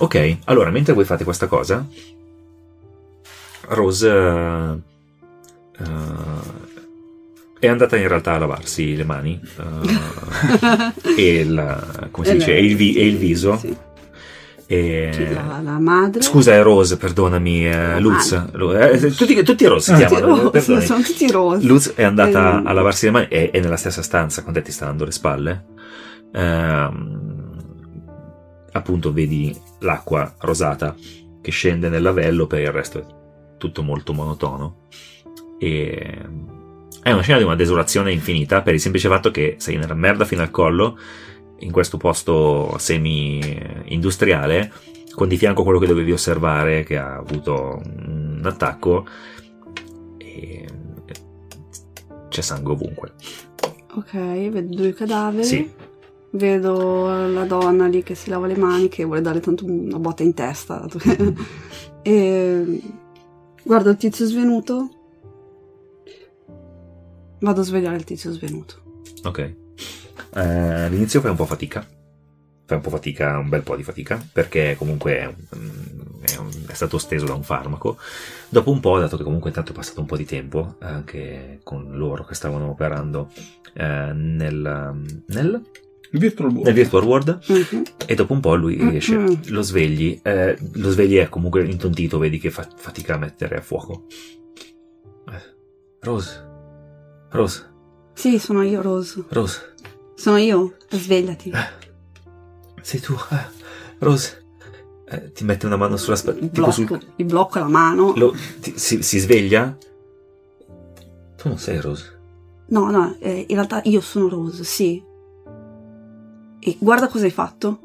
Ok, 0.00 0.36
allora, 0.44 0.70
mentre 0.70 0.92
voi 0.92 1.04
fate 1.04 1.24
questa 1.24 1.46
cosa, 1.46 1.84
Rose 3.68 4.08
eh, 4.08 4.76
eh, 5.78 6.39
è 7.60 7.68
andata 7.68 7.96
in 7.96 8.08
realtà 8.08 8.32
a 8.34 8.38
lavarsi 8.38 8.96
le 8.96 9.04
mani 9.04 9.38
eh, 11.16 11.40
e, 11.40 11.44
la- 11.44 12.08
E 12.22 12.32
dice, 12.32 12.56
e 12.56 12.64
il, 12.64 12.74
vi- 12.74 12.94
e 12.96 13.06
il 13.06 13.16
viso. 13.16 13.56
Sì. 13.58 13.76
E- 14.66 15.32
la, 15.34 15.60
la 15.62 15.78
madre. 15.80 16.22
Scusa, 16.22 16.52
è 16.54 16.62
Rose, 16.62 16.96
perdonami, 16.96 17.68
eh, 17.68 17.98
Luz. 18.00 18.32
eh, 18.32 19.12
tutti, 19.16 19.42
tutti 19.42 19.66
Rose 19.66 19.94
si 19.96 20.04
chiamano. 20.06 20.50
perdonami. 20.50 20.86
sono 20.86 21.02
tutti 21.02 21.30
rosi. 21.30 21.66
Luz 21.66 21.92
è 21.94 22.02
andata 22.04 22.60
Eh. 22.60 22.68
a 22.68 22.72
lavarsi 22.72 23.04
le 23.06 23.10
mani, 23.10 23.26
è, 23.28 23.50
è 23.50 23.60
nella 23.60 23.76
stessa 23.76 24.00
stanza 24.02 24.42
con 24.44 24.52
te 24.52 24.62
ti 24.62 24.70
sta 24.72 24.86
dando 24.86 25.04
le 25.04 25.10
spalle. 25.12 25.64
Ehm, 26.32 27.28
appunto 28.72 29.12
vedi 29.12 29.54
l'acqua 29.80 30.32
rosata 30.38 30.94
che 31.42 31.50
scende 31.50 31.88
nel 31.88 32.02
lavello, 32.02 32.46
per 32.46 32.60
il 32.60 32.70
resto 32.72 32.98
è 33.00 33.04
tutto 33.58 33.82
molto 33.82 34.12
monotono. 34.12 34.86
E 35.58 36.18
è 37.02 37.12
una 37.12 37.22
scena 37.22 37.38
di 37.38 37.44
una 37.44 37.56
desolazione 37.56 38.12
infinita 38.12 38.62
per 38.62 38.74
il 38.74 38.80
semplice 38.80 39.08
fatto 39.08 39.30
che 39.30 39.56
sei 39.58 39.76
nella 39.76 39.94
merda 39.94 40.24
fino 40.24 40.42
al 40.42 40.50
collo, 40.50 40.98
in 41.60 41.70
questo 41.72 41.96
posto 41.96 42.76
semi-industriale, 42.78 44.72
con 45.12 45.28
di 45.28 45.36
fianco 45.36 45.62
quello 45.62 45.78
che 45.78 45.86
dovevi 45.86 46.12
osservare 46.12 46.84
che 46.84 46.96
ha 46.98 47.16
avuto 47.16 47.80
un 47.84 48.40
attacco 48.44 49.06
e 50.18 50.66
c'è 52.28 52.40
sangue 52.40 52.72
ovunque. 52.72 53.12
Ok, 53.94 54.12
vedo 54.12 54.74
due 54.74 54.92
cadaveri. 54.92 55.44
Sì. 55.44 55.70
Vedo 56.32 57.08
la 57.26 57.44
donna 57.44 57.88
lì 57.88 58.04
che 58.04 58.14
si 58.14 58.30
lava 58.30 58.46
le 58.46 58.56
mani, 58.56 58.88
che 58.88 59.04
vuole 59.04 59.20
dare 59.20 59.40
tanto 59.40 59.64
una 59.64 59.98
botta 59.98 60.22
in 60.22 60.32
testa. 60.32 60.86
e 62.02 62.80
guardo 63.64 63.90
il 63.90 63.96
tizio 63.96 64.26
svenuto. 64.26 64.99
Vado 67.40 67.60
a 67.60 67.64
svegliare 67.64 67.96
il 67.96 68.04
tizio 68.04 68.32
svenuto. 68.32 68.82
Ok. 69.24 69.38
Eh, 69.38 70.40
all'inizio 70.40 71.20
fai 71.20 71.30
un 71.30 71.36
po' 71.36 71.46
fatica. 71.46 71.80
Fai 72.66 72.76
un 72.76 72.82
po' 72.82 72.90
fatica, 72.90 73.38
un 73.38 73.48
bel 73.48 73.62
po' 73.62 73.76
di 73.76 73.82
fatica, 73.82 74.24
perché 74.32 74.76
comunque 74.78 75.18
è, 75.18 75.26
un- 75.26 76.20
è 76.20 76.36
un- 76.36 76.64
è 76.68 76.74
stato 76.74 76.98
steso 76.98 77.24
da 77.26 77.34
un 77.34 77.42
farmaco. 77.42 77.96
Dopo 78.48 78.70
un 78.70 78.80
po', 78.80 78.98
dato 78.98 79.16
che 79.16 79.24
comunque 79.24 79.48
intanto 79.48 79.72
è 79.72 79.74
passato 79.74 80.00
un 80.00 80.06
po' 80.06 80.16
di 80.16 80.24
tempo, 80.24 80.76
anche 80.78 81.60
con 81.64 81.88
loro 81.96 82.24
che 82.24 82.34
stavano 82.34 82.68
operando 82.70 83.30
eh, 83.74 84.12
nel, 84.12 85.02
nel, 85.26 85.62
Virtual 86.12 86.48
World. 86.50 86.64
nel 86.66 86.74
Virtual 86.74 87.04
World, 87.04 87.38
Mhm. 87.48 87.82
e 88.06 88.14
dopo 88.16 88.32
un 88.32 88.40
po' 88.40 88.54
lui 88.56 88.74
riesce, 88.76 89.16
Mm-mm. 89.16 89.40
lo 89.50 89.62
svegli, 89.62 90.18
eh, 90.24 90.58
lo 90.74 90.90
svegli 90.90 91.16
è 91.16 91.28
comunque 91.28 91.64
intontito, 91.64 92.18
vedi 92.18 92.38
che 92.38 92.50
fa 92.50 92.68
fatica 92.74 93.14
a 93.14 93.18
mettere 93.18 93.56
a 93.58 93.60
fuoco. 93.60 94.06
Eh, 95.28 95.54
Rose, 96.00 96.48
Rose, 97.30 97.68
Sì, 98.14 98.38
sono 98.38 98.62
io, 98.62 98.82
Rose. 98.82 99.24
Rose. 99.28 99.74
Sono 100.14 100.36
io. 100.36 100.76
Svegliati. 100.90 101.52
Sei 102.82 103.00
tu, 103.00 103.14
eh, 103.14 103.46
Rose. 103.98 104.38
Eh, 105.06 105.32
ti 105.32 105.44
mette 105.44 105.66
una 105.66 105.76
mano 105.76 105.96
sulla 105.96 106.16
spalla. 106.16 106.38
Tipo 106.38 106.52
Blocco, 106.52 106.72
sul. 106.72 107.00
Gli 107.16 107.24
blocco 107.24 107.58
la 107.58 107.68
mano. 107.68 108.12
lo- 108.16 108.34
ti- 108.60 108.78
si, 108.78 109.02
si 109.02 109.18
sveglia. 109.18 109.76
Tu 111.36 111.48
non 111.48 111.58
sei 111.58 111.80
Rose. 111.80 112.18
No, 112.68 112.90
no, 112.90 113.16
eh, 113.18 113.46
in 113.48 113.54
realtà 113.54 113.80
io 113.84 114.00
sono 114.00 114.28
Rose, 114.28 114.62
sì. 114.64 115.02
E 116.60 116.76
guarda 116.78 117.08
cosa 117.08 117.24
hai 117.24 117.30
fatto. 117.30 117.80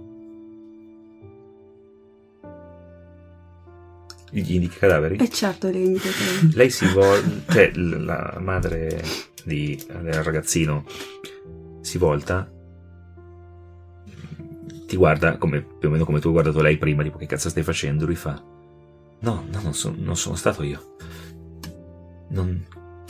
Gli 4.41 4.55
indichi 4.55 4.75
i 4.75 4.79
cadaveri. 4.79 5.15
E 5.15 5.29
certo, 5.29 5.69
le 5.69 5.77
indicatore. 5.77 6.49
Lei 6.53 6.69
si 6.69 6.85
vuole. 6.87 7.43
Cioè, 7.49 7.71
la 7.75 8.37
madre 8.41 9.01
di, 9.45 9.81
del 9.87 10.23
ragazzino 10.23 10.83
si 11.79 11.97
volta. 11.97 12.51
Ti 14.87 14.95
guarda 14.97 15.37
come, 15.37 15.61
più 15.61 15.87
o 15.87 15.91
meno 15.91 16.03
come 16.03 16.19
tu 16.19 16.27
hai 16.27 16.33
guardato 16.33 16.61
lei 16.61 16.77
prima, 16.77 17.01
tipo 17.01 17.17
che 17.17 17.25
cazzo 17.27 17.47
stai 17.49 17.63
facendo? 17.63 18.05
Lui 18.05 18.15
fa. 18.15 18.33
No, 19.19 19.45
no, 19.49 19.61
non, 19.61 19.73
so- 19.73 19.95
non 19.97 20.17
sono 20.17 20.35
stato 20.35 20.63
io. 20.63 20.95
Non. 22.29 22.65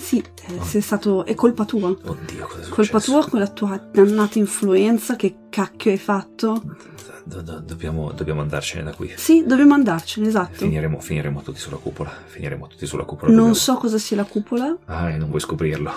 Sì, 0.05 0.19
eh, 0.19 0.61
sei 0.63 0.81
stato... 0.81 1.25
è 1.25 1.33
colpa 1.33 1.65
tua. 1.65 1.89
Oddio, 1.89 2.45
cosa 2.45 2.61
è 2.61 2.67
Colpa 2.69 2.99
successo? 2.99 3.11
tua 3.21 3.29
con 3.29 3.39
la 3.39 3.47
tua 3.47 3.77
dannata 3.77 4.37
influenza, 4.37 5.15
che 5.15 5.35
cacchio 5.49 5.89
hai 5.89 5.97
fatto? 5.97 6.61
Do- 7.23 7.41
do- 7.41 7.59
dobbiamo, 7.59 8.11
dobbiamo 8.11 8.41
andarcene 8.41 8.83
da 8.83 8.93
qui. 8.93 9.11
Sì, 9.17 9.43
dobbiamo 9.47 9.73
andarcene, 9.73 10.27
esatto. 10.27 10.53
Finiremo, 10.57 10.99
finiremo 10.99 11.41
tutti 11.41 11.57
sulla 11.59 11.77
cupola. 11.77 12.11
Finiremo 12.25 12.67
tutti 12.67 12.85
sulla 12.85 13.03
cupola. 13.03 13.29
Non 13.29 13.35
dobbiamo- 13.37 13.55
so 13.59 13.75
cosa 13.77 13.97
sia 13.97 14.15
la 14.17 14.25
cupola, 14.25 14.77
Ah, 14.85 15.09
e 15.09 15.17
non 15.17 15.29
vuoi 15.29 15.41
scoprirlo. 15.41 15.91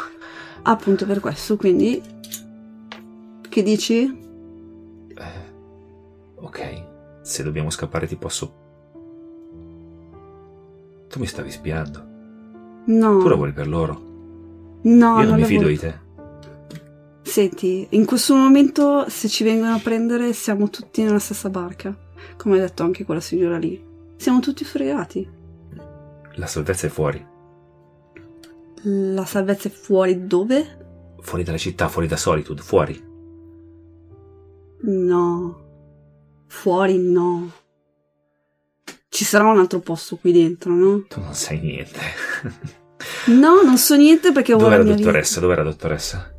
appunto 0.62 1.04
per 1.04 1.20
questo, 1.20 1.56
quindi... 1.58 2.00
Che 3.46 3.62
dici? 3.62 4.04
Eh, 5.14 6.34
ok, 6.36 6.84
se 7.20 7.42
dobbiamo 7.42 7.68
scappare 7.68 8.06
ti 8.06 8.16
posso... 8.16 8.54
Tu 11.08 11.18
mi 11.18 11.26
stavi 11.26 11.50
spiando. 11.50 12.06
No. 12.88 13.18
Tu 13.18 13.28
lavori 13.28 13.52
per 13.52 13.68
loro. 13.68 14.80
No, 14.82 15.20
Io 15.20 15.26
non 15.26 15.34
mi 15.34 15.40
la 15.40 15.46
fido 15.46 15.66
di 15.66 15.78
te. 15.78 16.06
Senti, 17.22 17.86
in 17.90 18.06
questo 18.06 18.34
momento 18.34 19.08
se 19.08 19.28
ci 19.28 19.44
vengono 19.44 19.74
a 19.74 19.80
prendere 19.80 20.32
siamo 20.32 20.70
tutti 20.70 21.02
nella 21.02 21.18
stessa 21.18 21.50
barca, 21.50 21.94
come 22.38 22.56
ha 22.56 22.60
detto 22.60 22.84
anche 22.84 23.04
quella 23.04 23.20
signora 23.20 23.58
lì. 23.58 23.84
Siamo 24.16 24.40
tutti 24.40 24.64
fregati. 24.64 25.28
La 26.36 26.46
salvezza 26.46 26.86
è 26.86 26.90
fuori. 26.90 27.24
La 28.82 29.24
salvezza 29.26 29.68
è 29.68 29.70
fuori 29.70 30.26
dove? 30.26 31.16
Fuori 31.20 31.42
dalla 31.44 31.58
città, 31.58 31.88
fuori 31.88 32.06
da 32.06 32.16
Solitude, 32.16 32.62
fuori. 32.62 33.04
No. 34.80 35.66
Fuori 36.46 36.98
no. 36.98 37.50
Ci 39.08 39.24
sarà 39.24 39.50
un 39.50 39.58
altro 39.58 39.80
posto 39.80 40.16
qui 40.16 40.32
dentro, 40.32 40.72
no? 40.72 41.04
Tu 41.08 41.20
non 41.20 41.34
sai 41.34 41.60
niente. 41.60 41.98
No, 43.26 43.62
non 43.62 43.76
so 43.78 43.94
niente 43.96 44.32
perché 44.32 44.52
ho 44.54 44.58
Dov'è 44.58 44.76
la 44.78 44.82
dottoressa? 44.82 45.40
Dov'è 45.40 45.56
la 45.56 45.62
dottoressa? 45.62 46.16
vita. 46.16 46.36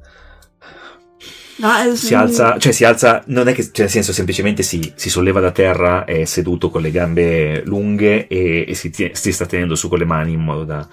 Ah, 1.62 1.86
eh, 1.86 1.96
Si 1.96 2.14
alza, 2.14 2.58
cioè 2.58 2.72
si 2.72 2.86
alza, 2.86 3.22
non 3.28 3.48
è 3.50 3.54
che, 3.54 3.64
cioè 3.64 3.82
nel 3.82 3.90
senso 3.90 4.14
semplicemente 4.14 4.64
si, 4.64 4.94
si 4.96 5.10
solleva 5.10 5.42
da 5.42 5.52
terra, 5.52 6.06
è 6.06 6.24
seduto 6.24 6.70
con 6.70 6.82
le 6.82 6.92
gambe 6.92 7.64
lunghe 7.66 8.28
e, 8.28 8.66
e 8.68 8.74
si, 8.76 8.92
si 9.12 9.32
sta 9.34 9.46
tenendo 9.46 9.76
su 9.76 9.90
con 9.90 9.98
le 9.98 10.06
mani 10.06 10.34
in 10.34 10.40
modo 10.42 10.64
da... 10.64 10.88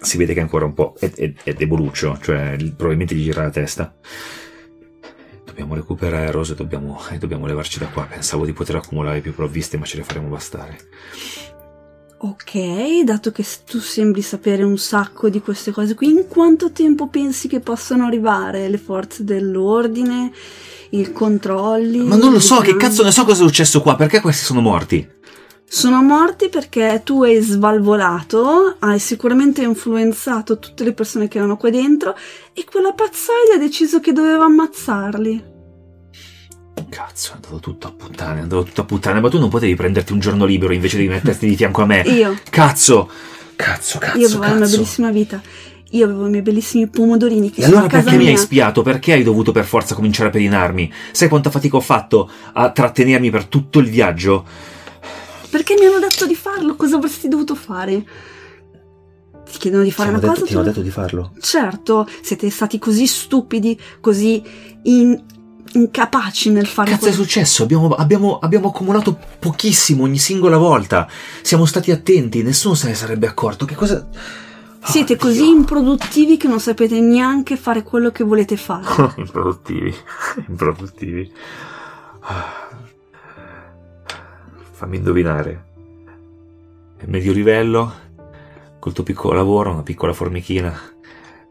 Si 0.00 0.16
vede 0.16 0.32
che 0.32 0.40
è 0.40 0.42
ancora 0.42 0.64
un 0.64 0.74
po', 0.74 0.94
è, 0.98 1.10
è, 1.12 1.32
è 1.44 1.52
deboluccio, 1.54 2.18
cioè 2.20 2.52
il- 2.58 2.74
probabilmente 2.74 3.14
gli 3.14 3.22
gira 3.24 3.42
la 3.42 3.50
testa. 3.50 3.94
Dobbiamo 5.44 5.74
recuperare 5.74 6.30
Rose 6.30 6.52
e 6.52 6.56
dobbiamo, 6.56 7.00
e 7.10 7.18
dobbiamo 7.18 7.46
levarci 7.46 7.78
da 7.78 7.86
qua. 7.86 8.04
Pensavo 8.04 8.44
di 8.44 8.52
poter 8.52 8.76
accumulare 8.76 9.20
più 9.20 9.34
provviste 9.34 9.76
ma 9.76 9.84
ce 9.84 9.96
le 9.98 10.04
faremo 10.04 10.28
bastare. 10.28 10.76
Ok, 12.20 13.04
dato 13.04 13.30
che 13.30 13.44
tu 13.64 13.78
sembri 13.78 14.22
sapere 14.22 14.64
un 14.64 14.76
sacco 14.76 15.28
di 15.28 15.40
queste 15.40 15.70
cose 15.70 15.94
qui, 15.94 16.08
in 16.08 16.26
quanto 16.26 16.72
tempo 16.72 17.06
pensi 17.06 17.46
che 17.46 17.60
possano 17.60 18.06
arrivare 18.06 18.68
le 18.68 18.76
forze 18.76 19.22
dell'ordine, 19.22 20.32
i 20.90 21.12
controlli? 21.12 22.00
Ma 22.00 22.16
non 22.16 22.32
lo 22.32 22.40
so, 22.40 22.58
che 22.58 22.76
cazzo 22.76 23.04
ne 23.04 23.12
so 23.12 23.24
cosa 23.24 23.44
è 23.44 23.46
successo 23.46 23.80
qua, 23.82 23.94
perché 23.94 24.20
questi 24.20 24.44
sono 24.44 24.60
morti? 24.60 25.08
Sono 25.64 26.02
morti 26.02 26.48
perché 26.48 27.02
tu 27.04 27.22
hai 27.22 27.40
svalvolato, 27.40 28.74
hai 28.80 28.98
sicuramente 28.98 29.62
influenzato 29.62 30.58
tutte 30.58 30.82
le 30.82 30.94
persone 30.94 31.28
che 31.28 31.38
erano 31.38 31.56
qua 31.56 31.70
dentro 31.70 32.16
e 32.52 32.64
quella 32.64 32.94
pazzoide 32.94 33.54
ha 33.54 33.58
deciso 33.58 34.00
che 34.00 34.10
doveva 34.10 34.44
ammazzarli. 34.44 35.57
Cazzo, 36.88 37.32
è 37.32 37.34
andato 37.34 37.58
tutto 37.60 37.86
a 37.88 37.92
puttane, 37.92 38.38
è 38.38 38.42
andato 38.42 38.62
tutto 38.64 38.80
a 38.82 38.84
puttane, 38.84 39.20
ma 39.20 39.28
tu 39.28 39.38
non 39.38 39.48
potevi 39.48 39.74
prenderti 39.74 40.12
un 40.12 40.18
giorno 40.20 40.44
libero 40.44 40.72
invece 40.72 40.98
di 40.98 41.08
metterti 41.08 41.46
di 41.46 41.56
fianco 41.56 41.82
a 41.82 41.86
me. 41.86 42.00
Io, 42.02 42.38
Cazzo! 42.50 43.10
Cazzo, 43.56 43.98
cazzo, 43.98 44.18
io 44.18 44.26
avevo 44.26 44.44
una 44.44 44.58
cazzo. 44.60 44.76
bellissima 44.76 45.10
vita. 45.10 45.42
Io 45.92 46.04
avevo 46.04 46.26
i 46.26 46.30
miei 46.30 46.42
bellissimi 46.42 46.86
pomodorini 46.86 47.50
che 47.50 47.60
E 47.60 47.64
sono 47.64 47.78
allora 47.78 47.90
perché 47.90 48.16
mi 48.16 48.28
hai 48.28 48.36
spiato? 48.36 48.82
Perché 48.82 49.14
hai 49.14 49.22
dovuto 49.24 49.52
per 49.52 49.64
forza 49.64 49.94
cominciare 49.94 50.28
a 50.28 50.32
pedinarmi? 50.32 50.92
Sai 51.12 51.28
quanta 51.28 51.50
fatica 51.50 51.76
ho 51.76 51.80
fatto 51.80 52.30
a 52.52 52.70
trattenermi 52.70 53.30
per 53.30 53.46
tutto 53.46 53.78
il 53.80 53.88
viaggio? 53.88 54.44
Perché 55.50 55.74
mi 55.78 55.86
hanno 55.86 55.98
detto 55.98 56.26
di 56.26 56.34
farlo? 56.34 56.76
Cosa 56.76 56.96
avresti 56.96 57.26
dovuto 57.26 57.54
fare? 57.54 58.04
Ti 59.50 59.58
chiedono 59.58 59.82
di 59.82 59.90
fare 59.90 60.10
una 60.10 60.20
cosa? 60.20 60.44
tu- 60.72 60.82
di 60.82 60.90
farlo. 60.90 61.32
Certo, 61.40 62.06
siete 62.20 62.50
stati 62.50 62.78
così 62.78 63.06
stupidi, 63.06 63.80
così 64.00 64.42
in- 64.82 65.20
incapaci 65.72 66.50
nel 66.50 66.66
fare 66.66 66.90
Cazzo 66.90 67.06
è 67.06 67.08
quello- 67.08 67.22
successo? 67.24 67.62
Abbiamo, 67.62 67.88
abbiamo- 67.94 68.38
abbiamo 68.38 68.68
accumulato 68.68 69.18
pochissimo 69.38 70.04
ogni 70.04 70.18
singola 70.18 70.56
volta. 70.56 71.08
Siamo 71.42 71.64
stati 71.66 71.90
attenti, 71.90 72.42
nessuno 72.42 72.74
se 72.74 72.88
ne 72.88 72.94
sarebbe 72.94 73.26
accorto. 73.26 73.64
Che 73.64 73.74
cosa... 73.74 74.06
Siete 74.80 75.14
Oh, 75.14 75.16
così 75.16 75.42
Dio. 75.42 75.50
improduttivi 75.50 76.36
che 76.36 76.46
non 76.48 76.60
sapete 76.60 77.00
neanche 77.00 77.56
fare 77.56 77.82
quello 77.82 78.10
che 78.10 78.22
volete 78.24 78.56
fare. 78.56 78.84
improduttivi. 79.16 79.94
improduttivi. 80.48 81.30
Ah. 82.20 82.66
Fammi 84.72 84.96
indovinare. 84.96 85.64
È 86.96 87.04
medio 87.06 87.32
livello, 87.32 87.92
col 88.78 88.92
tuo 88.92 89.04
piccolo 89.04 89.34
lavoro, 89.34 89.72
una 89.72 89.82
piccola 89.82 90.12
formichina, 90.12 90.72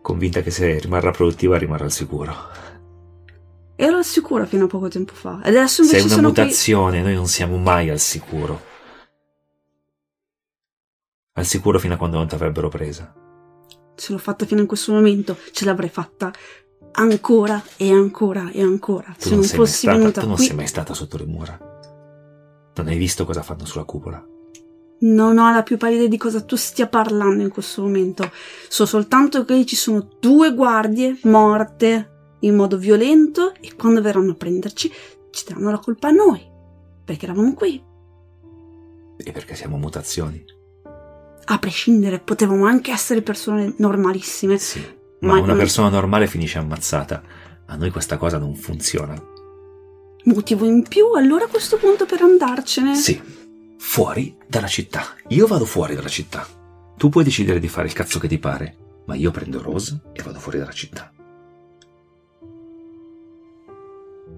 convinta 0.02 0.42
che 0.42 0.50
se 0.52 0.80
rimarrà 0.80 1.12
produttiva 1.12 1.58
rimarrà 1.58 1.84
al 1.86 1.92
sicuro. 1.92 2.34
Ero 3.80 3.98
al 3.98 4.06
sicuro 4.06 4.46
fino 4.48 4.66
a 4.66 4.68
poco 4.68 4.88
tempo 4.88 5.14
fa. 5.14 5.40
E 5.44 5.50
adesso 5.50 5.84
Sei 5.84 6.00
invece 6.00 6.06
una 6.06 6.16
sono 6.16 6.32
qui. 6.34 6.42
mutazione, 6.42 7.02
noi 7.04 7.14
non 7.14 7.28
siamo 7.28 7.58
mai 7.58 7.90
al 7.92 8.00
sicuro. 8.00 8.62
Al 11.34 11.46
sicuro 11.46 11.78
fino 11.78 11.94
a 11.94 11.98
quando 11.98 12.18
non 12.18 12.28
ti 12.28 12.34
avrebbero 12.36 12.70
presa. 12.70 13.14
Ce 13.96 14.12
l'ho 14.12 14.18
fatta 14.18 14.46
fino 14.48 14.62
in 14.62 14.68
questo 14.68 14.92
momento. 14.94 15.38
Ce 15.52 15.64
l'avrei 15.66 15.90
fatta 15.90 16.32
ancora 16.94 17.62
e 17.78 17.92
ancora 17.92 18.50
e 18.52 18.62
ancora. 18.64 19.14
Tu 19.16 19.24
Se 19.24 19.30
non, 19.30 19.40
non 19.40 19.48
sei 19.48 19.58
fossi 19.58 19.78
stata, 19.78 19.98
venuta 19.98 20.22
tu 20.22 20.28
non 20.28 20.36
qui. 20.36 20.46
sei 20.46 20.56
mai 20.56 20.68
stata 20.68 20.94
sotto 20.96 21.18
le 21.18 21.26
mura. 21.26 21.58
Non 22.76 22.88
hai 22.88 22.98
visto 22.98 23.26
cosa 23.26 23.44
fanno 23.44 23.66
sulla 23.66 23.84
cupola. 23.84 24.26
Non 25.00 25.38
ho 25.38 25.52
la 25.52 25.62
più 25.62 25.78
pallida 25.78 26.08
di 26.08 26.18
cosa 26.18 26.42
tu 26.42 26.56
stia 26.56 26.88
parlando 26.88 27.44
in 27.44 27.50
questo 27.50 27.84
momento. 27.84 28.32
So 28.68 28.88
soltanto 28.88 29.46
che 29.46 29.64
ci 29.68 29.76
sono 29.76 30.08
due 30.20 30.56
guardie 30.56 31.20
morte 31.24 32.17
in 32.42 32.56
modo 32.56 32.78
violento 32.78 33.54
e 33.60 33.76
quando 33.76 34.02
verranno 34.02 34.32
a 34.32 34.36
prenderci 34.36 34.92
ci 35.32 35.46
daranno 35.48 35.72
la 35.72 35.80
colpa 35.80 36.08
a 36.10 36.12
noi. 36.12 36.42
Perché 37.04 37.26
eravamo 37.26 37.54
qui. 37.54 37.82
E 39.18 39.32
perché 39.32 39.56
siamo 39.56 39.78
mutazioni. 39.78 40.44
A 41.50 41.60
prescindere, 41.60 42.20
potevamo 42.20 42.66
anche 42.66 42.92
essere 42.92 43.22
persone 43.22 43.74
normalissime. 43.78 44.58
Sì. 44.58 44.80
Ma, 45.22 45.34
Ma- 45.36 45.40
una 45.40 45.54
ma- 45.54 45.60
persona 45.60 45.90
normale 45.90 46.28
finisce 46.28 46.58
ammazzata. 46.58 47.24
A 47.68 47.76
noi 47.76 47.90
questa 47.90 48.18
cosa 48.18 48.38
non 48.38 48.56
funziona. 48.56 49.16
Motivo 50.26 50.66
in 50.66 50.84
più 50.84 51.14
allora 51.14 51.46
a 51.46 51.48
questo 51.48 51.78
punto 51.78 52.06
per 52.06 52.22
andarcene. 52.22 52.96
Sì. 52.96 53.22
Fuori 53.78 54.36
dalla 54.46 54.68
città. 54.68 55.16
Io 55.30 55.48
vado 55.48 55.66
fuori 55.66 55.96
dalla 55.96 56.10
città. 56.10 56.46
Tu 56.98 57.10
puoi 57.10 57.24
decidere 57.24 57.60
di 57.60 57.68
fare 57.68 57.88
il 57.88 57.94
cazzo 57.94 58.20
che 58.20 58.28
ti 58.28 58.38
pare, 58.40 58.76
ma 59.06 59.16
io 59.16 59.32
prendo 59.32 59.62
Rose 59.62 60.02
e 60.14 60.22
vado 60.24 60.40
fuori 60.40 60.58
dalla 60.58 60.72
città. 60.72 61.14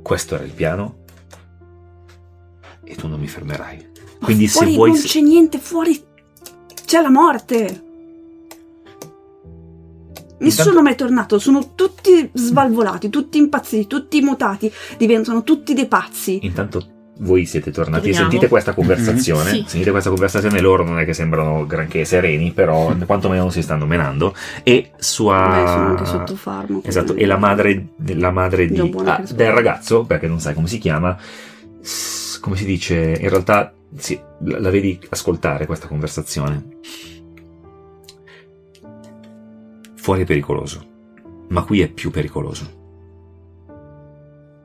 Questo 0.10 0.34
era 0.34 0.44
il 0.44 0.54
piano. 0.54 1.04
E 2.84 2.96
tu 2.96 3.08
non 3.08 3.20
mi 3.20 3.28
fermerai. 3.28 3.90
Ma 4.18 4.26
Quindi 4.26 4.48
se 4.48 4.66
vuoi... 4.74 4.90
non 4.90 5.00
c'è 5.00 5.20
niente, 5.22 5.60
fuori 5.60 6.04
c'è 6.84 7.00
la 7.00 7.12
morte. 7.12 7.84
Nessuno 10.40 10.70
Intanto- 10.70 10.82
mai 10.82 10.94
è 10.94 10.96
tornato, 10.96 11.38
sono 11.38 11.76
tutti 11.76 12.28
svalvolati, 12.34 13.10
tutti 13.10 13.38
impazziti, 13.38 13.86
tutti 13.86 14.20
mutati, 14.22 14.74
diventano 14.98 15.44
tutti 15.44 15.76
dei 15.76 15.88
pazzi. 15.88 16.40
Intanto 16.42 16.99
voi 17.20 17.46
siete 17.46 17.72
tornati 17.72 18.10
e 18.10 18.12
Torniamo. 18.12 18.30
sentite 18.30 18.48
questa 18.50 18.74
conversazione. 18.74 19.50
Sì. 19.50 19.64
Sentite 19.68 19.92
questa 19.92 20.10
conversazione, 20.10 20.60
loro 20.62 20.84
non 20.84 21.00
è 21.00 21.06
che 21.06 21.14
sembrano 21.14 21.66
granché 21.66 22.06
sereni, 22.06 22.52
però 22.52 22.96
quantomeno 23.06 23.44
non 23.44 23.52
si 23.52 23.62
stanno 23.62 23.86
menando. 23.86 24.34
E 24.64 24.92
sua. 24.98 25.48
Beh, 25.50 25.68
sono 25.68 25.86
anche 25.88 26.06
sotto 26.06 26.36
farmaco. 26.36 26.88
Esatto, 26.88 27.16
e 27.16 27.26
la 27.26 27.38
madre, 27.38 27.88
la 28.06 28.32
madre 28.32 28.68
di, 28.68 28.96
ah, 29.06 29.24
del 29.34 29.52
ragazzo, 29.52 30.06
perché 30.06 30.28
non 30.28 30.40
sai 30.40 30.54
come 30.54 30.68
si 30.68 30.78
chiama, 30.78 31.18
come 32.40 32.56
si 32.56 32.66
dice, 32.66 33.18
in 33.20 33.30
realtà 33.30 33.74
sì, 33.98 34.20
la, 34.44 34.60
la 34.60 34.70
vedi 34.70 35.00
ascoltare 35.10 35.66
questa 35.66 35.88
conversazione. 35.88 36.78
Fuori 39.96 40.22
è 40.22 40.26
pericoloso, 40.26 40.86
ma 41.50 41.64
qui 41.64 41.82
è 41.82 41.90
più 41.90 42.10
pericoloso. 42.12 42.78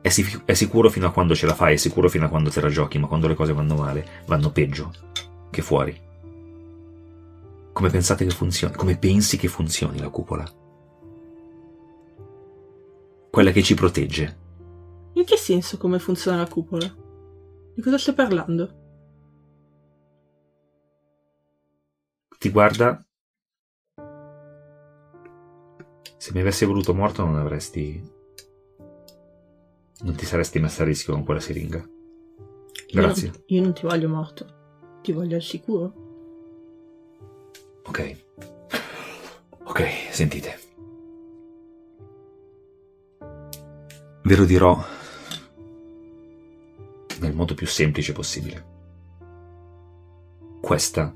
È, 0.05 0.09
sic- 0.09 0.45
è 0.45 0.53
sicuro 0.53 0.91
fino 0.91 1.07
a 1.07 1.11
quando 1.11 1.33
ce 1.33 1.47
la 1.47 1.55
fai, 1.55 1.73
è 1.73 1.77
sicuro 1.77 2.09
fino 2.09 2.25
a 2.25 2.29
quando 2.29 2.51
te 2.51 2.61
la 2.61 2.69
giochi, 2.69 2.99
ma 2.99 3.07
quando 3.07 3.27
le 3.27 3.33
cose 3.33 3.53
vanno 3.53 3.73
male, 3.73 4.21
vanno 4.27 4.51
peggio 4.51 4.91
che 5.49 5.63
fuori. 5.63 5.99
Come 7.73 7.89
pensate 7.89 8.23
che 8.23 8.29
funzioni? 8.29 8.75
Come 8.75 8.99
pensi 8.99 9.35
che 9.35 9.47
funzioni 9.47 9.97
la 9.97 10.09
cupola? 10.09 10.47
Quella 13.31 13.49
che 13.49 13.63
ci 13.63 13.73
protegge. 13.73 14.37
In 15.13 15.25
che 15.25 15.37
senso 15.37 15.79
come 15.79 15.97
funziona 15.97 16.37
la 16.37 16.47
cupola? 16.47 16.85
Di 17.73 17.81
cosa 17.81 17.97
stai 17.97 18.13
parlando? 18.13 18.83
Ti 22.37 22.49
guarda. 22.51 23.03
Se 26.15 26.31
mi 26.31 26.41
avessi 26.41 26.63
voluto 26.63 26.93
morto 26.93 27.25
non 27.25 27.37
avresti... 27.37 28.13
Non 30.01 30.15
ti 30.15 30.25
saresti 30.25 30.59
messa 30.59 30.83
a 30.83 30.85
rischio 30.85 31.13
con 31.13 31.23
quella 31.23 31.39
siringa. 31.39 31.77
Io 31.77 33.01
Grazie. 33.01 33.27
non- 33.29 33.41
io 33.47 33.61
non 33.61 33.73
ti 33.73 33.81
voglio 33.85 34.09
morto. 34.09 34.45
Ti 35.01 35.11
voglio 35.11 35.35
al 35.35 35.41
sicuro. 35.41 35.93
Ok. 37.85 38.23
Ok, 39.63 39.81
sentite. 40.11 40.59
Ve 44.23 44.35
lo 44.35 44.45
dirò 44.45 44.83
nel 47.19 47.33
modo 47.33 47.53
più 47.53 47.67
semplice 47.67 48.11
possibile. 48.11 48.73
Questa 50.61 51.15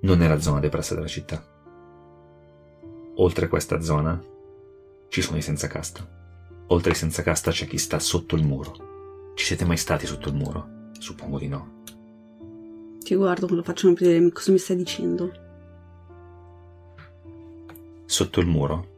non 0.00 0.22
è 0.22 0.28
la 0.28 0.38
zona 0.40 0.60
depressa 0.60 0.94
della 0.94 1.06
città. 1.06 1.56
oltre 3.20 3.48
questa 3.48 3.80
zona 3.80 4.22
ci 5.08 5.22
sono 5.22 5.38
i 5.38 5.42
senza 5.42 5.66
casta. 5.66 6.06
Oltre 6.68 6.90
ai 6.90 6.96
senza 6.96 7.22
casta 7.22 7.50
c'è 7.50 7.66
chi 7.66 7.78
sta 7.78 7.98
sotto 7.98 8.36
il 8.36 8.44
muro. 8.44 9.32
Ci 9.34 9.44
siete 9.44 9.64
mai 9.64 9.76
stati 9.76 10.06
sotto 10.06 10.28
il 10.28 10.34
muro? 10.34 10.90
Suppongo 10.98 11.38
di 11.38 11.48
no. 11.48 11.82
Ti 13.00 13.14
guardo 13.14 13.46
quando 13.46 13.64
faccio 13.64 13.92
vedere 13.92 14.30
cosa 14.32 14.52
mi 14.52 14.58
stai 14.58 14.76
dicendo. 14.76 15.32
Sotto 18.04 18.40
il 18.40 18.46
muro 18.46 18.96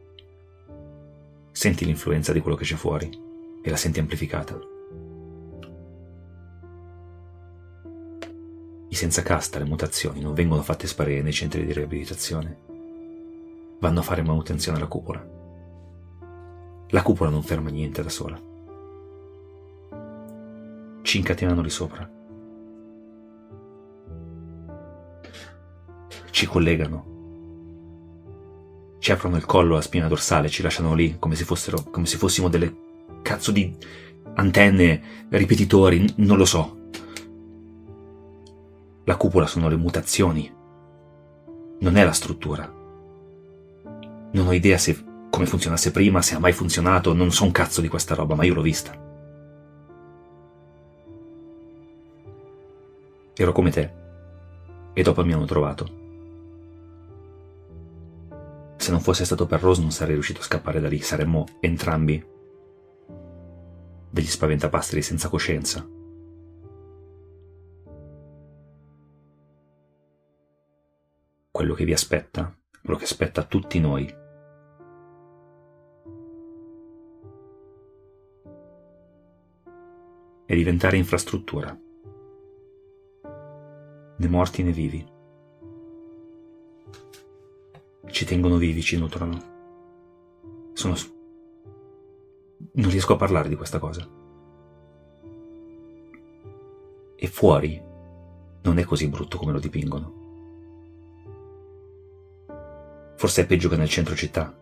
senti 1.51 1.85
l'influenza 1.85 2.33
di 2.33 2.39
quello 2.39 2.57
che 2.57 2.63
c'è 2.63 2.75
fuori 2.75 3.09
e 3.61 3.69
la 3.69 3.75
senti 3.75 3.99
amplificata. 3.99 4.59
I 8.89 8.95
senza 8.95 9.21
casta, 9.21 9.59
le 9.59 9.65
mutazioni, 9.65 10.19
non 10.19 10.33
vengono 10.33 10.61
fatte 10.61 10.87
sparire 10.87 11.21
nei 11.21 11.31
centri 11.31 11.65
di 11.65 11.71
riabilitazione. 11.71 12.57
Vanno 13.79 13.99
a 13.99 14.03
fare 14.03 14.21
manutenzione 14.23 14.77
alla 14.77 14.87
cupola. 14.87 15.39
La 16.91 17.03
cupola 17.03 17.29
non 17.29 17.41
ferma 17.41 17.69
niente 17.69 18.03
da 18.03 18.09
sola. 18.09 18.37
Ci 21.01 21.17
incatenano 21.17 21.61
lì 21.61 21.69
sopra. 21.69 22.09
Ci 26.29 26.45
collegano. 26.47 27.09
Ci 28.99 29.11
aprono 29.13 29.37
il 29.37 29.45
collo, 29.45 29.75
la 29.75 29.81
spina 29.81 30.09
dorsale, 30.09 30.49
ci 30.49 30.61
lasciano 30.61 30.93
lì 30.93 31.15
come 31.17 31.35
se 31.35 31.45
fossero, 31.45 31.81
come 31.83 32.05
se 32.05 32.17
fossimo 32.17 32.49
delle 32.49 32.75
cazzo 33.21 33.51
di 33.51 33.73
antenne, 34.33 35.27
ripetitori, 35.29 36.13
non 36.17 36.35
lo 36.35 36.45
so. 36.45 36.89
La 39.05 39.15
cupola 39.15 39.47
sono 39.47 39.69
le 39.69 39.77
mutazioni. 39.77 40.53
Non 41.79 41.95
è 41.95 42.03
la 42.03 42.11
struttura. 42.11 42.69
Non 44.33 44.47
ho 44.47 44.51
idea 44.51 44.77
se 44.77 45.09
come 45.31 45.45
funzionasse 45.45 45.91
prima, 45.91 46.21
se 46.21 46.35
ha 46.35 46.39
mai 46.39 46.51
funzionato, 46.51 47.13
non 47.13 47.31
so 47.31 47.45
un 47.45 47.51
cazzo 47.51 47.81
di 47.81 47.87
questa 47.87 48.13
roba, 48.13 48.35
ma 48.35 48.43
io 48.43 48.53
l'ho 48.53 48.61
vista. 48.61 48.91
Ero 53.33 53.51
come 53.53 53.71
te. 53.71 53.91
E 54.93 55.01
dopo 55.01 55.25
mi 55.25 55.33
hanno 55.33 55.45
trovato. 55.45 55.99
Se 58.75 58.91
non 58.91 58.99
fosse 58.99 59.25
stato 59.25 59.47
per 59.47 59.61
Rose 59.61 59.81
non 59.81 59.91
sarei 59.91 60.13
riuscito 60.13 60.41
a 60.41 60.43
scappare 60.43 60.81
da 60.81 60.89
lì, 60.89 60.99
saremmo 60.99 61.45
entrambi 61.61 62.23
degli 64.09 64.25
spaventapastri 64.25 65.01
senza 65.01 65.29
coscienza. 65.29 65.87
Quello 71.49 71.73
che 71.73 71.85
vi 71.85 71.93
aspetta, 71.93 72.53
quello 72.83 72.97
che 72.97 73.05
aspetta 73.05 73.43
tutti 73.43 73.79
noi, 73.79 74.20
è 80.51 80.55
diventare 80.55 80.97
infrastruttura. 80.97 81.79
Né 84.17 84.27
morti 84.27 84.63
né 84.63 84.73
vivi. 84.73 85.01
Ci 88.07 88.25
tengono 88.25 88.57
vivi, 88.57 88.81
ci 88.81 88.97
nutrono. 88.97 89.41
Sono... 90.73 90.95
Non 92.73 92.89
riesco 92.89 93.13
a 93.13 93.15
parlare 93.15 93.47
di 93.47 93.55
questa 93.55 93.79
cosa. 93.79 94.05
E 97.15 97.27
fuori 97.27 97.81
non 98.63 98.77
è 98.77 98.83
così 98.83 99.07
brutto 99.07 99.37
come 99.37 99.53
lo 99.53 99.59
dipingono. 99.59 100.13
Forse 103.15 103.43
è 103.43 103.45
peggio 103.45 103.69
che 103.69 103.77
nel 103.77 103.87
centro 103.87 104.15
città, 104.15 104.53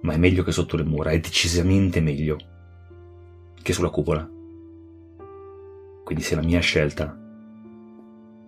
ma 0.00 0.14
è 0.14 0.16
meglio 0.16 0.44
che 0.44 0.52
sotto 0.52 0.78
le 0.78 0.84
mura, 0.84 1.10
è 1.10 1.20
decisamente 1.20 2.00
meglio 2.00 2.38
che 3.60 3.74
sulla 3.74 3.90
cupola. 3.90 4.36
Quindi 6.08 6.24
se 6.24 6.36
la 6.36 6.42
mia 6.42 6.60
scelta 6.60 7.14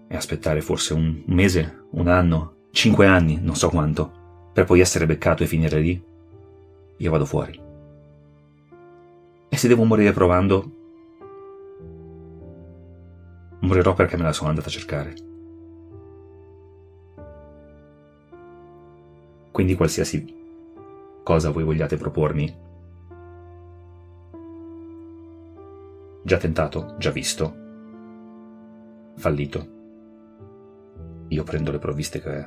è 0.08 0.16
aspettare 0.16 0.62
forse 0.62 0.94
un 0.94 1.24
mese, 1.26 1.88
un 1.90 2.08
anno, 2.08 2.54
cinque 2.70 3.04
anni, 3.06 3.38
non 3.38 3.54
so 3.54 3.68
quanto, 3.68 4.10
per 4.54 4.64
poi 4.64 4.80
essere 4.80 5.04
beccato 5.04 5.42
e 5.42 5.46
finire 5.46 5.78
lì, 5.78 6.02
io 6.96 7.10
vado 7.10 7.26
fuori. 7.26 7.60
E 9.50 9.56
se 9.58 9.68
devo 9.68 9.84
morire 9.84 10.12
provando, 10.12 10.70
morirò 13.60 13.92
perché 13.92 14.16
me 14.16 14.22
la 14.22 14.32
sono 14.32 14.48
andata 14.48 14.68
a 14.68 14.70
cercare. 14.70 15.14
Quindi 19.50 19.74
qualsiasi 19.74 20.34
cosa 21.22 21.50
voi 21.50 21.64
vogliate 21.64 21.98
propormi, 21.98 22.56
Già 26.22 26.36
tentato, 26.36 26.94
già 26.98 27.10
visto. 27.10 27.54
Fallito. 29.16 29.78
Io 31.28 31.44
prendo 31.44 31.70
le 31.70 31.78
provviste 31.78 32.20
che 32.20 32.46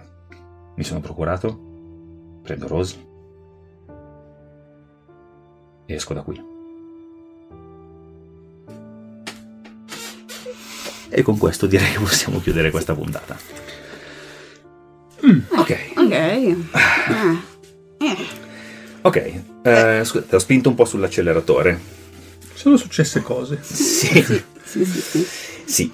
mi 0.75 0.83
sono 0.83 0.99
procurato, 0.99 2.39
prendo 2.41 2.67
Rose 2.67 3.11
e 5.85 5.93
esco 5.93 6.13
da 6.13 6.21
qui. 6.21 6.51
E 11.09 11.21
con 11.21 11.37
questo 11.37 11.67
direi 11.67 11.91
che 11.91 11.99
possiamo 11.99 12.39
chiudere 12.39 12.71
questa 12.71 12.95
puntata. 12.95 13.37
Mm, 15.25 15.39
ok. 15.57 15.91
Ok. 15.95 16.11
Eh. 16.11 16.57
Eh. 17.99 18.41
Ok, 19.01 19.41
eh, 19.63 20.01
scusate, 20.03 20.35
ho 20.35 20.39
spinto 20.39 20.69
un 20.69 20.75
po' 20.75 20.85
sull'acceleratore. 20.85 22.01
Sono 22.63 22.77
successe 22.77 23.21
cose. 23.21 23.59
Sì, 23.61 24.23
Sì, 24.23 24.23
sì, 24.63 24.85
sì. 24.85 25.27
sì. 25.65 25.91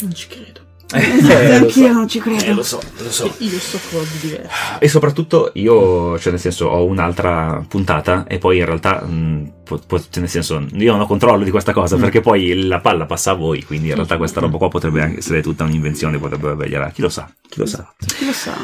Non 0.00 0.12
ci 0.14 0.26
credo. 0.28 0.60
Eh, 0.92 1.20
lo 1.22 1.54
Anch'io 1.54 1.86
so. 1.86 1.92
non 1.92 2.06
ci 2.06 2.18
credo. 2.20 2.44
Eh, 2.44 2.52
lo 2.52 2.62
so, 2.62 2.80
lo 2.98 3.10
so. 3.10 3.34
Io 3.38 3.58
so 3.58 3.80
cose 3.90 4.10
diverse. 4.20 4.50
E 4.78 4.88
soprattutto 4.88 5.50
io, 5.54 6.18
cioè 6.18 6.32
nel 6.32 6.40
senso, 6.40 6.66
ho 6.66 6.84
un'altra 6.84 7.64
puntata 7.66 8.26
e 8.26 8.36
poi 8.38 8.58
in 8.58 8.66
realtà, 8.66 9.02
mh, 9.02 9.52
po- 9.64 9.80
po- 9.86 9.98
cioè, 9.98 10.20
nel 10.20 10.28
senso, 10.28 10.64
io 10.74 10.92
non 10.92 11.00
ho 11.00 11.06
controllo 11.06 11.42
di 11.44 11.50
questa 11.50 11.72
cosa 11.72 11.96
perché 11.96 12.20
poi 12.20 12.66
la 12.66 12.80
palla 12.80 13.06
passa 13.06 13.30
a 13.30 13.34
voi, 13.34 13.64
quindi 13.64 13.88
in 13.88 13.94
realtà 13.94 14.18
questa 14.18 14.40
roba 14.40 14.58
qua 14.58 14.68
potrebbe 14.68 15.00
anche 15.00 15.18
essere 15.20 15.40
tutta 15.40 15.64
un'invenzione, 15.64 16.18
potrebbe 16.18 16.54
vegliare, 16.54 16.92
chi 16.92 17.00
lo 17.00 17.08
sa, 17.08 17.26
chi 17.48 17.58
lo 17.58 17.66
sa. 17.66 17.90
Chi 17.96 18.26
lo 18.26 18.32
sa? 18.32 18.54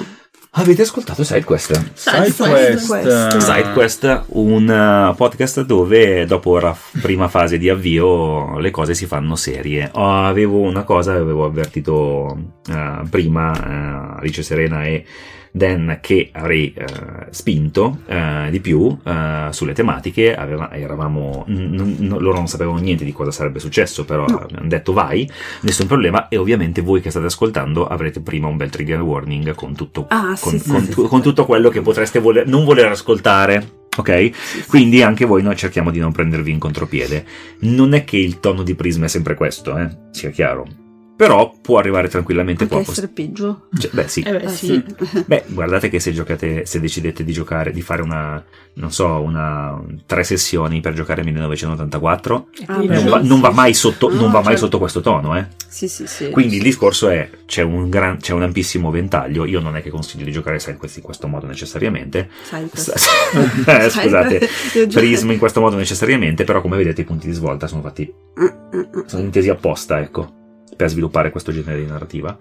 Avete 0.55 0.82
ascoltato 0.82 1.24
SideQuest? 1.24 1.92
SideQuest. 1.94 2.86
Quest. 2.86 3.36
SideQuest, 3.38 4.24
un 4.32 4.68
uh, 4.68 5.14
podcast 5.16 5.62
dove 5.62 6.26
dopo 6.26 6.59
la 6.59 6.76
prima 7.00 7.28
fase 7.28 7.57
di 7.57 7.70
avvio 7.70 8.59
le 8.59 8.70
cose 8.70 8.92
si 8.92 9.07
fanno 9.07 9.34
serie. 9.34 9.88
Oh, 9.94 10.24
avevo 10.24 10.61
una 10.61 10.82
cosa, 10.82 11.14
avevo 11.14 11.46
avvertito 11.46 12.36
uh, 12.68 13.09
prima 13.09 13.50
uh, 13.50 14.18
Alice 14.18 14.42
Serena 14.42 14.84
e 14.84 15.07
Dan 15.55 15.98
che 16.00 16.30
avrei 16.32 16.74
uh, 16.74 17.26
spinto 17.28 17.98
uh, 18.07 18.48
di 18.50 18.59
più 18.61 18.78
uh, 18.80 19.50
sulle 19.50 19.74
tematiche. 19.74 20.34
Aveva- 20.34 20.72
eravamo, 20.72 21.44
n- 21.48 21.94
n- 21.98 22.16
loro 22.18 22.32
non 22.38 22.46
sapevano 22.48 22.78
niente 22.78 23.05
di 23.05 23.12
cosa 23.12 23.30
sarebbe 23.30 23.59
successo, 23.59 24.07
però 24.07 24.24
No. 24.26 24.46
hanno 24.50 24.68
detto 24.68 24.94
vai, 24.94 25.28
nessun 25.61 25.86
problema. 25.86 26.28
E 26.28 26.38
ovviamente 26.38 26.80
voi 26.80 27.03
che 27.03 27.11
state 27.11 27.26
ascoltando 27.26 27.86
avrete 27.86 28.20
prima 28.20 28.46
un 28.48 28.57
bel 28.57 28.70
trigger 28.70 29.03
warning 29.03 29.55
con 29.55 29.74
tutto 29.74 30.07
Ah, 30.09 30.36
con, 30.40 30.59
sì, 30.59 30.68
con 30.70 30.84
sì, 30.84 30.90
tu- 30.90 31.03
sì. 31.03 31.09
con 31.09 31.20
tutto 31.20 31.44
quello 31.44 31.68
che 31.68 31.82
potreste 31.82 32.18
voler- 32.18 32.46
non 32.46 32.64
voler 32.64 32.86
ascoltare. 32.86 33.80
Ok? 33.94 34.66
Quindi 34.68 35.03
anche 35.03 35.26
voi 35.26 35.42
noi 35.42 35.55
cerchiamo 35.55 35.90
di 35.90 35.98
non 35.98 36.12
prendervi 36.12 36.50
in 36.50 36.59
contropiede. 36.59 37.26
Non 37.59 37.92
è 37.92 38.05
che 38.05 38.16
il 38.16 38.40
tono 38.40 38.62
di 38.62 38.74
Prisma 38.74 39.05
è 39.05 39.09
sempre 39.09 39.34
questo, 39.34 39.76
eh? 39.76 39.90
sia 40.12 40.30
chiaro. 40.30 40.66
Però 41.14 41.54
può 41.60 41.78
arrivare 41.78 42.08
tranquillamente 42.08 42.64
Anche 42.64 42.74
qua. 42.82 42.84
essere 42.90 43.08
peggio. 43.08 43.68
Cioè, 43.78 43.90
beh, 43.92 44.08
sì. 44.08 44.20
Eh 44.22 44.32
beh, 44.38 44.48
sì. 44.48 44.82
Beh, 45.26 45.44
guardate 45.48 45.88
che 45.88 46.00
se 46.00 46.12
giocate, 46.12 46.66
se 46.66 46.80
decidete 46.80 47.22
di 47.22 47.32
giocare, 47.32 47.70
di 47.70 47.80
fare 47.82 48.02
una, 48.02 48.42
non 48.74 48.90
so, 48.90 49.20
una 49.20 49.80
tre 50.06 50.24
sessioni 50.24 50.80
per 50.80 50.94
giocare 50.94 51.22
1984, 51.22 52.48
Ah, 52.66 52.76
non 52.82 53.04
va, 53.06 53.20
non 53.22 53.40
va 53.40 53.50
mai 53.50 53.72
sotto, 53.74 54.08
No, 54.08 54.14
non 54.14 54.30
va 54.30 54.38
mai 54.38 54.44
certo. 54.44 54.58
sotto 54.60 54.78
questo 54.78 55.00
tono, 55.00 55.36
eh. 55.36 55.46
Sì, 55.68 55.86
sì, 55.86 56.06
sì. 56.06 56.30
Quindi 56.30 56.56
il 56.56 56.62
discorso 56.62 57.08
è: 57.08 57.30
c'è 57.46 57.62
un, 57.62 57.88
gran, 57.88 58.16
c'è 58.18 58.32
un 58.32 58.42
ampissimo 58.42 58.90
ventaglio. 58.90 59.44
Io 59.44 59.60
non 59.60 59.76
è 59.76 59.82
che 59.82 59.90
consiglio 59.90 60.24
di 60.24 60.32
giocare 60.32 60.58
sai, 60.58 60.76
in 60.80 61.02
questo 61.02 61.28
modo 61.28 61.46
necessariamente. 61.46 62.28
S- 62.72 62.92
eh, 63.66 63.90
scusate, 63.90 64.48
Prism 64.90 65.30
in 65.30 65.38
questo 65.38 65.60
modo 65.60 65.76
necessariamente, 65.76 66.44
però 66.44 66.60
come 66.60 66.76
vedete 66.76 67.02
i 67.02 67.04
punti 67.04 67.26
di 67.28 67.32
svolta 67.32 67.66
sono 67.68 67.82
fatti, 67.82 68.12
Mm, 68.40 68.44
mm, 68.44 68.80
mm. 68.80 69.04
sono 69.06 69.22
intesi 69.22 69.50
apposta, 69.50 70.00
ecco, 70.00 70.40
per 70.76 70.88
sviluppare 70.90 71.30
questo 71.30 71.52
genere 71.52 71.80
di 71.80 71.86
narrativa. 71.86 72.36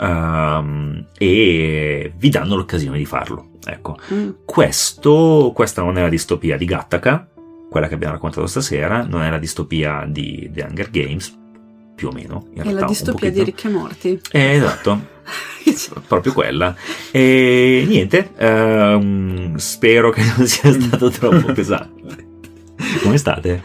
Ehm, 0.00 1.06
e 1.18 2.12
vi 2.16 2.28
danno 2.28 2.56
l'occasione 2.56 2.98
di 2.98 3.04
farlo. 3.06 3.50
Ecco, 3.64 3.96
Mm. 4.12 4.30
questo, 4.44 5.52
questa 5.54 5.82
non 5.82 5.96
è 5.98 6.00
la 6.02 6.08
distopia 6.08 6.56
di 6.56 6.64
Gattaca, 6.64 7.28
quella 7.70 7.88
che 7.88 7.94
abbiamo 7.94 8.14
raccontato 8.14 8.46
stasera, 8.46 9.04
non 9.04 9.22
è 9.22 9.30
la 9.30 9.38
distopia 9.38 10.04
di 10.08 10.50
The 10.52 10.62
Hunger 10.68 10.90
Games, 10.90 11.38
più 11.94 12.08
o 12.08 12.12
meno. 12.12 12.46
In 12.54 12.60
È 12.60 12.62
realtà, 12.64 12.80
la 12.80 12.86
distopia 12.86 13.30
di 13.30 13.44
ricchi 13.44 13.66
e 13.68 13.70
morti. 13.70 14.20
Eh, 14.32 14.50
esatto, 14.54 15.00
proprio 16.08 16.32
quella. 16.32 16.74
E 17.12 17.84
niente, 17.86 18.30
ehm, 18.36 19.54
spero 19.56 20.10
che 20.10 20.22
non 20.36 20.46
sia 20.46 20.72
stato 20.78 21.08
troppo 21.10 21.52
pesante. 21.52 22.26
Come 23.02 23.16
state? 23.16 23.62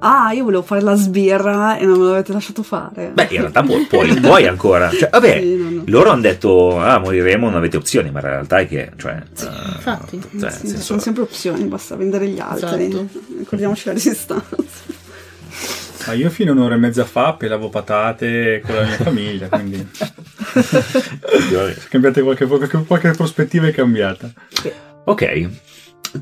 Ah, 0.00 0.32
io 0.32 0.44
volevo 0.44 0.62
fare 0.62 0.80
la 0.80 0.94
sbirra 0.94 1.76
e 1.78 1.84
non 1.84 1.98
me 1.98 2.06
l'avete 2.06 2.32
lasciato 2.32 2.62
fare. 2.62 3.10
Beh, 3.12 3.28
in 3.30 3.40
realtà 3.40 3.62
puoi, 3.62 3.84
puoi, 3.86 4.14
puoi 4.20 4.46
ancora. 4.46 4.90
Cioè, 4.94 5.08
vabbè, 5.10 5.40
Sì, 5.40 5.56
no, 5.56 5.70
no. 5.70 5.82
loro 5.86 6.10
hanno 6.10 6.20
detto, 6.22 6.78
ah, 6.80 6.98
moriremo, 6.98 7.46
non 7.48 7.56
avete 7.56 7.76
opzioni, 7.76 8.10
ma 8.10 8.20
in 8.20 8.24
realtà 8.26 8.58
è 8.58 8.68
che, 8.68 8.90
cioè... 8.96 9.12
eh, 9.16 9.44
infatti. 9.74 10.20
cioè, 10.38 10.50
Sì, 10.50 10.66
senso- 10.68 10.82
sono 10.82 10.98
sempre 11.00 11.22
opzioni, 11.22 11.64
basta 11.64 11.96
vendere 11.96 12.26
gli 12.28 12.38
altri. 12.40 12.86
Esatto. 12.86 13.08
Ricordiamoci 13.38 13.86
la 13.86 13.92
resistenza. 13.92 14.46
Ma 16.06 16.12
io 16.14 16.30
fino 16.30 16.52
a 16.52 16.54
un'ora 16.54 16.74
e 16.74 16.78
mezza 16.78 17.04
fa 17.04 17.34
pelavo 17.34 17.68
patate 17.68 18.62
con 18.64 18.74
la 18.76 18.82
mia 18.84 18.96
famiglia, 18.96 19.48
quindi 19.48 19.86
cambiate 21.90 22.22
qualche, 22.22 22.46
qualche, 22.46 22.84
qualche 22.86 23.10
prospettiva 23.10 23.66
è 23.66 23.72
cambiata. 23.72 24.30
Ok, 25.04 25.48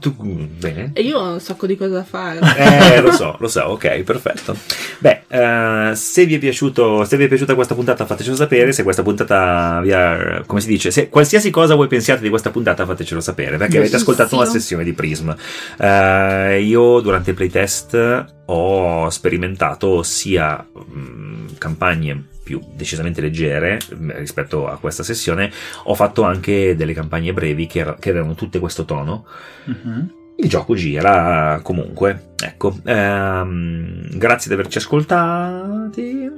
tu, 0.01 0.15
bene? 0.15 0.91
E 0.93 1.03
io 1.03 1.19
ho 1.19 1.33
un 1.33 1.41
sacco 1.41 1.67
di 1.67 1.77
cose 1.77 1.91
da 1.91 2.05
fare. 2.05 2.41
Eh, 2.57 3.01
lo 3.01 3.13
so, 3.13 3.37
lo 3.39 3.49
so, 3.49 3.63
ok, 3.63 4.01
perfetto. 4.03 4.57
Beh, 4.99 5.25
eh, 5.29 5.95
se 5.95 6.25
vi 6.25 6.35
è 6.35 6.39
piaciuto, 6.39 7.05
se 7.05 7.17
vi 7.17 7.25
è 7.25 7.29
piaciuta 7.29 7.55
questa 7.55 7.75
puntata 7.75 8.07
fatecelo 8.07 8.35
sapere, 8.35 8.73
se 8.73 8.83
questa 8.83 9.03
puntata 9.03 9.81
vi 9.83 9.93
ha, 9.93 10.43
come 10.47 10.61
si 10.61 10.69
dice, 10.69 10.91
se 10.91 11.09
qualsiasi 11.09 11.51
cosa 11.51 11.75
voi 11.75 11.87
pensiate 11.89 12.23
di 12.23 12.29
questa 12.29 12.51
puntata 12.51 12.85
fatecelo 12.85 13.21
sapere, 13.21 13.57
perché 13.57 13.79
avete 13.79 13.97
ascoltato 13.97 14.37
una 14.37 14.47
sessione 14.47 14.85
di 14.85 14.93
Prism. 14.93 15.35
Eh, 15.79 16.63
io 16.63 17.01
durante 17.01 17.31
il 17.31 17.37
playtest 17.37 18.25
ho 18.47 19.11
sperimentato 19.11 20.03
sia 20.03 20.65
mh, 20.73 21.59
campagne 21.59 22.25
più 22.47 22.61
decisamente 22.77 23.21
leggere 23.21 23.81
mh, 23.91 24.19
rispetto 24.19 24.69
a 24.69 24.79
questa 24.79 25.03
sessione, 25.03 25.51
ho 25.85 25.95
fatto 25.97 26.23
anche 26.23 26.77
delle 26.77 26.93
campagne 26.93 27.33
brevi 27.33 27.67
che, 27.67 27.81
era- 27.81 27.97
che 27.99 28.11
avevano 28.11 28.37
tutte 28.37 28.61
questo 28.61 28.85
tono. 28.85 29.27
Mhm. 29.65 30.11
Il 30.37 30.49
gioco 30.49 30.75
gira 30.77 31.59
comunque. 31.63 32.35
Ecco, 32.41 32.77
ehm, 32.85 34.17
grazie 34.17 34.49
di 34.49 34.55
averci 34.55 34.79
ascoltati. 34.79 36.31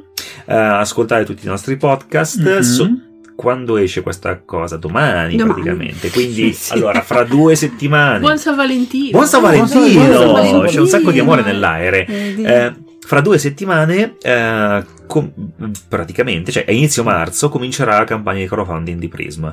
Eh, 0.47 0.55
ascoltate 0.55 1.25
tutti 1.25 1.45
i 1.45 1.49
nostri 1.49 1.77
podcast. 1.77 2.41
Mhm. 2.43 2.61
So- 2.63 2.91
quando 3.37 3.77
esce 3.77 4.03
questa 4.03 4.41
cosa? 4.45 4.77
Domani, 4.79 5.37
Domani. 5.37 5.61
praticamente. 5.63 6.11
Quindi, 6.11 6.53
Sì. 6.55 6.73
allora, 6.73 7.03
fra 7.03 7.23
due 7.23 7.55
settimane. 7.55 8.19
Buon 8.19 8.37
San 8.39 8.57
Valentino. 8.57 9.11
Buon 9.13 9.27
San 9.27 9.41
Buon 9.43 9.53
Valentino! 9.53 10.13
San 10.13 10.33
Valentino. 10.33 10.63
C'è 10.65 10.81
un 10.81 10.87
sacco 10.89 11.11
di 11.13 11.19
amore 11.21 11.43
nell'aere. 11.43 12.05
Vedi? 12.09 12.43
Eh, 12.43 12.73
fra 13.09 13.23
due 13.23 13.39
settimane, 13.39 14.19
eh, 14.21 14.85
com- 15.07 15.33
praticamente, 15.89 16.53
cioè 16.53 16.67
a 16.69 16.73
inizio 16.73 17.03
marzo, 17.03 17.49
comincerà 17.49 17.97
la 17.97 18.05
campagna 18.05 18.41
di 18.41 18.47
crowdfunding 18.47 19.01
di 19.01 19.09
Prism. 19.09 19.51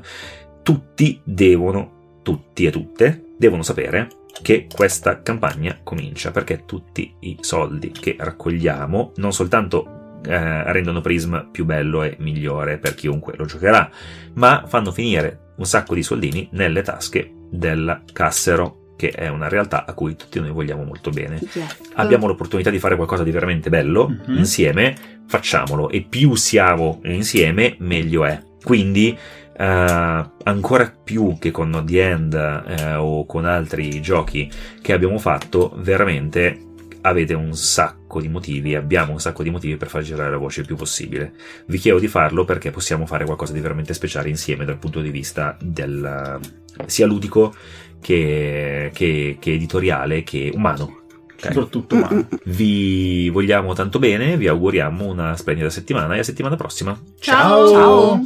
Tutti 0.62 1.22
devono, 1.24 2.20
tutti 2.22 2.66
e 2.66 2.70
tutte, 2.70 3.28
devono 3.38 3.64
sapere 3.64 4.10
che 4.42 4.68
questa 4.70 5.22
campagna 5.22 5.80
comincia 5.84 6.32
perché 6.32 6.66
tutti 6.66 7.16
i 7.22 7.38
soldi 7.40 7.92
che 7.92 8.18
raccogliamo 8.20 9.14
non 9.16 9.32
soltanto 9.32 10.20
eh, 10.26 10.74
rendono 10.74 11.00
Prism 11.00 11.50
più 11.50 11.64
bello 11.64 12.04
e 12.04 12.18
migliore 12.20 12.78
per 12.78 12.94
chiunque 12.94 13.36
lo 13.38 13.46
giocherà, 13.46 13.90
ma 14.34 14.66
fanno 14.68 14.92
finire 14.92 15.54
un 15.56 15.66
sacco 15.66 15.96
di 15.96 16.04
soldini 16.04 16.50
nelle 16.52 16.82
tasche 16.82 17.32
del 17.50 18.04
cassero, 18.12 18.85
che 18.96 19.10
è 19.10 19.28
una 19.28 19.48
realtà 19.50 19.86
a 19.86 19.94
cui 19.94 20.16
tutti 20.16 20.40
noi 20.40 20.52
vogliamo 20.52 20.84
molto 20.84 21.10
bene 21.10 21.40
Yes. 21.54 21.78
abbiamo 21.96 22.28
l'opportunità 22.28 22.70
di 22.70 22.80
fare 22.80 22.96
qualcosa 22.96 23.24
di 23.24 23.32
veramente 23.32 23.70
bello 23.70 24.08
Mhm. 24.08 24.38
insieme, 24.38 24.96
facciamolo 25.28 25.90
e 25.90 26.02
più 26.08 26.36
siamo 26.36 27.02
insieme 27.06 27.76
meglio 27.80 28.26
è. 28.26 28.42
Quindi 28.64 29.18
eh, 29.58 30.26
ancora 30.44 30.94
più 31.04 31.38
che 31.40 31.52
con 31.52 31.84
The 31.86 32.10
End 32.10 32.34
eh, 32.34 32.96
o 32.96 33.26
con 33.26 33.46
altri 33.46 34.02
giochi 34.02 34.50
che 34.82 34.92
abbiamo 34.94 35.18
fatto, 35.18 35.72
veramente 35.78 36.60
avete 37.02 37.34
un 37.36 37.54
sacco 37.54 38.20
di 38.20 38.28
motivi, 38.28 38.74
abbiamo 38.76 39.12
un 39.12 39.20
sacco 39.20 39.44
di 39.44 39.52
motivi 39.52 39.78
per 39.78 39.88
far 39.90 40.02
girare 40.02 40.32
la 40.32 40.38
voce 40.38 40.62
il 40.62 40.66
più 40.66 40.76
possibile. 40.76 41.34
Vi 41.68 41.78
chiedo 41.78 42.00
di 42.00 42.08
farlo 42.08 42.44
perché 42.46 42.72
possiamo 42.72 43.06
fare 43.06 43.26
qualcosa 43.26 43.54
di 43.54 43.60
veramente 43.60 43.94
speciale 43.94 44.28
insieme 44.30 44.66
dal 44.66 44.78
punto 44.80 45.02
di 45.02 45.12
vista 45.12 45.56
del 45.62 46.40
sia 46.88 47.06
ludico 47.06 47.54
che, 48.02 48.92
che- 48.94 49.38
che 49.40 49.52
editoriale 49.54 50.24
che 50.24 50.52
umano. 50.54 51.02
Ok? 51.34 51.48
Soprattutto 51.48 51.96
umano. 51.96 52.28
Vi 52.46 53.30
vogliamo 53.30 53.74
tanto 53.74 54.00
bene, 54.00 54.38
vi 54.38 54.48
auguriamo 54.48 55.06
una 55.06 55.36
splendida 55.36 55.70
settimana 55.70 56.16
e 56.16 56.20
a 56.20 56.24
settimana 56.24 56.56
prossima. 56.56 56.98
Ciao. 57.20 57.70
Ciao. 57.70 58.26